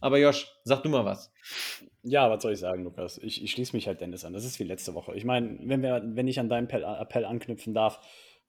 Aber 0.00 0.18
Josh, 0.18 0.48
sag 0.64 0.82
du 0.82 0.88
mal 0.88 1.04
was. 1.04 1.32
Ja, 2.02 2.28
was 2.28 2.42
soll 2.42 2.52
ich 2.52 2.58
sagen, 2.58 2.82
Lukas? 2.82 3.18
Ich, 3.18 3.42
ich 3.42 3.52
schließe 3.52 3.76
mich 3.76 3.86
halt 3.86 4.00
Dennis 4.00 4.24
an. 4.24 4.32
Das 4.32 4.44
ist 4.44 4.58
wie 4.58 4.64
letzte 4.64 4.94
Woche. 4.94 5.14
Ich 5.14 5.24
meine, 5.24 5.60
wenn, 5.62 6.16
wenn 6.16 6.28
ich 6.28 6.40
an 6.40 6.48
deinen 6.48 6.68
Appell 6.68 7.24
anknüpfen 7.24 7.72
darf, 7.72 8.00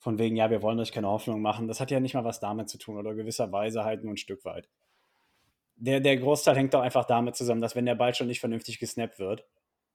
von 0.03 0.19
wegen, 0.19 0.35
ja, 0.35 0.49
wir 0.49 0.61
wollen 0.61 0.79
euch 0.79 0.91
keine 0.91 1.07
Hoffnung 1.07 1.41
machen, 1.41 1.67
das 1.67 1.79
hat 1.79 1.89
ja 1.89 1.99
nicht 1.99 2.13
mal 2.13 2.23
was 2.25 2.39
damit 2.39 2.69
zu 2.69 2.77
tun 2.77 2.97
oder 2.97 3.15
gewisserweise 3.15 3.83
halt 3.83 4.03
nur 4.03 4.13
ein 4.13 4.17
Stück 4.17 4.45
weit 4.45 4.67
der, 5.75 5.99
der 5.99 6.17
Großteil 6.17 6.55
hängt 6.55 6.73
doch 6.73 6.81
einfach 6.81 7.05
damit 7.05 7.35
zusammen, 7.35 7.61
dass 7.61 7.75
wenn 7.75 7.85
der 7.85 7.95
Ball 7.95 8.13
schon 8.13 8.27
nicht 8.27 8.39
vernünftig 8.39 8.79
gesnappt 8.79 9.19
wird, 9.19 9.45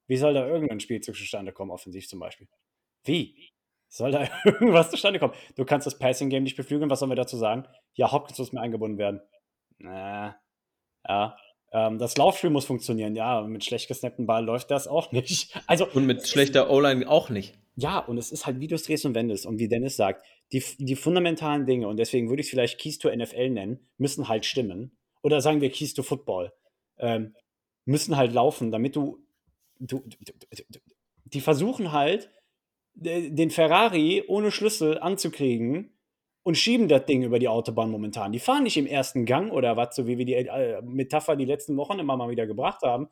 wie 0.07 0.17
soll 0.17 0.35
da 0.35 0.47
irgendein 0.47 0.81
Spielzug 0.81 1.17
zustande 1.17 1.53
kommen, 1.53 1.71
offensiv 1.71 2.09
zum 2.09 2.21
Beispiel? 2.21 2.49
Wie? 3.05 3.51
Soll 3.89 4.13
da 4.13 4.29
irgendwas 4.45 4.91
zustande 4.91 5.19
kommen? 5.19 5.35
Du 5.57 5.65
kannst 5.65 5.87
das 5.87 5.99
Passing-Game 5.99 6.43
nicht 6.43 6.57
beflügeln, 6.57 6.91
was 6.91 7.01
sollen 7.01 7.11
wir 7.11 7.17
dazu 7.17 7.37
sagen? 7.37 7.67
Ja, 7.95 8.13
Hopkins 8.13 8.39
muss 8.39 8.53
mir 8.53 8.61
eingebunden 8.61 8.99
werden. 8.99 9.21
Na, 9.79 10.37
ja. 11.07 11.37
Ähm, 11.73 11.99
das 11.99 12.17
Laufspiel 12.17 12.51
muss 12.51 12.65
funktionieren, 12.67 13.15
ja, 13.15 13.43
mit 13.43 13.65
schlecht 13.65 13.89
gesnappten 13.89 14.27
Ball 14.27 14.45
läuft 14.45 14.71
das 14.71 14.89
auch 14.89 15.13
nicht. 15.13 15.55
Also, 15.67 15.87
Und 15.87 16.07
mit 16.07 16.27
schlechter 16.27 16.71
O-Line 16.71 17.09
auch 17.09 17.29
nicht. 17.29 17.55
Ja, 17.81 18.01
und 18.01 18.18
es 18.18 18.33
ist 18.33 18.45
halt, 18.45 18.59
wie 18.59 18.66
du 18.66 18.74
es 18.74 18.83
drehst 18.83 19.07
und 19.07 19.14
wendest 19.14 19.47
und 19.47 19.61
wie 19.61 19.68
Dennis 19.68 19.95
sagt, 19.95 20.26
die, 20.51 20.61
die 20.79 20.97
fundamentalen 20.97 21.64
Dinge, 21.64 21.87
und 21.87 21.97
deswegen 21.97 22.29
würde 22.29 22.41
ich 22.41 22.49
es 22.49 22.51
vielleicht 22.51 22.81
Keys 22.81 22.99
to 22.99 23.09
NFL 23.09 23.51
nennen, 23.51 23.87
müssen 23.99 24.29
halt 24.29 24.45
stimmen. 24.47 24.99
Oder 25.22 25.41
sagen 25.41 25.61
wir 25.61 25.70
Keys 25.70 25.95
to 25.95 26.03
Football, 26.03 26.53
ähm, 26.99 27.37
müssen 27.85 28.16
halt 28.16 28.33
laufen, 28.33 28.72
damit 28.72 28.97
du, 28.97 29.24
du, 29.79 30.01
du, 30.01 30.33
du 30.68 30.81
die 31.26 31.41
versuchen 31.41 31.93
halt, 31.93 32.31
den 32.97 33.51
Ferrari 33.51 34.24
ohne 34.26 34.51
Schlüssel 34.51 34.99
anzukriegen 34.99 35.97
und 36.43 36.59
schieben 36.59 36.89
das 36.89 37.07
Ding 37.07 37.22
über 37.22 37.39
die 37.39 37.47
Autobahn 37.47 37.93
momentan. 37.93 38.33
Die 38.33 38.41
fahren 38.41 38.64
nicht 38.64 38.76
im 38.76 38.87
ersten 38.87 39.24
Gang 39.24 39.53
oder 39.53 39.76
was, 39.76 39.95
so 39.95 40.09
wie 40.09 40.18
wir 40.18 40.24
die 40.24 40.35
äh, 40.35 40.83
Metapher 40.83 41.37
die 41.37 41.45
letzten 41.45 41.76
Wochen 41.76 42.01
immer 42.01 42.16
mal 42.16 42.29
wieder 42.29 42.49
gebracht 42.49 42.83
haben. 42.83 43.09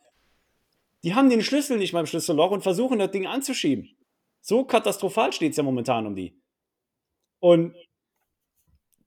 Die 1.04 1.14
haben 1.14 1.30
den 1.30 1.42
Schlüssel 1.42 1.78
nicht 1.78 1.92
beim 1.92 2.06
Schlüsselloch 2.06 2.50
und 2.50 2.64
versuchen 2.64 2.98
das 2.98 3.12
Ding 3.12 3.28
anzuschieben. 3.28 3.95
So 4.46 4.64
katastrophal 4.64 5.32
steht 5.32 5.50
es 5.50 5.56
ja 5.56 5.64
momentan 5.64 6.06
um 6.06 6.14
die. 6.14 6.40
Und 7.40 7.74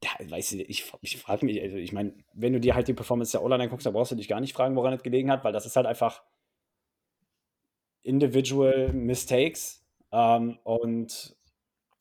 ja, 0.03 0.09
weiß 0.29 0.51
ich, 0.51 0.69
ich, 0.69 0.93
ich 0.99 1.17
frage 1.17 1.45
mich, 1.45 1.61
also 1.61 1.77
ich 1.77 1.93
meine, 1.93 2.13
wenn 2.33 2.51
du 2.51 2.59
dir 2.59 2.75
halt 2.75 2.89
die 2.89 2.93
Performance 2.93 3.31
der 3.31 3.41
O-Line 3.41 3.63
anguckst, 3.63 3.85
dann 3.85 3.93
brauchst 3.93 4.11
du 4.11 4.17
dich 4.17 4.27
gar 4.27 4.41
nicht 4.41 4.51
fragen, 4.51 4.75
woran 4.75 4.91
es 4.91 5.01
gelegen 5.01 5.31
hat, 5.31 5.45
weil 5.45 5.53
das 5.53 5.65
ist 5.65 5.77
halt 5.77 5.85
einfach 5.85 6.23
individual 8.03 8.91
Mistakes. 8.91 9.81
Ähm, 10.11 10.59
und 10.63 11.37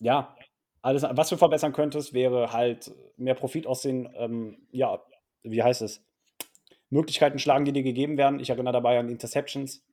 ja, 0.01 0.37
alles, 0.83 1.05
was 1.05 1.29
du 1.29 1.37
verbessern 1.37 1.73
könntest, 1.73 2.15
wäre 2.15 2.53
halt 2.53 2.93
mehr 3.17 3.37
Profit 3.37 3.69
aus 3.69 3.83
den, 3.83 4.09
ähm, 4.17 4.67
ja, 4.73 5.01
wie 5.45 5.63
heißt 5.63 5.83
es, 5.83 6.05
Möglichkeiten 6.91 7.39
schlagen, 7.39 7.67
die 7.67 7.73
dir 7.73 7.85
gegeben 7.85 8.19
werden. 8.19 8.41
Ich 8.41 8.51
erinnere 8.51 8.73
dabei 8.73 8.99
an 8.99 9.09
Interceptions 9.09 9.88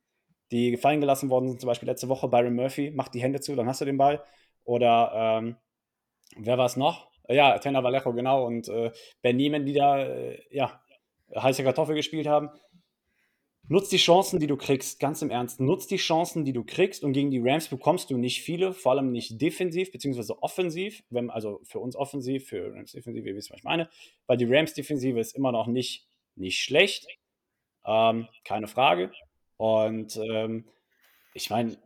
die 0.52 0.72
gefallen 0.72 1.02
gelassen 1.02 1.30
worden 1.30 1.50
sind, 1.50 1.62
zum 1.62 1.68
Beispiel 1.68 1.90
letzte 1.90 2.10
Woche 2.10 2.28
Byron 2.28 2.56
Murphy, 2.56 2.92
macht 2.92 3.14
die 3.14 3.22
Hände 3.22 3.42
zu, 3.42 3.56
dann 3.56 3.68
hast 3.68 3.82
du 3.82 3.86
den 3.86 3.98
Ball. 3.98 4.24
Oder 4.64 5.12
ähm, 5.16 5.58
wer 6.38 6.58
war 6.58 6.66
es 6.66 6.76
noch? 6.76 7.10
Ja, 7.28 7.58
Tanner 7.58 7.84
Vallejo, 7.84 8.14
genau, 8.14 8.46
und 8.46 8.68
äh, 8.68 8.92
Ben 9.22 9.36
Niemann, 9.36 9.66
die 9.66 9.74
da, 9.74 10.06
äh, 10.06 10.40
ja, 10.52 10.80
heiße 11.36 11.64
Kartoffel 11.64 11.96
gespielt 11.96 12.28
haben. 12.28 12.50
Nutz 13.68 13.90
die 13.90 13.98
Chancen, 13.98 14.40
die 14.40 14.46
du 14.46 14.58
kriegst, 14.58 15.00
ganz 15.00 15.24
im 15.24 15.32
Ernst. 15.32 15.60
Nutz 15.60 15.88
die 15.88 15.96
Chancen, 15.96 16.46
die 16.46 16.54
du 16.54 16.64
kriegst 16.64 17.04
und 17.04 17.14
gegen 17.14 17.32
die 17.32 17.42
Rams 17.44 17.68
bekommst 17.68 18.12
du 18.12 18.18
nicht 18.18 18.44
viele, 18.44 18.74
vor 18.74 18.92
allem 18.92 19.12
nicht 19.12 19.42
defensiv 19.42 19.92
beziehungsweise 19.92 20.42
offensiv, 20.44 21.04
wenn, 21.10 21.32
also 21.32 21.62
für 21.64 21.80
uns 21.80 21.96
offensiv, 21.96 22.48
für 22.48 22.72
Rams 22.76 22.92
defensiv, 22.92 23.26
ihr 23.26 23.36
wisst, 23.36 23.50
was 23.50 23.58
ich 23.58 23.64
meine, 23.64 23.90
weil 24.28 24.38
die 24.38 24.46
Rams 24.46 24.76
Defensive 24.76 25.20
ist 25.20 25.36
immer 25.36 25.52
noch 25.52 25.66
nicht, 25.66 26.08
nicht 26.36 26.60
schlecht, 26.60 27.08
ähm, 27.88 28.28
keine 28.44 28.68
Frage. 28.68 29.12
Und 29.58 30.18
ähm, 30.18 30.66
ich 31.34 31.50
meine, 31.50 31.78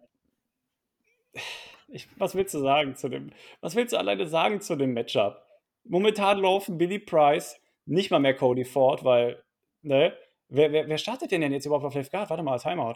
was 2.17 2.36
willst 2.36 2.53
du 2.53 2.59
sagen 2.59 2.95
zu 2.95 3.09
dem, 3.09 3.32
was 3.61 3.76
willst 3.76 3.93
du 3.93 3.97
alleine 3.97 4.28
sagen 4.28 4.61
zu 4.61 4.76
dem 4.76 4.93
Matchup? 4.93 5.41
Momentan 5.84 6.39
laufen 6.39 6.78
Billy 6.78 6.99
Price, 6.99 7.59
nicht 7.86 8.11
mal 8.11 8.20
mehr 8.20 8.36
Cody 8.36 8.65
Ford, 8.65 9.03
weil, 9.03 9.43
ne? 9.82 10.15
Wer, 10.49 10.72
wer, 10.72 10.88
wer 10.88 10.97
startet 10.97 11.32
denn, 11.32 11.41
denn 11.41 11.53
jetzt 11.53 11.65
überhaupt 11.65 11.86
auf 11.86 11.93
Left 11.93 12.11
Guard? 12.11 12.30
Warte 12.30 12.43
mal, 12.43 12.57
Timeout. 12.57 12.95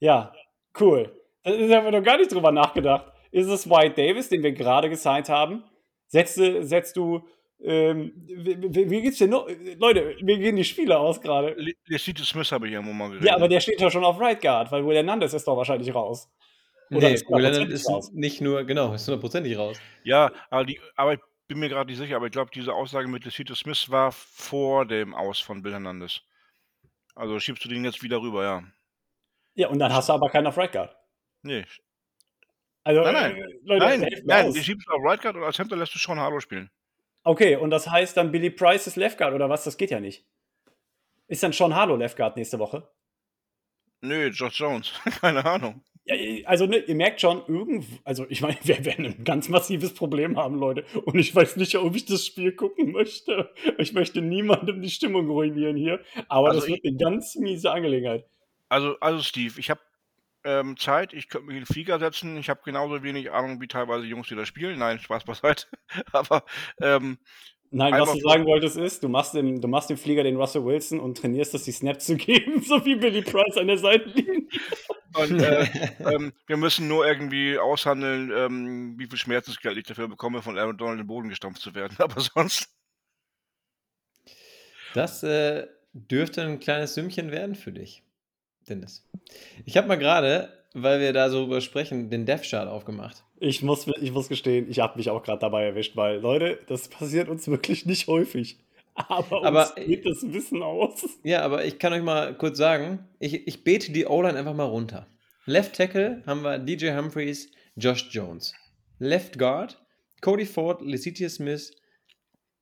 Ja, 0.00 0.34
cool. 0.80 1.16
Da 1.44 1.52
haben 1.52 1.84
wir 1.84 1.92
noch 1.92 2.02
gar 2.02 2.18
nicht 2.18 2.32
drüber 2.32 2.50
nachgedacht. 2.50 3.12
Ist 3.30 3.48
es 3.48 3.70
White 3.70 3.94
Davis, 3.94 4.28
den 4.28 4.42
wir 4.42 4.52
gerade 4.52 4.90
gesigned 4.90 5.28
haben? 5.28 5.64
Setzt, 6.08 6.34
setzt 6.34 6.96
du 6.96 7.26
ähm, 7.64 8.12
wie, 8.26 8.90
wie, 8.90 9.02
geht's 9.02 9.18
denn 9.18 9.30
noch? 9.30 9.48
Leute, 9.78 10.16
wir 10.20 10.38
gehen 10.38 10.56
die 10.56 10.64
Spiele 10.64 10.98
aus 10.98 11.20
gerade. 11.20 11.56
Der 11.88 11.98
City 11.98 12.24
Smith 12.24 12.50
habe 12.50 12.66
ich 12.66 12.72
ja 12.72 12.82
mal 12.82 13.08
geredet. 13.08 13.28
Ja, 13.28 13.36
aber 13.36 13.48
der 13.48 13.60
steht 13.60 13.80
ja 13.80 13.90
schon 13.90 14.04
auf 14.04 14.18
Right 14.18 14.40
Guard, 14.40 14.72
weil 14.72 14.84
Will 14.84 14.96
Hernandez 14.96 15.32
ist 15.32 15.46
doch 15.46 15.56
wahrscheinlich 15.56 15.94
raus. 15.94 16.28
Oder 16.90 17.10
nee, 17.10 17.20
Will 17.20 17.44
Hernandez 17.44 17.80
ist 17.80 17.88
raus. 17.88 18.10
nicht 18.12 18.40
nur, 18.40 18.64
genau, 18.64 18.94
ist 18.94 19.06
hundertprozentig 19.06 19.56
raus. 19.56 19.78
Ja, 20.02 20.32
aber, 20.50 20.64
die, 20.64 20.80
aber 20.96 21.14
ich 21.14 21.20
bin 21.46 21.60
mir 21.60 21.68
gerade 21.68 21.88
nicht 21.88 21.98
sicher, 21.98 22.16
aber 22.16 22.26
ich 22.26 22.32
glaube, 22.32 22.50
diese 22.52 22.74
Aussage 22.74 23.06
mit 23.06 23.30
City 23.30 23.54
Smith 23.54 23.90
war 23.90 24.10
vor 24.10 24.84
dem 24.84 25.14
Aus 25.14 25.38
von 25.38 25.62
Will 25.62 25.72
Hernandez. 25.72 26.20
Also 27.14 27.38
schiebst 27.38 27.64
du 27.64 27.68
den 27.68 27.84
jetzt 27.84 28.02
wieder 28.02 28.20
rüber, 28.20 28.42
ja. 28.42 28.62
Ja, 29.54 29.68
und 29.68 29.78
dann 29.78 29.92
hast 29.92 30.08
du 30.08 30.14
aber 30.14 30.30
keinen 30.30 30.48
auf 30.48 30.56
Right 30.56 30.72
Guard. 30.72 30.96
Nee. 31.42 31.64
Also, 32.82 33.02
nein, 33.02 33.14
nein, 33.14 33.36
äh, 33.36 33.44
Leute, 33.62 33.86
nein, 33.86 34.22
nein, 34.24 34.52
die 34.52 34.64
schiebst 34.64 34.88
du 34.88 34.92
auf 34.92 35.02
Right 35.04 35.22
Guard 35.22 35.36
und 35.36 35.44
als 35.44 35.54
Center 35.54 35.76
lässt 35.76 35.94
du 35.94 36.00
schon 36.00 36.18
Harlow 36.18 36.40
spielen. 36.40 36.68
Okay, 37.24 37.56
und 37.56 37.70
das 37.70 37.88
heißt 37.88 38.16
dann 38.16 38.32
Billy 38.32 38.50
Price 38.50 38.86
ist 38.86 38.96
Left 38.96 39.18
Guard 39.18 39.34
oder 39.34 39.48
was? 39.48 39.64
Das 39.64 39.76
geht 39.76 39.90
ja 39.90 40.00
nicht. 40.00 40.24
Ist 41.28 41.42
dann 41.42 41.52
Sean 41.52 41.74
Harlow 41.74 41.96
Left 41.96 42.16
Guard 42.16 42.36
nächste 42.36 42.58
Woche? 42.58 42.88
Nö, 44.00 44.30
George 44.30 44.56
Jones. 44.58 44.92
Keine 45.20 45.44
Ahnung. 45.44 45.82
Ja, 46.04 46.16
also 46.46 46.66
ne, 46.66 46.78
ihr 46.78 46.96
merkt 46.96 47.20
schon, 47.20 47.42
irgendwo, 47.46 47.98
also 48.02 48.26
ich 48.28 48.40
meine, 48.40 48.56
wir 48.64 48.84
werden 48.84 49.06
ein 49.06 49.24
ganz 49.24 49.48
massives 49.48 49.94
Problem 49.94 50.36
haben, 50.36 50.58
Leute. 50.58 50.84
Und 51.04 51.18
ich 51.18 51.34
weiß 51.34 51.56
nicht, 51.56 51.76
ob 51.76 51.94
ich 51.94 52.04
das 52.06 52.26
Spiel 52.26 52.52
gucken 52.52 52.90
möchte. 52.90 53.50
Ich 53.78 53.92
möchte 53.92 54.20
niemandem 54.20 54.82
die 54.82 54.90
Stimmung 54.90 55.30
ruinieren 55.30 55.76
hier. 55.76 56.00
Aber 56.28 56.48
also 56.48 56.60
das 56.60 56.68
wird 56.68 56.84
eine 56.84 56.96
ganz 56.96 57.36
miese 57.36 57.70
Angelegenheit. 57.70 58.26
Also, 58.68 58.96
also 59.00 59.22
Steve, 59.22 59.60
ich 59.60 59.70
habe 59.70 59.80
ähm, 60.44 60.76
Zeit, 60.76 61.12
ich 61.12 61.28
könnte 61.28 61.46
mich 61.46 61.56
in 61.56 61.62
den 61.62 61.72
Flieger 61.72 61.98
setzen. 61.98 62.36
Ich 62.36 62.48
habe 62.48 62.60
genauso 62.64 63.02
wenig 63.02 63.30
Ahnung 63.30 63.60
wie 63.60 63.68
teilweise 63.68 64.06
Jungs, 64.06 64.28
die 64.28 64.36
da 64.36 64.44
spielen. 64.44 64.78
Nein, 64.78 64.98
Spaß 64.98 65.24
beiseite. 65.24 65.66
Aber 66.12 66.44
ähm, 66.80 67.18
Nein, 67.74 67.94
was 67.94 68.12
du 68.12 68.20
sagen 68.20 68.44
wolltest 68.44 68.76
ist, 68.76 69.02
du 69.02 69.08
machst, 69.08 69.34
den, 69.34 69.62
du 69.62 69.66
machst 69.66 69.88
den 69.88 69.96
Flieger 69.96 70.22
den 70.22 70.36
Russell 70.36 70.62
Wilson 70.62 71.00
und 71.00 71.16
trainierst 71.16 71.54
das, 71.54 71.62
die 71.62 71.72
Snaps 71.72 72.04
zu 72.04 72.16
geben, 72.18 72.62
so 72.62 72.84
wie 72.84 72.96
Billy 72.96 73.22
Price 73.22 73.56
an 73.56 73.66
der 73.66 73.78
Seitenlinie. 73.78 74.48
Und 75.14 75.42
äh, 75.42 75.66
ähm, 75.98 76.32
wir 76.46 76.56
müssen 76.56 76.88
nur 76.88 77.06
irgendwie 77.06 77.58
aushandeln, 77.58 78.32
ähm, 78.34 78.94
wie 78.98 79.06
viel 79.06 79.18
Schmerzensgeld 79.18 79.76
ich 79.76 79.84
dafür 79.84 80.08
bekomme, 80.08 80.40
von 80.40 80.56
Aaron 80.56 80.78
Donald 80.78 80.94
in 80.94 81.02
den 81.02 81.06
Boden 81.06 81.28
gestampft 81.28 81.60
zu 81.60 81.74
werden. 81.74 81.94
Aber 81.98 82.18
sonst. 82.18 82.74
Das 84.94 85.22
äh, 85.22 85.66
dürfte 85.92 86.40
ein 86.40 86.60
kleines 86.60 86.94
Sümmchen 86.94 87.30
werden 87.30 87.54
für 87.54 87.72
dich. 87.72 88.02
Dennis. 88.68 89.08
Ich 89.64 89.76
habe 89.76 89.88
mal 89.88 89.96
gerade, 89.98 90.52
weil 90.74 91.00
wir 91.00 91.12
da 91.12 91.30
so 91.30 91.42
drüber 91.42 91.60
sprechen, 91.60 92.10
den 92.10 92.26
Death 92.26 92.42
Chart 92.48 92.68
aufgemacht. 92.68 93.24
Ich 93.38 93.62
muss, 93.62 93.86
ich 94.00 94.12
muss 94.12 94.28
gestehen, 94.28 94.70
ich 94.70 94.78
habe 94.78 94.96
mich 94.96 95.10
auch 95.10 95.22
gerade 95.22 95.40
dabei 95.40 95.64
erwischt, 95.64 95.96
weil, 95.96 96.20
Leute, 96.20 96.58
das 96.68 96.88
passiert 96.88 97.28
uns 97.28 97.48
wirklich 97.48 97.86
nicht 97.86 98.06
häufig. 98.06 98.58
Aber 98.94 99.38
uns 99.38 99.46
aber, 99.46 99.72
geht 99.76 100.04
das 100.04 100.22
Wissen 100.32 100.62
aus. 100.62 101.04
Ja, 101.24 101.42
aber 101.42 101.64
ich 101.64 101.78
kann 101.78 101.92
euch 101.92 102.02
mal 102.02 102.34
kurz 102.36 102.58
sagen, 102.58 103.08
ich, 103.18 103.46
ich 103.46 103.64
bete 103.64 103.90
die 103.90 104.06
O-Line 104.06 104.38
einfach 104.38 104.54
mal 104.54 104.64
runter. 104.64 105.06
Left 105.46 105.74
Tackle 105.74 106.22
haben 106.26 106.42
wir 106.42 106.58
DJ 106.58 106.92
Humphreys, 106.92 107.50
Josh 107.76 108.08
Jones. 108.10 108.54
Left 108.98 109.38
Guard, 109.38 109.82
Cody 110.20 110.46
Ford, 110.46 110.82
Lecitia 110.82 111.28
Smith 111.28 111.74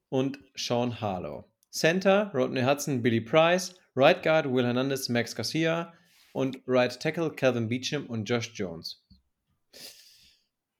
und 0.09 0.38
Sean 0.55 1.01
Harlow. 1.01 1.44
Center, 1.70 2.30
Rodney 2.32 2.62
Hudson, 2.62 3.03
Billy 3.03 3.20
Price. 3.20 3.74
Right 3.97 4.22
Guard, 4.22 4.47
Will 4.47 4.64
Hernandez, 4.64 5.09
Max 5.09 5.34
Garcia 5.34 5.93
und 6.32 6.59
Right 6.66 6.99
Tackle 7.01 7.30
Calvin 7.30 7.68
Beecham 7.68 8.07
und 8.07 8.24
Josh 8.24 8.53
Jones. 8.55 9.05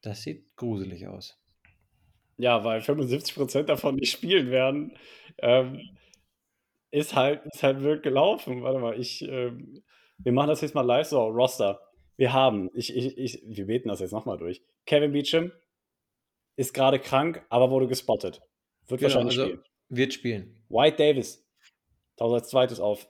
Das 0.03 0.23
sieht 0.23 0.57
gruselig 0.57 1.07
aus. 1.07 1.37
Ja, 2.39 2.65
weil 2.65 2.81
75% 2.81 3.65
davon 3.65 3.97
nicht 3.97 4.13
spielen 4.13 4.51
werden, 4.51 4.97
ähm, 5.39 5.81
ist 6.91 7.15
halt, 7.15 7.45
ist 7.53 7.63
halt 7.63 7.83
wild 7.83 8.03
gelaufen. 8.03 8.63
Warte 8.63 8.79
mal, 8.79 8.99
ich, 8.99 9.23
ähm, 9.23 9.83
wir 10.19 10.33
machen 10.33 10.49
das 10.49 10.63
jetzt 10.63 10.75
mal 10.75 10.81
live 10.83 11.07
so, 11.07 11.23
Roster. 11.23 11.81
Wir 12.17 12.33
haben, 12.33 12.71
ich, 12.75 12.95
ich, 12.97 13.19
ich, 13.19 13.43
wir 13.45 13.67
beten 13.67 13.89
das 13.89 14.01
jetzt 14.01 14.13
nochmal 14.13 14.39
durch. 14.39 14.63
Kevin 14.87 15.13
Beecham 15.13 15.53
ist 16.57 16.73
gerade 16.73 16.99
krank, 16.99 17.45
aber 17.49 17.71
wurde 17.71 17.89
gespottet. 17.89 18.41
Wird 18.87 19.01
genau, 19.01 19.15
wahrscheinlich 19.15 19.39
also 19.39 19.51
spielen. 19.51 19.65
Wird 19.89 20.15
spielen. 20.15 20.65
White 20.69 20.97
Davis 20.97 21.47
taucht 22.21 22.35
als 22.35 22.49
zweites 22.49 22.81
auf 22.81 23.09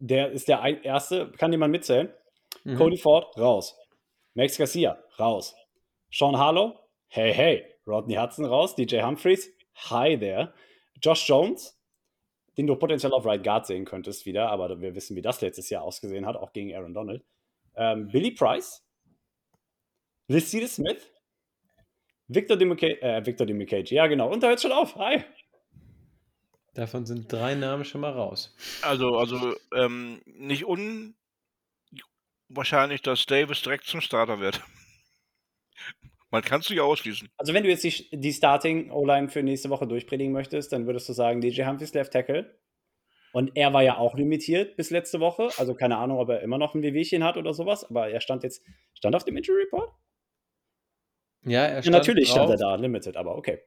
der 0.00 0.30
ist 0.30 0.48
der 0.48 0.62
erste, 0.84 1.30
kann 1.32 1.52
jemand 1.52 1.72
mitzählen? 1.72 2.12
Mhm. 2.64 2.76
Cody 2.76 2.96
Ford, 2.96 3.36
raus. 3.36 3.76
Max 4.34 4.56
Garcia, 4.56 4.98
raus. 5.18 5.54
Sean 6.10 6.36
Harlow, 6.36 6.78
hey, 7.08 7.32
hey. 7.32 7.64
Rodney 7.86 8.14
Hudson 8.14 8.44
raus. 8.44 8.74
DJ 8.74 9.02
Humphreys, 9.02 9.50
hi 9.74 10.16
there. 10.18 10.52
Josh 11.02 11.28
Jones, 11.28 11.76
den 12.56 12.66
du 12.66 12.76
potenziell 12.76 13.12
auf 13.12 13.24
Right 13.24 13.42
Guard 13.42 13.66
sehen 13.66 13.84
könntest 13.84 14.26
wieder, 14.26 14.50
aber 14.50 14.80
wir 14.80 14.94
wissen, 14.94 15.16
wie 15.16 15.22
das 15.22 15.40
letztes 15.40 15.70
Jahr 15.70 15.82
ausgesehen 15.82 16.26
hat, 16.26 16.36
auch 16.36 16.52
gegen 16.52 16.74
Aaron 16.74 16.94
Donald. 16.94 17.24
Ähm, 17.76 18.08
Billy 18.08 18.32
Price, 18.32 18.84
Lissida 20.28 20.66
Smith, 20.66 21.10
Victor 22.26 22.56
Dimicage, 22.56 23.00
äh, 23.00 23.24
Victor 23.24 23.46
Dimicage, 23.46 23.92
ja 23.92 24.06
genau, 24.06 24.30
und 24.30 24.42
da 24.42 24.48
hört 24.48 24.60
schon 24.60 24.72
auf, 24.72 24.96
hi. 24.96 25.24
Davon 26.78 27.04
sind 27.06 27.32
drei 27.32 27.56
Namen 27.56 27.84
schon 27.84 28.00
mal 28.00 28.12
raus. 28.12 28.54
Also, 28.82 29.16
also 29.16 29.56
ähm, 29.74 30.22
nicht 30.26 30.64
unwahrscheinlich, 32.48 33.02
dass 33.02 33.26
Davis 33.26 33.62
direkt 33.62 33.86
zum 33.86 34.00
Starter 34.00 34.38
wird. 34.38 34.62
Man 36.30 36.42
kann 36.42 36.60
es 36.60 36.70
nicht 36.70 36.78
ausschließen. 36.78 37.30
Also, 37.36 37.52
wenn 37.52 37.64
du 37.64 37.68
jetzt 37.68 37.82
die, 37.82 38.08
die 38.12 38.32
Starting 38.32 38.92
O-Line 38.92 39.28
für 39.28 39.42
nächste 39.42 39.70
Woche 39.70 39.88
durchpredigen 39.88 40.32
möchtest, 40.32 40.72
dann 40.72 40.86
würdest 40.86 41.08
du 41.08 41.14
sagen, 41.14 41.40
DJ 41.40 41.64
Humphries 41.64 41.94
Left 41.94 42.12
Tackle. 42.12 42.60
Und 43.32 43.56
er 43.56 43.72
war 43.72 43.82
ja 43.82 43.96
auch 43.96 44.14
limitiert 44.14 44.76
bis 44.76 44.90
letzte 44.90 45.18
Woche. 45.18 45.48
Also 45.58 45.74
keine 45.74 45.96
Ahnung, 45.96 46.18
ob 46.18 46.28
er 46.28 46.42
immer 46.42 46.58
noch 46.58 46.76
ein 46.76 46.82
Wehwehchen 46.82 47.24
hat 47.24 47.36
oder 47.36 47.54
sowas. 47.54 47.84
Aber 47.90 48.08
er 48.08 48.20
stand 48.20 48.44
jetzt, 48.44 48.64
stand 48.94 49.16
auf 49.16 49.24
dem 49.24 49.36
Injury 49.36 49.62
Report? 49.62 49.90
Ja, 51.42 51.64
er 51.64 51.74
Ja, 51.76 51.82
stand 51.82 51.96
natürlich 51.96 52.28
stand 52.30 52.50
er 52.50 52.56
drauf. 52.56 52.76
da, 52.76 52.82
limited, 52.82 53.16
aber 53.16 53.36
okay. 53.36 53.62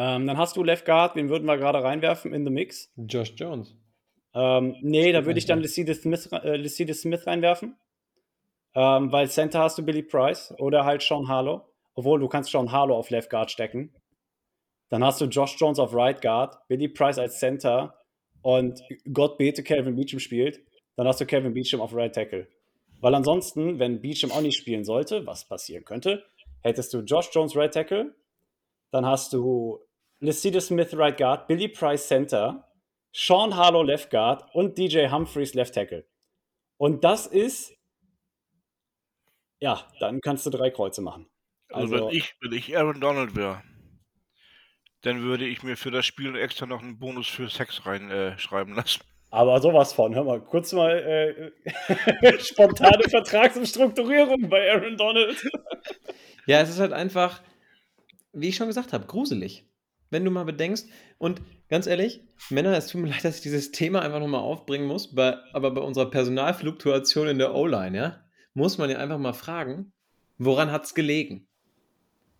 Ähm, 0.00 0.26
dann 0.26 0.38
hast 0.38 0.56
du 0.56 0.64
Left 0.64 0.86
Guard, 0.86 1.14
wen 1.14 1.28
würden 1.28 1.44
wir 1.44 1.58
gerade 1.58 1.82
reinwerfen 1.82 2.32
in 2.32 2.46
the 2.46 2.50
Mix? 2.50 2.90
Josh 2.96 3.34
Jones. 3.36 3.76
Ähm, 4.32 4.74
nee, 4.80 5.12
da 5.12 5.26
würde 5.26 5.38
ich 5.38 5.44
dann. 5.44 5.60
Lecedis 5.60 6.00
Smith, 6.00 6.32
äh, 6.32 6.94
Smith 6.94 7.26
reinwerfen. 7.26 7.76
Ähm, 8.74 9.12
weil 9.12 9.28
Center 9.28 9.58
hast 9.58 9.76
du 9.76 9.84
Billy 9.84 10.02
Price 10.02 10.54
oder 10.58 10.86
halt 10.86 11.02
Sean 11.02 11.28
Harlow. 11.28 11.66
Obwohl, 11.92 12.18
du 12.18 12.28
kannst 12.28 12.50
Sean 12.50 12.72
Harlow 12.72 12.96
auf 12.96 13.10
Left 13.10 13.28
Guard 13.28 13.50
stecken. 13.50 13.94
Dann 14.88 15.04
hast 15.04 15.20
du 15.20 15.26
Josh 15.26 15.56
Jones 15.58 15.78
auf 15.78 15.94
Right 15.94 16.22
Guard, 16.22 16.56
Billy 16.66 16.88
Price 16.88 17.18
als 17.18 17.38
Center 17.38 17.94
und 18.40 18.80
Gott 19.12 19.36
bete, 19.36 19.62
Calvin 19.62 19.96
Beecham 19.96 20.18
spielt. 20.18 20.62
Dann 20.96 21.06
hast 21.06 21.20
du 21.20 21.26
Calvin 21.26 21.52
Beecham 21.52 21.82
auf 21.82 21.94
Right 21.94 22.14
Tackle. 22.14 22.48
Weil 23.02 23.14
ansonsten, 23.14 23.78
wenn 23.78 24.00
Beecham 24.00 24.32
auch 24.32 24.40
nicht 24.40 24.56
spielen 24.56 24.84
sollte, 24.84 25.26
was 25.26 25.46
passieren 25.46 25.84
könnte, 25.84 26.24
hättest 26.62 26.94
du 26.94 27.00
Josh 27.00 27.28
Jones 27.34 27.54
Right 27.54 27.74
Tackle, 27.74 28.14
dann 28.92 29.04
hast 29.04 29.34
du 29.34 29.78
Lecedis 30.20 30.66
Smith 30.66 30.94
Right 30.94 31.16
Guard, 31.16 31.48
Billy 31.48 31.68
Price 31.68 32.06
Center, 32.06 32.66
Sean 33.12 33.56
Harlow 33.56 33.82
Left 33.82 34.10
Guard 34.10 34.44
und 34.54 34.78
DJ 34.78 35.08
Humphreys 35.08 35.54
Left 35.54 35.74
Tackle. 35.74 36.06
Und 36.76 37.04
das 37.04 37.26
ist, 37.26 37.72
ja, 39.60 39.86
dann 39.98 40.20
kannst 40.20 40.46
du 40.46 40.50
drei 40.50 40.70
Kreuze 40.70 41.02
machen. 41.02 41.28
Also, 41.72 41.94
Also- 41.94 42.08
wenn, 42.08 42.16
ich, 42.16 42.34
wenn 42.40 42.52
ich 42.52 42.76
Aaron 42.76 43.00
Donald 43.00 43.34
wäre, 43.36 43.62
dann 45.02 45.22
würde 45.22 45.46
ich 45.46 45.62
mir 45.62 45.76
für 45.76 45.90
das 45.90 46.04
Spiel 46.04 46.36
extra 46.36 46.66
noch 46.66 46.82
einen 46.82 46.98
Bonus 46.98 47.26
für 47.26 47.48
Sex 47.48 47.86
reinschreiben 47.86 48.10
äh, 48.10 48.38
schreiben 48.38 48.74
lassen. 48.74 49.02
Aber 49.30 49.60
sowas 49.60 49.92
von, 49.92 50.14
hör 50.14 50.24
mal, 50.24 50.40
kurz 50.40 50.72
mal 50.72 51.52
äh, 51.62 52.38
spontane 52.40 53.08
Vertragsumstrukturierung 53.08 54.48
bei 54.48 54.70
Aaron 54.72 54.96
Donald. 54.96 55.42
Ja, 56.46 56.60
es 56.60 56.68
ist 56.68 56.80
halt 56.80 56.92
einfach, 56.92 57.40
wie 58.32 58.48
ich 58.48 58.56
schon 58.56 58.66
gesagt 58.66 58.92
habe, 58.92 59.06
gruselig. 59.06 59.64
Wenn 60.10 60.24
du 60.24 60.30
mal 60.30 60.44
bedenkst, 60.44 60.88
und 61.18 61.40
ganz 61.68 61.86
ehrlich, 61.86 62.22
Männer, 62.50 62.76
es 62.76 62.88
tut 62.88 63.00
mir 63.00 63.08
leid, 63.10 63.24
dass 63.24 63.36
ich 63.36 63.42
dieses 63.42 63.70
Thema 63.70 64.02
einfach 64.02 64.20
nochmal 64.20 64.40
aufbringen 64.40 64.86
muss, 64.86 65.14
bei, 65.14 65.36
aber 65.52 65.70
bei 65.70 65.80
unserer 65.80 66.10
Personalfluktuation 66.10 67.28
in 67.28 67.38
der 67.38 67.54
O-Line, 67.54 67.96
ja, 67.96 68.24
muss 68.54 68.78
man 68.78 68.90
ja 68.90 68.98
einfach 68.98 69.18
mal 69.18 69.32
fragen, 69.32 69.92
woran 70.38 70.72
hat 70.72 70.84
es 70.84 70.94
gelegen? 70.94 71.46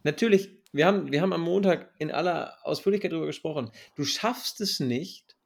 Natürlich, 0.02 0.50
wir 0.72 0.86
haben, 0.86 1.12
wir 1.12 1.20
haben 1.20 1.32
am 1.32 1.42
Montag 1.42 1.92
in 1.98 2.10
aller 2.10 2.56
Ausführlichkeit 2.62 3.12
darüber 3.12 3.26
gesprochen. 3.26 3.70
Du 3.96 4.04
schaffst 4.04 4.60
es 4.60 4.80
nicht, 4.80 5.36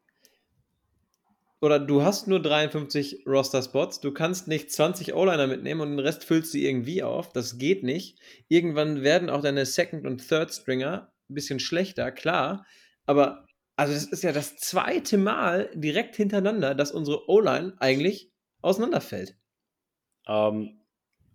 oder 1.64 1.80
du 1.80 2.02
hast 2.02 2.28
nur 2.28 2.42
53 2.42 3.24
Roster-Spots, 3.26 4.00
du 4.00 4.12
kannst 4.12 4.48
nicht 4.48 4.70
20 4.70 5.14
O-Liner 5.14 5.46
mitnehmen 5.46 5.80
und 5.80 5.90
den 5.92 5.98
Rest 5.98 6.24
füllst 6.24 6.52
du 6.52 6.58
irgendwie 6.58 7.02
auf. 7.02 7.32
Das 7.32 7.56
geht 7.56 7.82
nicht. 7.82 8.18
Irgendwann 8.48 9.02
werden 9.02 9.30
auch 9.30 9.40
deine 9.40 9.64
Second- 9.64 10.06
und 10.06 10.28
Third-Stringer 10.28 11.10
ein 11.28 11.34
bisschen 11.34 11.60
schlechter, 11.60 12.12
klar. 12.12 12.66
Aber, 13.06 13.46
also 13.76 13.92
das 13.92 14.04
ist 14.04 14.22
ja 14.22 14.32
das 14.32 14.56
zweite 14.56 15.18
Mal 15.18 15.70
direkt 15.74 16.16
hintereinander, 16.16 16.74
dass 16.74 16.92
unsere 16.92 17.28
O-Line 17.28 17.74
eigentlich 17.78 18.30
auseinanderfällt. 18.62 19.36
ähm, 20.26 20.80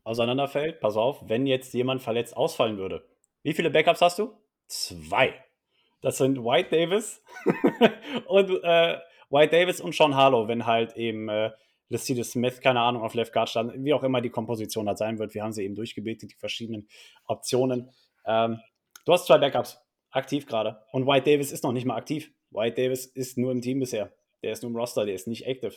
auseinanderfällt, 0.03 0.79
pass 0.79 0.95
auf, 0.95 1.21
wenn 1.27 1.45
jetzt 1.45 1.73
jemand 1.73 2.01
verletzt 2.01 2.35
ausfallen 2.35 2.77
würde. 2.77 3.07
Wie 3.43 3.53
viele 3.53 3.69
Backups 3.69 4.01
hast 4.01 4.17
du? 4.17 4.33
Zwei. 4.67 5.33
Das 6.01 6.17
sind 6.17 6.43
White 6.43 6.69
Davis 6.71 7.21
und 8.27 8.49
äh, 8.63 8.97
White 9.29 9.51
Davis 9.51 9.81
und 9.81 9.93
Sean 9.93 10.15
Harlow, 10.15 10.47
wenn 10.47 10.65
halt 10.65 10.95
eben 10.95 11.29
äh, 11.29 11.51
Lecedis 11.89 12.31
Smith, 12.31 12.61
keine 12.61 12.81
Ahnung, 12.81 13.03
auf 13.03 13.13
Left 13.13 13.33
Guard 13.33 13.49
stand, 13.49 13.73
wie 13.83 13.93
auch 13.93 14.03
immer 14.03 14.21
die 14.21 14.29
Komposition 14.29 14.87
halt 14.87 14.97
sein 14.97 15.19
wird. 15.19 15.33
Wir 15.33 15.43
haben 15.43 15.51
sie 15.51 15.63
eben 15.63 15.75
durchgebetet, 15.75 16.31
die 16.31 16.35
verschiedenen 16.35 16.87
Optionen. 17.25 17.91
Ähm, 18.25 18.59
du 19.09 19.13
hast 19.13 19.25
zwei 19.25 19.39
Backups, 19.39 19.81
aktiv 20.11 20.45
gerade. 20.45 20.83
Und 20.91 21.07
White 21.07 21.31
Davis 21.31 21.51
ist 21.51 21.63
noch 21.63 21.71
nicht 21.71 21.85
mal 21.85 21.95
aktiv. 21.95 22.31
White 22.51 22.79
Davis 22.79 23.07
ist 23.07 23.39
nur 23.39 23.51
im 23.51 23.61
Team 23.61 23.79
bisher. 23.79 24.13
Der 24.43 24.51
ist 24.51 24.61
nur 24.61 24.69
im 24.69 24.77
Roster, 24.77 25.03
der 25.03 25.15
ist 25.15 25.25
nicht 25.25 25.47
active. 25.47 25.73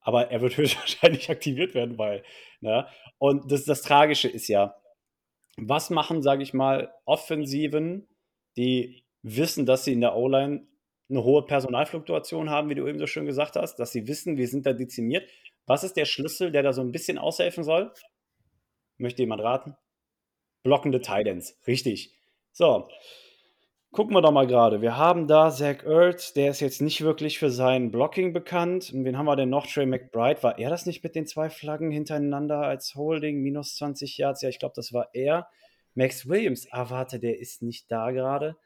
Aber 0.00 0.32
er 0.32 0.40
wird 0.40 0.56
höchstwahrscheinlich 0.56 1.30
aktiviert 1.30 1.74
werden, 1.74 1.96
weil, 1.96 2.24
ne? 2.60 2.88
Und 3.18 3.52
das, 3.52 3.64
das 3.66 3.82
Tragische 3.82 4.28
ist 4.28 4.48
ja, 4.48 4.74
was 5.58 5.90
machen, 5.90 6.22
sage 6.22 6.42
ich 6.42 6.52
mal, 6.52 6.92
Offensiven, 7.04 8.08
die 8.56 9.04
wissen, 9.22 9.64
dass 9.64 9.84
sie 9.84 9.92
in 9.92 10.00
der 10.00 10.16
O-Line 10.16 10.66
eine 11.08 11.22
hohe 11.22 11.46
Personalfluktuation 11.46 12.50
haben, 12.50 12.68
wie 12.68 12.74
du 12.74 12.86
eben 12.88 12.98
so 12.98 13.06
schön 13.06 13.26
gesagt 13.26 13.54
hast, 13.54 13.76
dass 13.76 13.92
sie 13.92 14.08
wissen, 14.08 14.38
wir 14.38 14.48
sind 14.48 14.66
da 14.66 14.72
dezimiert. 14.72 15.28
Was 15.66 15.84
ist 15.84 15.96
der 15.96 16.04
Schlüssel, 16.04 16.50
der 16.50 16.64
da 16.64 16.72
so 16.72 16.80
ein 16.80 16.90
bisschen 16.90 17.16
aushelfen 17.16 17.62
soll? 17.62 17.92
Möchte 18.98 19.22
jemand 19.22 19.40
raten? 19.40 19.76
Blockende 20.64 21.00
Titans, 21.00 21.56
richtig. 21.68 22.19
So, 22.52 22.88
gucken 23.92 24.14
wir 24.14 24.22
doch 24.22 24.32
mal 24.32 24.46
gerade. 24.46 24.82
Wir 24.82 24.96
haben 24.96 25.26
da 25.26 25.50
Zach 25.50 25.84
Ertz, 25.84 26.32
der 26.32 26.50
ist 26.50 26.60
jetzt 26.60 26.80
nicht 26.80 27.00
wirklich 27.02 27.38
für 27.38 27.50
sein 27.50 27.90
Blocking 27.90 28.32
bekannt. 28.32 28.92
Und 28.92 29.04
wen 29.04 29.16
haben 29.16 29.26
wir 29.26 29.36
denn 29.36 29.50
noch? 29.50 29.66
Trey 29.66 29.86
McBride, 29.86 30.42
war 30.42 30.58
er 30.58 30.70
das 30.70 30.86
nicht 30.86 31.02
mit 31.02 31.14
den 31.14 31.26
zwei 31.26 31.50
Flaggen 31.50 31.90
hintereinander 31.90 32.62
als 32.62 32.94
Holding? 32.94 33.40
Minus 33.40 33.76
20 33.76 34.18
Yards, 34.18 34.42
ja, 34.42 34.48
ich 34.48 34.58
glaube, 34.58 34.74
das 34.76 34.92
war 34.92 35.08
er. 35.12 35.48
Max 35.94 36.28
Williams, 36.28 36.68
ah, 36.70 36.90
warte, 36.90 37.18
der 37.18 37.38
ist 37.38 37.62
nicht 37.62 37.90
da 37.90 38.10
gerade. 38.10 38.56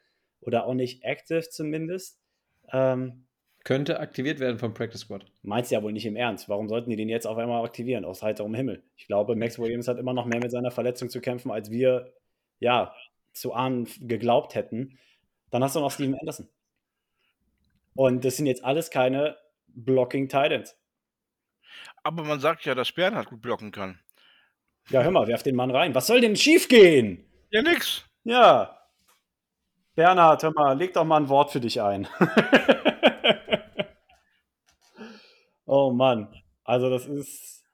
Oder 0.41 0.65
auch 0.65 0.73
nicht 0.73 1.03
active 1.03 1.49
zumindest. 1.49 2.19
Ähm, 2.71 3.25
Könnte 3.63 3.99
aktiviert 3.99 4.39
werden 4.39 4.59
vom 4.59 4.75
Practice 4.75 5.01
Squad. 5.01 5.25
Meinst 5.41 5.71
du 5.71 5.75
ja 5.75 5.81
wohl 5.81 5.91
nicht 5.91 6.05
im 6.05 6.15
Ernst. 6.15 6.49
Warum 6.49 6.69
sollten 6.69 6.91
die 6.91 6.95
den 6.95 7.09
jetzt 7.09 7.25
auf 7.25 7.37
einmal 7.37 7.65
aktivieren? 7.65 8.05
Aus 8.05 8.21
heiterem 8.21 8.53
Himmel. 8.53 8.83
Ich 8.95 9.07
glaube, 9.07 9.35
Max 9.35 9.57
Williams 9.57 9.87
hat 9.87 9.97
immer 9.97 10.13
noch 10.13 10.25
mehr 10.25 10.39
mit 10.39 10.51
seiner 10.51 10.69
Verletzung 10.69 11.09
zu 11.09 11.19
kämpfen, 11.19 11.49
als 11.49 11.71
wir, 11.71 12.13
ja, 12.59 12.93
zu 13.35 13.53
ahnen 13.53 13.87
geglaubt 13.99 14.55
hätten. 14.55 14.97
Dann 15.51 15.63
hast 15.63 15.75
du 15.75 15.79
noch 15.79 15.91
Steven 15.91 16.17
Anderson. 16.19 16.49
Und 17.93 18.25
das 18.25 18.37
sind 18.37 18.45
jetzt 18.45 18.63
alles 18.63 18.89
keine 18.89 19.37
Blocking 19.67 20.27
Titans. 20.27 20.75
Aber 22.03 22.23
man 22.23 22.39
sagt 22.39 22.65
ja, 22.65 22.75
dass 22.75 22.91
Bernhard 22.91 23.27
gut 23.27 23.41
blocken 23.41 23.71
kann. 23.71 23.99
Ja, 24.89 25.01
hör 25.01 25.11
mal, 25.11 25.27
werf 25.27 25.43
den 25.43 25.55
Mann 25.55 25.71
rein. 25.71 25.95
Was 25.95 26.07
soll 26.07 26.21
denn 26.21 26.35
schief 26.35 26.67
gehen? 26.67 27.25
Ja, 27.49 27.61
nix. 27.61 28.05
Ja. 28.23 28.79
Bernhard, 29.95 30.43
hör 30.43 30.53
mal, 30.53 30.77
leg 30.77 30.93
doch 30.93 31.05
mal 31.05 31.17
ein 31.17 31.29
Wort 31.29 31.51
für 31.51 31.59
dich 31.59 31.81
ein. 31.81 32.07
oh 35.65 35.91
Mann. 35.91 36.35
Also, 36.63 36.89
das 36.89 37.07
ist. 37.07 37.64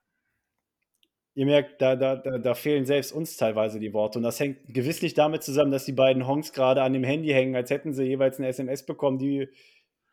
Ihr 1.34 1.46
merkt, 1.46 1.80
da, 1.80 1.96
da, 1.96 2.16
da, 2.16 2.54
fehlen 2.54 2.84
selbst 2.84 3.10
uns 3.12 3.38
teilweise 3.38 3.80
die 3.80 3.94
Worte. 3.94 4.18
Und 4.18 4.22
das 4.24 4.38
hängt 4.38 4.58
gewisslich 4.68 5.14
damit 5.14 5.42
zusammen, 5.42 5.70
dass 5.70 5.86
die 5.86 5.92
beiden 5.92 6.26
Honks 6.26 6.52
gerade 6.52 6.82
an 6.82 6.92
dem 6.92 7.04
Handy 7.04 7.28
hängen, 7.30 7.56
als 7.56 7.70
hätten 7.70 7.94
sie 7.94 8.04
jeweils 8.04 8.38
eine 8.38 8.48
SMS 8.48 8.84
bekommen, 8.84 9.18
die 9.18 9.48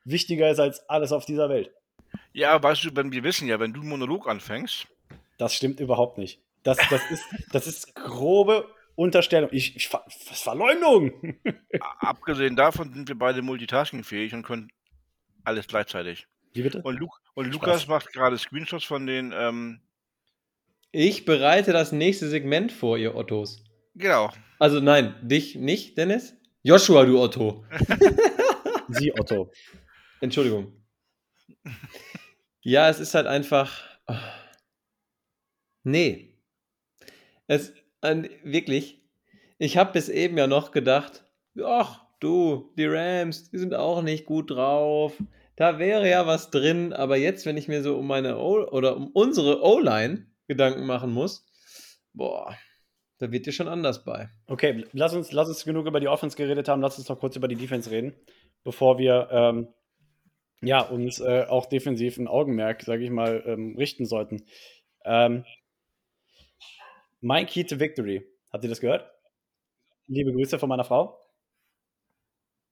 wichtiger 0.05 0.49
ist 0.49 0.59
als 0.59 0.87
alles 0.89 1.11
auf 1.11 1.25
dieser 1.25 1.49
Welt. 1.49 1.71
Ja, 2.31 2.61
weißt 2.63 2.85
du, 2.85 2.95
wenn 2.95 3.11
wir 3.11 3.23
wissen 3.23 3.47
ja, 3.49 3.59
wenn 3.59 3.73
du 3.73 3.81
einen 3.81 3.89
Monolog 3.89 4.29
anfängst, 4.29 4.87
Das 5.37 5.53
stimmt 5.53 5.79
überhaupt 5.81 6.17
nicht. 6.17 6.41
Das, 6.63 6.77
das, 6.89 7.01
ist, 7.11 7.23
das 7.51 7.67
ist 7.67 7.95
grobe 7.95 8.67
Unterstellung. 8.95 9.49
Ich, 9.51 9.75
ich, 9.75 9.87
ver- 9.87 10.05
Verleumdung! 10.09 11.37
abgesehen 11.99 12.55
davon 12.55 12.93
sind 12.93 13.07
wir 13.07 13.17
beide 13.17 13.41
multitaskingfähig 13.41 14.33
und 14.33 14.43
können 14.43 14.71
alles 15.43 15.67
gleichzeitig. 15.67 16.27
Wie 16.53 16.61
bitte? 16.63 16.81
Und, 16.81 16.97
Lu 16.99 17.07
und. 17.33 17.51
Lukas 17.51 17.87
macht 17.87 18.11
gerade 18.11 18.37
Screenshots 18.37 18.83
von 18.85 19.05
den, 19.05 19.33
ähm, 19.33 19.81
Ich 20.91 21.25
bereite 21.25 21.71
das 21.71 21.91
nächste 21.91 22.27
Segment 22.29 22.71
vor, 22.71 22.97
ihr 22.97 23.15
Ottos. 23.15 23.63
genau. 23.95 24.31
Also 24.57 24.79
nein, 24.79 25.15
dich 25.21 25.55
nicht, 25.55 25.97
Dennis. 25.97 26.35
Joshua, 26.63 27.05
du 27.05 27.21
Otto. 27.21 27.63
Sie, 28.89 29.13
Otto. 29.17 29.51
Entschuldigung. 30.19 30.73
Ja, 32.61 32.89
es 32.89 32.99
ist 32.99 33.13
halt 33.13 33.27
einfach. 33.27 33.81
oh. 34.07 34.15
Nee. 35.83 36.35
Es, 37.47 37.73
wirklich, 38.43 39.01
ich 39.57 39.77
habe 39.77 39.93
bis 39.93 40.09
eben 40.09 40.37
ja 40.37 40.47
noch 40.47 40.71
gedacht, 40.71 41.23
ach 41.63 42.05
du, 42.19 42.73
die 42.77 42.85
Rams, 42.85 43.49
die 43.49 43.57
sind 43.57 43.73
auch 43.73 44.01
nicht 44.01 44.25
gut 44.25 44.51
drauf. 44.51 45.13
Da 45.55 45.79
wäre 45.79 46.09
ja 46.09 46.27
was 46.27 46.51
drin, 46.51 46.93
aber 46.93 47.17
jetzt, 47.17 47.45
wenn 47.45 47.57
ich 47.57 47.67
mir 47.67 47.81
so 47.81 47.97
um 47.97 48.07
meine 48.07 48.37
O 48.37 48.65
oder 48.65 48.97
um 48.97 49.07
unsere 49.07 49.61
O-Line 49.63 50.28
Gedanken 50.49 50.85
machen 50.85 51.13
muss, 51.13 51.45
boah, 52.11 52.57
da 53.19 53.31
wird 53.31 53.45
dir 53.45 53.51
schon 53.53 53.67
anders 53.67 54.03
bei. 54.03 54.29
Okay, 54.47 54.85
lass 54.93 55.13
uns, 55.13 55.31
lass 55.31 55.47
uns 55.47 55.63
genug 55.63 55.85
über 55.85 55.99
die 55.99 56.07
Offense 56.07 56.35
geredet 56.35 56.67
haben. 56.67 56.81
Lass 56.81 56.97
uns 56.97 57.07
noch 57.07 57.19
kurz 57.19 57.35
über 57.35 57.47
die 57.47 57.55
Defense 57.55 57.91
reden, 57.91 58.15
bevor 58.63 58.97
wir 58.97 59.29
ähm, 59.31 59.67
ja, 60.61 60.81
uns 60.81 61.19
äh, 61.19 61.45
auch 61.47 61.67
defensiv 61.67 62.17
ein 62.17 62.27
Augenmerk, 62.27 62.81
sage 62.81 63.03
ich 63.03 63.11
mal, 63.11 63.43
ähm, 63.45 63.75
richten 63.77 64.05
sollten. 64.05 64.43
Ähm, 65.05 65.45
My 67.21 67.45
Key 67.45 67.63
to 67.65 67.79
Victory. 67.79 68.25
Habt 68.51 68.63
ihr 68.63 68.69
das 68.69 68.81
gehört? 68.81 69.09
Liebe 70.07 70.33
Grüße 70.33 70.57
von 70.57 70.69
meiner 70.69 70.83
Frau. 70.83 71.19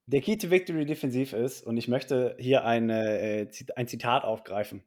der 0.08 0.22
Key 0.22 0.38
to 0.38 0.50
Victory 0.50 0.86
defensiv 0.86 1.34
ist, 1.34 1.62
und 1.64 1.78
ich 1.78 1.88
möchte 1.88 2.36
hier 2.40 2.66
eine, 2.66 3.20
äh, 3.20 3.48
ein 3.76 3.88
Zitat 3.88 4.24
aufgreifen, 4.24 4.84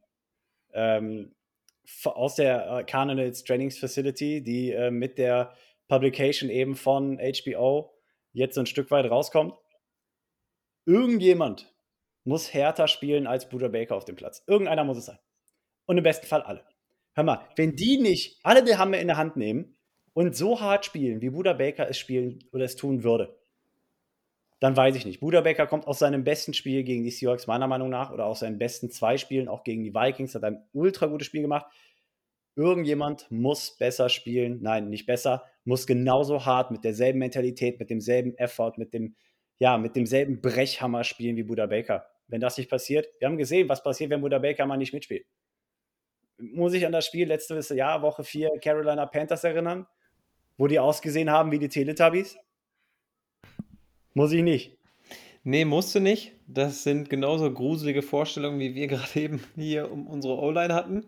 ähm, 0.73 1.33
aus 2.05 2.35
der 2.35 2.79
äh, 2.79 2.83
Cardinals 2.83 3.43
Trainings 3.43 3.77
Facility, 3.77 4.41
die 4.43 4.71
äh, 4.71 4.91
mit 4.91 5.17
der 5.17 5.53
Publication 5.87 6.49
eben 6.49 6.75
von 6.75 7.17
HBO 7.17 7.93
jetzt 8.33 8.55
so 8.55 8.61
ein 8.61 8.65
Stück 8.65 8.91
weit 8.91 9.09
rauskommt. 9.09 9.53
Irgendjemand 10.85 11.73
muss 12.23 12.53
härter 12.53 12.87
spielen 12.87 13.27
als 13.27 13.49
Buddha 13.49 13.67
Baker 13.67 13.95
auf 13.95 14.05
dem 14.05 14.15
Platz. 14.15 14.43
Irgendeiner 14.47 14.83
muss 14.83 14.97
es 14.97 15.05
sein. 15.05 15.19
Und 15.85 15.97
im 15.97 16.03
besten 16.03 16.27
Fall 16.27 16.41
alle. 16.43 16.65
Hör 17.13 17.23
mal, 17.23 17.45
wenn 17.55 17.75
die 17.75 17.97
nicht 17.97 18.39
alle 18.43 18.63
die 18.63 18.77
Hammer 18.77 18.99
in 18.99 19.07
der 19.07 19.17
Hand 19.17 19.35
nehmen 19.35 19.75
und 20.13 20.35
so 20.35 20.61
hart 20.61 20.85
spielen, 20.85 21.21
wie 21.21 21.29
Buddha 21.29 21.53
Baker 21.53 21.89
es 21.89 21.97
spielen 21.97 22.39
oder 22.51 22.65
es 22.65 22.75
tun 22.75 23.03
würde, 23.03 23.37
dann 24.61 24.77
weiß 24.77 24.95
ich 24.95 25.05
nicht. 25.05 25.21
Buda 25.21 25.41
Becker 25.41 25.65
kommt 25.65 25.87
aus 25.87 25.97
seinem 25.97 26.23
besten 26.23 26.53
Spiel 26.53 26.83
gegen 26.83 27.03
die 27.03 27.09
Seahawks, 27.09 27.47
meiner 27.47 27.67
Meinung 27.67 27.89
nach, 27.89 28.11
oder 28.11 28.25
aus 28.25 28.41
seinen 28.41 28.59
besten 28.59 28.91
zwei 28.91 29.17
Spielen, 29.17 29.47
auch 29.47 29.63
gegen 29.63 29.83
die 29.83 29.93
Vikings, 29.93 30.35
hat 30.35 30.43
ein 30.43 30.63
ultra 30.71 31.07
gutes 31.07 31.25
Spiel 31.25 31.41
gemacht. 31.41 31.65
Irgendjemand 32.55 33.25
muss 33.31 33.75
besser 33.75 34.07
spielen. 34.07 34.59
Nein, 34.61 34.89
nicht 34.89 35.07
besser, 35.07 35.45
muss 35.63 35.87
genauso 35.87 36.45
hart 36.45 36.69
mit 36.69 36.83
derselben 36.83 37.17
Mentalität, 37.17 37.79
mit 37.79 37.89
demselben 37.89 38.37
Effort, 38.37 38.73
mit 38.77 38.93
dem, 38.93 39.15
ja, 39.57 39.79
mit 39.79 39.95
demselben 39.95 40.41
Brechhammer 40.41 41.03
spielen 41.03 41.37
wie 41.37 41.43
Buda 41.43 41.65
Baker. 41.65 42.05
Wenn 42.27 42.39
das 42.39 42.55
nicht 42.57 42.69
passiert, 42.69 43.07
wir 43.17 43.29
haben 43.29 43.37
gesehen, 43.37 43.67
was 43.67 43.81
passiert, 43.81 44.11
wenn 44.11 44.21
Buda 44.21 44.37
Baker 44.37 44.67
mal 44.67 44.77
nicht 44.77 44.93
mitspielt. 44.93 45.25
Muss 46.37 46.73
ich 46.73 46.85
an 46.85 46.91
das 46.91 47.07
Spiel 47.07 47.27
letztes 47.27 47.69
Jahr, 47.69 48.03
Woche 48.03 48.23
4, 48.23 48.59
Carolina 48.61 49.07
Panthers 49.07 49.43
erinnern, 49.43 49.87
wo 50.55 50.67
die 50.67 50.77
ausgesehen 50.77 51.31
haben 51.31 51.51
wie 51.51 51.57
die 51.57 51.69
Teletubbies? 51.69 52.37
Muss 54.13 54.31
ich 54.31 54.43
nicht. 54.43 54.77
Nee, 55.43 55.65
musst 55.65 55.95
du 55.95 55.99
nicht. 55.99 56.33
Das 56.47 56.83
sind 56.83 57.09
genauso 57.09 57.51
gruselige 57.51 58.01
Vorstellungen, 58.01 58.59
wie 58.59 58.75
wir 58.75 58.87
gerade 58.87 59.19
eben 59.19 59.43
hier 59.55 59.91
um 59.91 60.07
unsere 60.07 60.37
O-Line 60.37 60.73
hatten. 60.73 61.05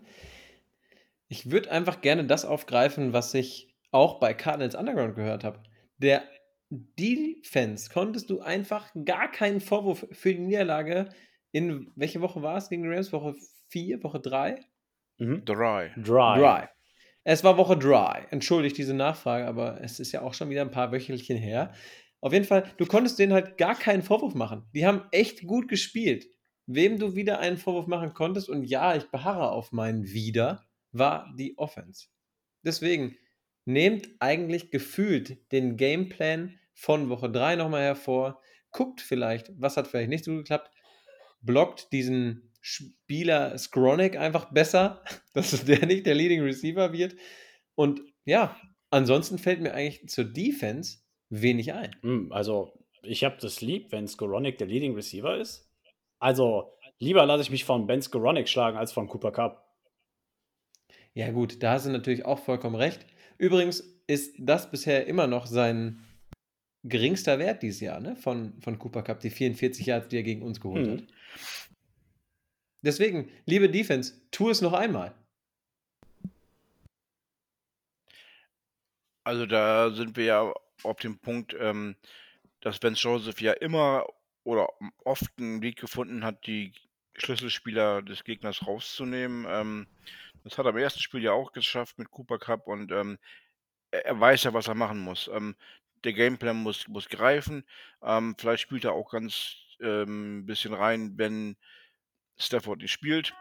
Ich 1.27 1.51
würde 1.51 1.71
einfach 1.71 2.01
gerne 2.01 2.25
das 2.25 2.45
aufgreifen, 2.45 3.13
was 3.13 3.33
ich 3.33 3.73
auch 3.91 4.19
bei 4.19 4.33
Cardinals 4.33 4.75
Underground 4.75 5.15
gehört 5.15 5.43
habe. 5.43 5.61
Der 5.97 6.23
Defense 6.69 7.89
konntest 7.91 8.29
du 8.29 8.41
einfach 8.41 8.89
gar 9.05 9.31
keinen 9.31 9.61
Vorwurf 9.61 10.07
für 10.11 10.33
die 10.33 10.39
Niederlage 10.39 11.09
in 11.53 11.91
welche 11.95 12.19
Woche 12.19 12.41
war 12.41 12.57
es 12.57 12.67
gegen 12.67 12.83
die 12.83 12.89
Rams? 12.89 13.13
Woche 13.13 13.35
4, 13.69 14.03
Woche 14.03 14.19
3? 14.19 14.59
Mhm. 15.19 15.45
Dry. 15.45 15.91
Dry. 15.95 16.39
Dry. 16.39 16.67
Es 17.23 17.43
war 17.43 17.57
Woche 17.57 17.77
Dry. 17.77 18.25
Entschuldigt 18.31 18.77
diese 18.77 18.95
Nachfrage, 18.95 19.45
aber 19.45 19.79
es 19.81 19.99
ist 19.99 20.11
ja 20.11 20.23
auch 20.23 20.33
schon 20.33 20.49
wieder 20.49 20.61
ein 20.61 20.71
paar 20.71 20.91
Wöchelchen 20.91 21.37
her. 21.37 21.71
Auf 22.23 22.31
jeden 22.31 22.45
Fall, 22.45 22.63
du 22.77 22.85
konntest 22.85 23.19
denen 23.19 23.33
halt 23.33 23.57
gar 23.57 23.75
keinen 23.75 24.01
Vorwurf 24.01 24.33
machen. 24.33 24.63
Die 24.73 24.85
haben 24.85 25.01
echt 25.11 25.45
gut 25.45 25.67
gespielt. 25.67 26.25
Wem 26.65 26.97
du 26.97 27.15
wieder 27.15 27.39
einen 27.39 27.57
Vorwurf 27.57 27.85
machen 27.87 28.13
konntest, 28.13 28.47
und 28.47 28.63
ja, 28.63 28.95
ich 28.95 29.11
beharre 29.11 29.51
auf 29.51 29.73
meinen 29.73 30.05
Wieder, 30.05 30.65
war 30.93 31.33
die 31.37 31.57
Offense. 31.57 32.07
Deswegen, 32.61 33.17
nehmt 33.65 34.07
eigentlich 34.19 34.71
gefühlt 34.71 35.51
den 35.51 35.75
Gameplan 35.75 36.57
von 36.73 37.09
Woche 37.09 37.29
3 37.29 37.57
nochmal 37.57 37.81
hervor, 37.81 38.41
guckt 38.71 39.01
vielleicht, 39.01 39.51
was 39.57 39.75
hat 39.75 39.89
vielleicht 39.89 40.07
nicht 40.09 40.23
so 40.23 40.33
geklappt, 40.33 40.71
blockt 41.41 41.91
diesen 41.91 42.53
Spieler 42.61 43.57
Skronik 43.57 44.15
einfach 44.15 44.49
besser, 44.53 45.03
dass 45.33 45.65
der 45.65 45.85
nicht 45.85 46.05
der 46.05 46.15
Leading 46.15 46.41
Receiver 46.41 46.93
wird. 46.93 47.17
Und 47.75 48.01
ja, 48.23 48.55
ansonsten 48.91 49.39
fällt 49.39 49.59
mir 49.59 49.73
eigentlich 49.73 50.07
zur 50.07 50.23
Defense 50.23 51.02
wenig 51.41 51.73
ein. 51.73 51.95
Hm, 52.01 52.31
also, 52.31 52.73
ich 53.01 53.23
habe 53.23 53.37
das 53.39 53.61
lieb, 53.61 53.91
wenn 53.91 54.07
Skoronik 54.07 54.57
der 54.57 54.67
Leading 54.67 54.95
Receiver 54.95 55.37
ist. 55.37 55.69
Also, 56.19 56.73
lieber 56.99 57.25
lasse 57.25 57.43
ich 57.43 57.51
mich 57.51 57.65
von 57.65 57.87
Ben 57.87 58.01
Skoronik 58.01 58.47
schlagen 58.47 58.77
als 58.77 58.93
von 58.93 59.07
Cooper 59.07 59.31
Cup. 59.31 59.67
Ja, 61.13 61.31
gut, 61.31 61.61
da 61.61 61.73
hast 61.73 61.85
du 61.85 61.91
natürlich 61.91 62.25
auch 62.25 62.39
vollkommen 62.39 62.75
recht. 62.75 63.05
Übrigens 63.37 63.81
ist 64.07 64.35
das 64.39 64.69
bisher 64.69 65.05
immer 65.07 65.27
noch 65.27 65.45
sein 65.45 66.03
geringster 66.83 67.39
Wert 67.39 67.63
dieses 67.63 67.79
Jahr, 67.79 67.99
ne? 67.99 68.15
Von, 68.15 68.59
von 68.61 68.77
Cooper 68.77 69.03
Cup, 69.03 69.19
die 69.19 69.29
44 69.29 69.85
Yards, 69.85 70.07
die 70.09 70.17
er 70.17 70.23
gegen 70.23 70.41
uns 70.41 70.59
geholt 70.59 70.85
hm. 70.85 70.93
hat. 70.93 71.03
Deswegen, 72.81 73.29
liebe 73.45 73.69
Defense, 73.69 74.21
tu 74.31 74.49
es 74.49 74.61
noch 74.61 74.73
einmal. 74.73 75.13
Also 79.23 79.45
da 79.45 79.89
sind 79.91 80.17
wir 80.17 80.25
ja 80.25 80.53
auf 80.83 80.97
dem 80.97 81.19
Punkt, 81.19 81.55
ähm, 81.59 81.95
dass 82.61 82.81
Vance 82.81 83.01
Joseph 83.01 83.41
ja 83.41 83.53
immer 83.53 84.05
oder 84.43 84.67
oft 85.03 85.31
einen 85.37 85.61
Weg 85.61 85.79
gefunden 85.79 86.23
hat, 86.23 86.45
die 86.47 86.73
Schlüsselspieler 87.15 88.01
des 88.01 88.23
Gegners 88.23 88.65
rauszunehmen. 88.65 89.45
Ähm, 89.47 89.87
das 90.43 90.57
hat 90.57 90.65
er 90.65 90.71
im 90.71 90.77
ersten 90.77 90.99
Spiel 90.99 91.21
ja 91.21 91.31
auch 91.31 91.51
geschafft 91.51 91.97
mit 91.97 92.11
Cooper 92.11 92.39
Cup 92.39 92.67
und 92.67 92.91
ähm, 92.91 93.17
er, 93.91 94.19
weiß 94.19 94.43
ja, 94.43 94.53
was 94.53 94.67
er 94.67 94.75
machen 94.75 94.99
muss. 94.99 95.29
Ähm, 95.31 95.55
der 96.03 96.13
Gameplan 96.13 96.57
muss, 96.57 96.87
muss 96.87 97.07
greifen. 97.07 97.63
Ähm, 98.01 98.35
vielleicht 98.37 98.63
spielt 98.63 98.83
er 98.83 98.93
auch 98.93 99.11
ganz 99.11 99.55
ein 99.79 99.87
ähm, 99.87 100.45
bisschen 100.45 100.73
rein, 100.73 101.17
wenn 101.17 101.55
Stafford 102.37 102.79
nicht 102.79 102.91
spielt, 102.91 103.33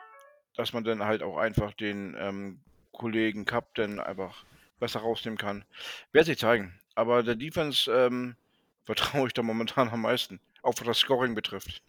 dass 0.55 0.73
man 0.73 0.85
dann 0.85 1.03
halt 1.03 1.23
auch 1.23 1.39
einfach 1.39 1.73
den 1.73 2.61
Kollegen 2.93 3.47
Cup 3.47 3.75
dann 3.75 3.99
einfach 3.99 4.45
besser 4.79 5.01
rausnehmen 5.01 5.39
kann. 5.39 5.65
Wird 6.13 6.27
sich 6.27 6.39
zeigen. 6.39 6.79
Aber 6.95 7.23
der 7.23 7.37
Defense 7.37 7.91
ähm, 7.91 8.37
vertraue 8.85 9.29
ich 9.29 9.33
da 9.33 9.43
momentan 9.43 9.89
am 9.89 10.03
meisten, 10.03 10.41
auch 10.63 10.75
was 10.79 10.87
das 10.87 10.99
Scoring 10.99 11.35
betrifft. 11.35 11.83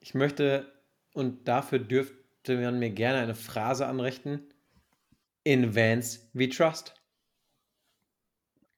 Ich 0.00 0.14
möchte, 0.14 0.72
und 1.12 1.46
dafür 1.46 1.78
dürfte 1.78 2.58
man 2.58 2.78
mir 2.78 2.90
gerne 2.90 3.20
eine 3.20 3.34
Phrase 3.34 3.86
anrichten: 3.86 4.52
In 5.44 5.74
Vance 5.74 6.28
we 6.32 6.48
trust. 6.48 6.94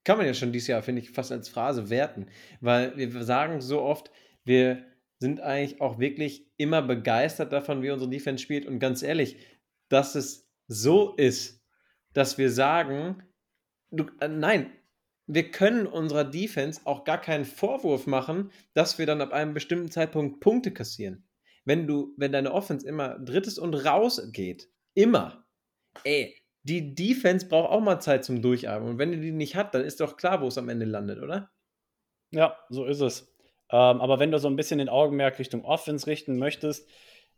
Kann 0.05 0.19
man 0.19 0.27
ja 0.27 0.35
schon 0.35 0.53
dieses 0.53 0.67
Jahr, 0.67 0.83
finde 0.83 1.01
ich, 1.01 1.11
fast 1.11 1.31
als 1.31 1.49
Phrase 1.49 1.89
werten, 1.89 2.27
weil 2.61 2.97
wir 2.97 3.23
sagen 3.23 3.61
so 3.61 3.83
oft, 3.83 4.11
wir 4.45 4.85
sind 5.21 5.41
eigentlich 5.41 5.81
auch 5.81 6.01
wirklich 6.01 6.51
immer 6.57 6.83
begeistert 6.83 7.53
davon, 7.53 7.83
wie 7.83 7.91
unsere 7.91 8.11
Defense 8.11 8.43
spielt. 8.43 8.67
Und 8.67 8.81
ganz 8.81 9.05
ehrlich, 9.05 9.37
dass 9.89 10.17
es 10.17 10.51
so 10.67 11.15
ist, 11.15 11.63
dass 12.13 12.39
wir 12.39 12.51
sagen, 12.51 13.23
du, 13.93 14.07
äh, 14.21 14.27
nein, 14.27 14.73
wir 15.27 15.51
können 15.51 15.87
unserer 15.87 16.25
Defense 16.25 16.81
auch 16.85 17.05
gar 17.05 17.21
keinen 17.21 17.45
Vorwurf 17.45 18.07
machen, 18.07 18.51
dass 18.75 18.99
wir 18.99 19.07
dann 19.07 19.21
ab 19.21 19.33
einem 19.33 19.55
bestimmten 19.55 19.91
Zeitpunkt 19.91 20.41
Punkte 20.41 20.73
kassieren. 20.73 21.27
Wenn 21.65 21.87
du, 21.87 22.13
wenn 22.17 22.33
deine 22.33 22.53
Offense 22.53 22.87
immer 22.87 23.19
drittes 23.19 23.59
und 23.59 23.75
raus 23.75 24.21
geht, 24.33 24.69
immer, 24.95 25.45
ey, 26.05 26.37
die 26.65 26.95
Defense 26.95 27.47
braucht 27.49 27.71
auch 27.71 27.81
mal 27.81 28.01
Zeit 28.01 28.25
zum 28.25 28.43
Durchatmen. 28.43 28.91
Und 28.91 28.99
wenn 28.99 29.13
die 29.13 29.21
die 29.21 29.33
nicht 29.33 29.57
hat, 29.57 29.75
dann 29.75 29.83
ist 29.83 30.01
doch 30.01 30.17
klar, 30.17 30.41
wo 30.41 30.49
es 30.49 30.59
am 30.59 30.69
Ende 30.69 30.87
landet, 30.87 31.21
oder? 31.21 31.51
Ja, 32.31 32.57
so 32.69 32.85
ist 32.85 33.01
es. 33.01 33.33
Ähm, 33.71 34.01
aber 34.01 34.19
wenn 34.19 34.31
du 34.31 34.39
so 34.39 34.49
ein 34.49 34.57
bisschen 34.57 34.79
den 34.79 34.89
Augenmerk 34.89 35.39
Richtung 35.39 35.65
Offense 35.65 36.07
richten 36.07 36.39
möchtest, 36.39 36.89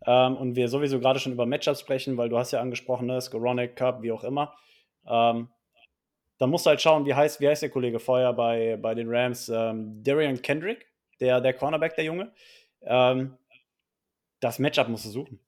ähm, 0.07 0.37
und 0.37 0.57
wir 0.57 0.69
sowieso 0.69 1.01
gerade 1.01 1.19
schon 1.19 1.33
über 1.33 1.47
Matchups 1.47 1.81
sprechen, 1.81 2.17
weil 2.17 2.29
du 2.29 2.39
hast 2.39 2.51
ja 2.53 2.61
angesprochen, 2.61 3.07
ne, 3.07 3.21
Skoronik 3.21 3.77
Cup, 3.77 4.03
wie 4.03 4.13
auch 4.13 4.25
immer, 4.25 4.55
ähm, 5.07 5.49
dann 6.45 6.51
musst 6.51 6.67
du 6.67 6.69
halt 6.69 6.83
schauen, 6.83 7.07
wie 7.07 7.15
heißt, 7.15 7.41
wie 7.41 7.49
heißt 7.49 7.63
der 7.63 7.71
Kollege 7.71 7.99
vorher 7.99 8.35
bei, 8.35 8.77
bei 8.77 8.95
den 8.95 9.09
Rams? 9.09 9.49
Ähm, 9.49 10.03
Darian 10.05 10.43
Kendrick, 10.43 10.87
der, 11.19 11.41
der 11.41 11.55
Cornerback, 11.55 11.97
der 11.97 12.05
Junge. 12.05 12.33
Ähm, 12.83 13.39
das 14.41 14.59
Matchup 14.59 14.89
musst 14.89 15.07
du 15.07 15.09
suchen. 15.09 15.41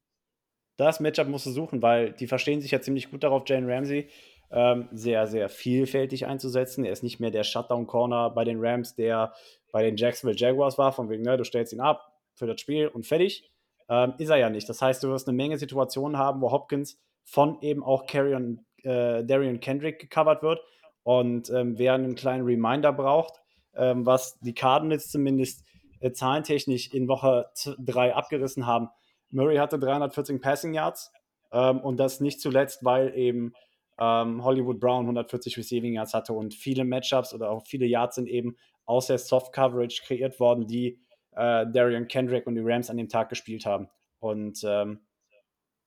Das 0.79 0.99
Matchup 0.99 1.29
musst 1.29 1.45
du 1.45 1.51
suchen, 1.51 1.83
weil 1.83 2.13
die 2.13 2.27
verstehen 2.27 2.63
sich 2.63 2.71
ja 2.71 2.81
ziemlich 2.81 3.11
gut 3.11 3.25
darauf, 3.25 3.43
Jane 3.45 3.71
Ramsey 3.71 4.09
ähm, 4.51 4.89
sehr, 4.91 5.27
sehr 5.27 5.51
vielfältig 5.51 6.25
einzusetzen. 6.25 6.87
Er 6.87 6.93
ist 6.93 7.03
nicht 7.03 7.21
mehr 7.21 7.31
der 7.31 7.45
Shutdown-Corner 7.45 8.31
bei 8.31 8.45
den 8.45 8.59
Rams, 8.59 8.95
der 8.95 9.35
bei 9.73 9.83
den 9.83 9.99
Jacksonville 9.99 10.39
Jaguars 10.39 10.79
war, 10.79 10.93
von 10.93 11.11
wegen, 11.11 11.25
ne, 11.25 11.37
du 11.37 11.45
stellst 11.45 11.75
ihn 11.75 11.81
ab 11.81 12.11
für 12.37 12.47
das 12.47 12.59
Spiel 12.59 12.89
und 12.89 13.05
fertig. 13.05 13.53
Ähm, 13.91 14.15
ist 14.17 14.31
er 14.31 14.39
ja 14.39 14.49
nicht. 14.49 14.67
Das 14.67 14.81
heißt, 14.81 15.03
du 15.03 15.09
wirst 15.09 15.29
eine 15.29 15.37
Menge 15.37 15.59
Situationen 15.59 16.17
haben, 16.17 16.41
wo 16.41 16.53
Hopkins 16.53 16.99
von 17.27 17.61
eben 17.61 17.85
auch 17.85 18.07
Carrion, 18.07 18.65
äh, 18.83 19.23
Darian 19.25 19.61
Kendrick 19.61 19.99
gecovert 19.99 20.43
wird 20.43 20.59
und 21.07 21.51
ähm, 21.51 21.79
wer 21.79 21.95
einen 21.95 22.17
kleinen 22.17 22.45
Reminder 22.45 22.93
braucht, 22.93 23.35
ähm, 23.77 24.05
was 24.05 24.41
die 24.41 24.55
Cardinals 24.55 25.09
zumindest 25.09 25.65
äh, 26.01 26.11
zahlentechnisch 26.11 26.93
in 26.93 27.07
Woche 27.07 27.49
3 27.79 28.13
abgerissen 28.13 28.67
haben. 28.67 28.89
Murray 29.31 29.59
hatte 29.59 29.79
314 29.79 30.41
Passing 30.41 30.75
Yards 30.75 31.13
ähm, 31.53 31.79
und 31.79 31.99
das 31.99 32.19
nicht 32.19 32.41
zuletzt, 32.41 32.85
weil 32.85 33.17
eben 33.17 33.53
ähm, 34.01 34.43
Hollywood 34.43 34.81
Brown 34.81 35.03
140 35.03 35.57
Receiving 35.57 35.95
Yards 35.95 36.13
hatte 36.13 36.33
und 36.33 36.55
viele 36.55 36.85
Matchups 36.85 37.33
oder 37.33 37.53
auch 37.53 37.65
viele 37.65 37.87
Yards 37.87 38.17
sind 38.17 38.27
eben 38.27 38.57
aus 38.85 39.07
der 39.07 39.19
Soft 39.19 39.53
Coverage 39.53 40.03
kreiert 40.05 40.41
worden, 40.41 40.67
die 40.67 40.99
äh, 41.37 41.67
Darian 41.71 42.09
Kendrick 42.09 42.49
und 42.49 42.57
die 42.57 42.63
Rams 42.65 42.91
an 42.91 42.97
dem 42.97 43.09
Tag 43.09 43.29
gespielt 43.29 43.65
haben. 43.65 43.89
Und 44.19 44.59
ähm, 44.65 45.07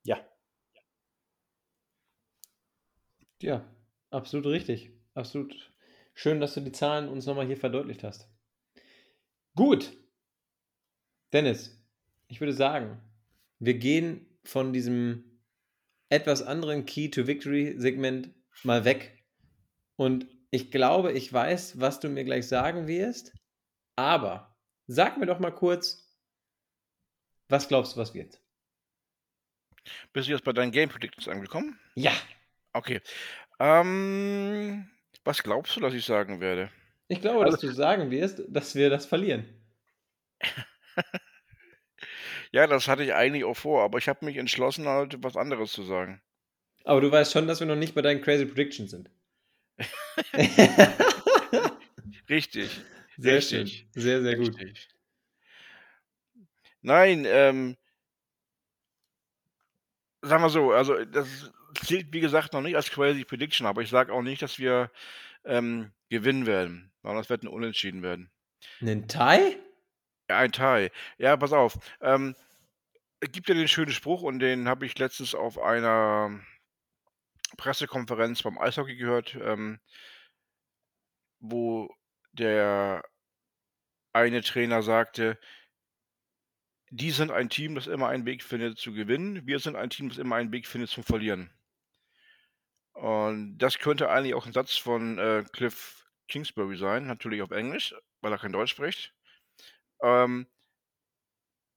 ja. 0.05 0.17
Ja, 3.41 3.65
absolut 4.11 4.45
richtig 4.45 4.93
absolut 5.13 5.71
schön, 6.13 6.39
dass 6.39 6.53
du 6.53 6.61
die 6.61 6.71
Zahlen 6.71 7.09
uns 7.09 7.25
nochmal 7.25 7.47
hier 7.47 7.57
verdeutlicht 7.57 8.03
hast. 8.03 8.29
Gut. 9.55 9.95
Dennis, 11.31 11.79
ich 12.27 12.39
würde 12.39 12.53
sagen, 12.53 13.01
wir 13.59 13.75
gehen 13.75 14.25
von 14.43 14.73
diesem 14.73 15.41
etwas 16.09 16.41
anderen 16.41 16.85
Key 16.85 17.09
to 17.09 17.27
Victory 17.27 17.75
Segment 17.77 18.33
mal 18.63 18.85
weg. 18.85 19.23
Und 19.95 20.27
ich 20.51 20.71
glaube, 20.71 21.11
ich 21.11 21.31
weiß, 21.31 21.79
was 21.79 21.99
du 21.99 22.09
mir 22.09 22.23
gleich 22.23 22.47
sagen 22.47 22.87
wirst. 22.87 23.33
Aber 23.95 24.55
sag 24.87 25.17
mir 25.17 25.25
doch 25.25 25.39
mal 25.39 25.51
kurz, 25.51 26.09
was 27.47 27.67
glaubst 27.67 27.95
du, 27.95 27.99
was 27.99 28.13
wird? 28.13 28.41
Bist 30.13 30.27
du 30.27 30.31
jetzt 30.31 30.43
bei 30.43 30.53
deinen 30.53 30.71
Game 30.71 30.89
Predictions 30.89 31.27
angekommen? 31.27 31.79
Ja. 31.95 32.13
Okay. 32.73 33.01
Ähm, 33.59 34.89
was 35.29 35.43
glaubst 35.43 35.75
du, 35.75 35.79
dass 35.79 35.93
ich 35.93 36.03
sagen 36.05 36.41
werde? 36.41 36.71
Ich 37.07 37.21
glaube, 37.21 37.45
also, 37.45 37.51
dass 37.51 37.61
du 37.61 37.71
sagen 37.71 38.09
wirst, 38.09 38.41
dass 38.47 38.73
wir 38.73 38.89
das 38.89 39.05
verlieren. 39.05 39.45
ja, 42.51 42.65
das 42.65 42.87
hatte 42.87 43.03
ich 43.03 43.13
eigentlich 43.13 43.43
auch 43.43 43.53
vor, 43.53 43.83
aber 43.83 43.99
ich 43.99 44.09
habe 44.09 44.25
mich 44.25 44.37
entschlossen, 44.37 44.87
halt 44.87 45.21
was 45.23 45.37
anderes 45.37 45.71
zu 45.71 45.83
sagen. 45.83 46.19
Aber 46.83 46.99
du 46.99 47.11
weißt 47.11 47.31
schon, 47.31 47.47
dass 47.47 47.59
wir 47.59 47.67
noch 47.67 47.75
nicht 47.75 47.93
bei 47.93 48.01
deinen 48.01 48.21
Crazy 48.21 48.47
Predictions 48.47 48.89
sind. 48.89 49.11
Richtig. 52.27 52.81
Sehr 53.17 53.35
richtig. 53.35 53.87
schön. 53.93 54.01
Sehr, 54.01 54.23
sehr 54.23 54.35
gut. 54.35 54.57
Nein, 56.81 57.25
ähm, 57.27 57.77
sagen 60.23 60.41
wir 60.41 60.49
so, 60.49 60.71
also 60.71 61.05
das 61.05 61.51
zählt 61.83 62.13
wie 62.13 62.19
gesagt 62.19 62.53
noch 62.53 62.61
nicht 62.61 62.75
als 62.75 62.91
Crazy 62.91 63.23
Prediction, 63.25 63.67
aber 63.67 63.81
ich 63.81 63.89
sage 63.89 64.13
auch 64.13 64.21
nicht, 64.21 64.41
dass 64.41 64.59
wir 64.59 64.91
ähm, 65.45 65.91
gewinnen 66.09 66.45
werden, 66.45 66.91
sondern 67.01 67.21
es 67.21 67.29
wird 67.29 67.43
ein 67.43 67.47
Unentschieden 67.47 68.01
werden. 68.01 68.29
Ein 68.81 69.07
Tie? 69.07 69.57
Ja, 70.29 70.37
ein 70.37 70.51
Tie. 70.51 70.89
Ja, 71.17 71.37
pass 71.37 71.53
auf. 71.53 71.77
Ähm, 72.01 72.35
es 73.19 73.31
gibt 73.31 73.49
ja 73.49 73.55
den 73.55 73.67
schönen 73.67 73.91
Spruch 73.91 74.21
und 74.21 74.39
den 74.39 74.67
habe 74.67 74.85
ich 74.85 74.97
letztens 74.97 75.35
auf 75.35 75.59
einer 75.59 76.39
Pressekonferenz 77.57 78.43
beim 78.43 78.57
Eishockey 78.57 78.95
gehört, 78.95 79.35
ähm, 79.41 79.79
wo 81.39 81.93
der 82.31 83.03
eine 84.13 84.41
Trainer 84.41 84.81
sagte, 84.81 85.37
die 86.91 87.11
sind 87.11 87.31
ein 87.31 87.49
Team, 87.49 87.75
das 87.75 87.87
immer 87.87 88.07
einen 88.07 88.25
Weg 88.25 88.43
findet 88.43 88.77
zu 88.79 88.93
gewinnen. 88.93 89.45
Wir 89.45 89.59
sind 89.59 89.75
ein 89.75 89.89
Team, 89.89 90.09
das 90.09 90.17
immer 90.17 90.37
einen 90.37 90.51
Weg 90.51 90.65
findet 90.65 90.89
zum 90.89 91.03
Verlieren. 91.03 91.51
Und 92.99 93.57
das 93.59 93.79
könnte 93.79 94.09
eigentlich 94.09 94.33
auch 94.33 94.45
ein 94.45 94.51
Satz 94.51 94.75
von 94.75 95.17
äh, 95.17 95.45
Cliff 95.53 96.05
Kingsbury 96.27 96.77
sein, 96.77 97.07
natürlich 97.07 97.41
auf 97.41 97.51
Englisch, 97.51 97.95
weil 98.19 98.33
er 98.33 98.37
kein 98.37 98.51
Deutsch 98.51 98.71
spricht. 98.71 99.13
Ähm, 100.03 100.47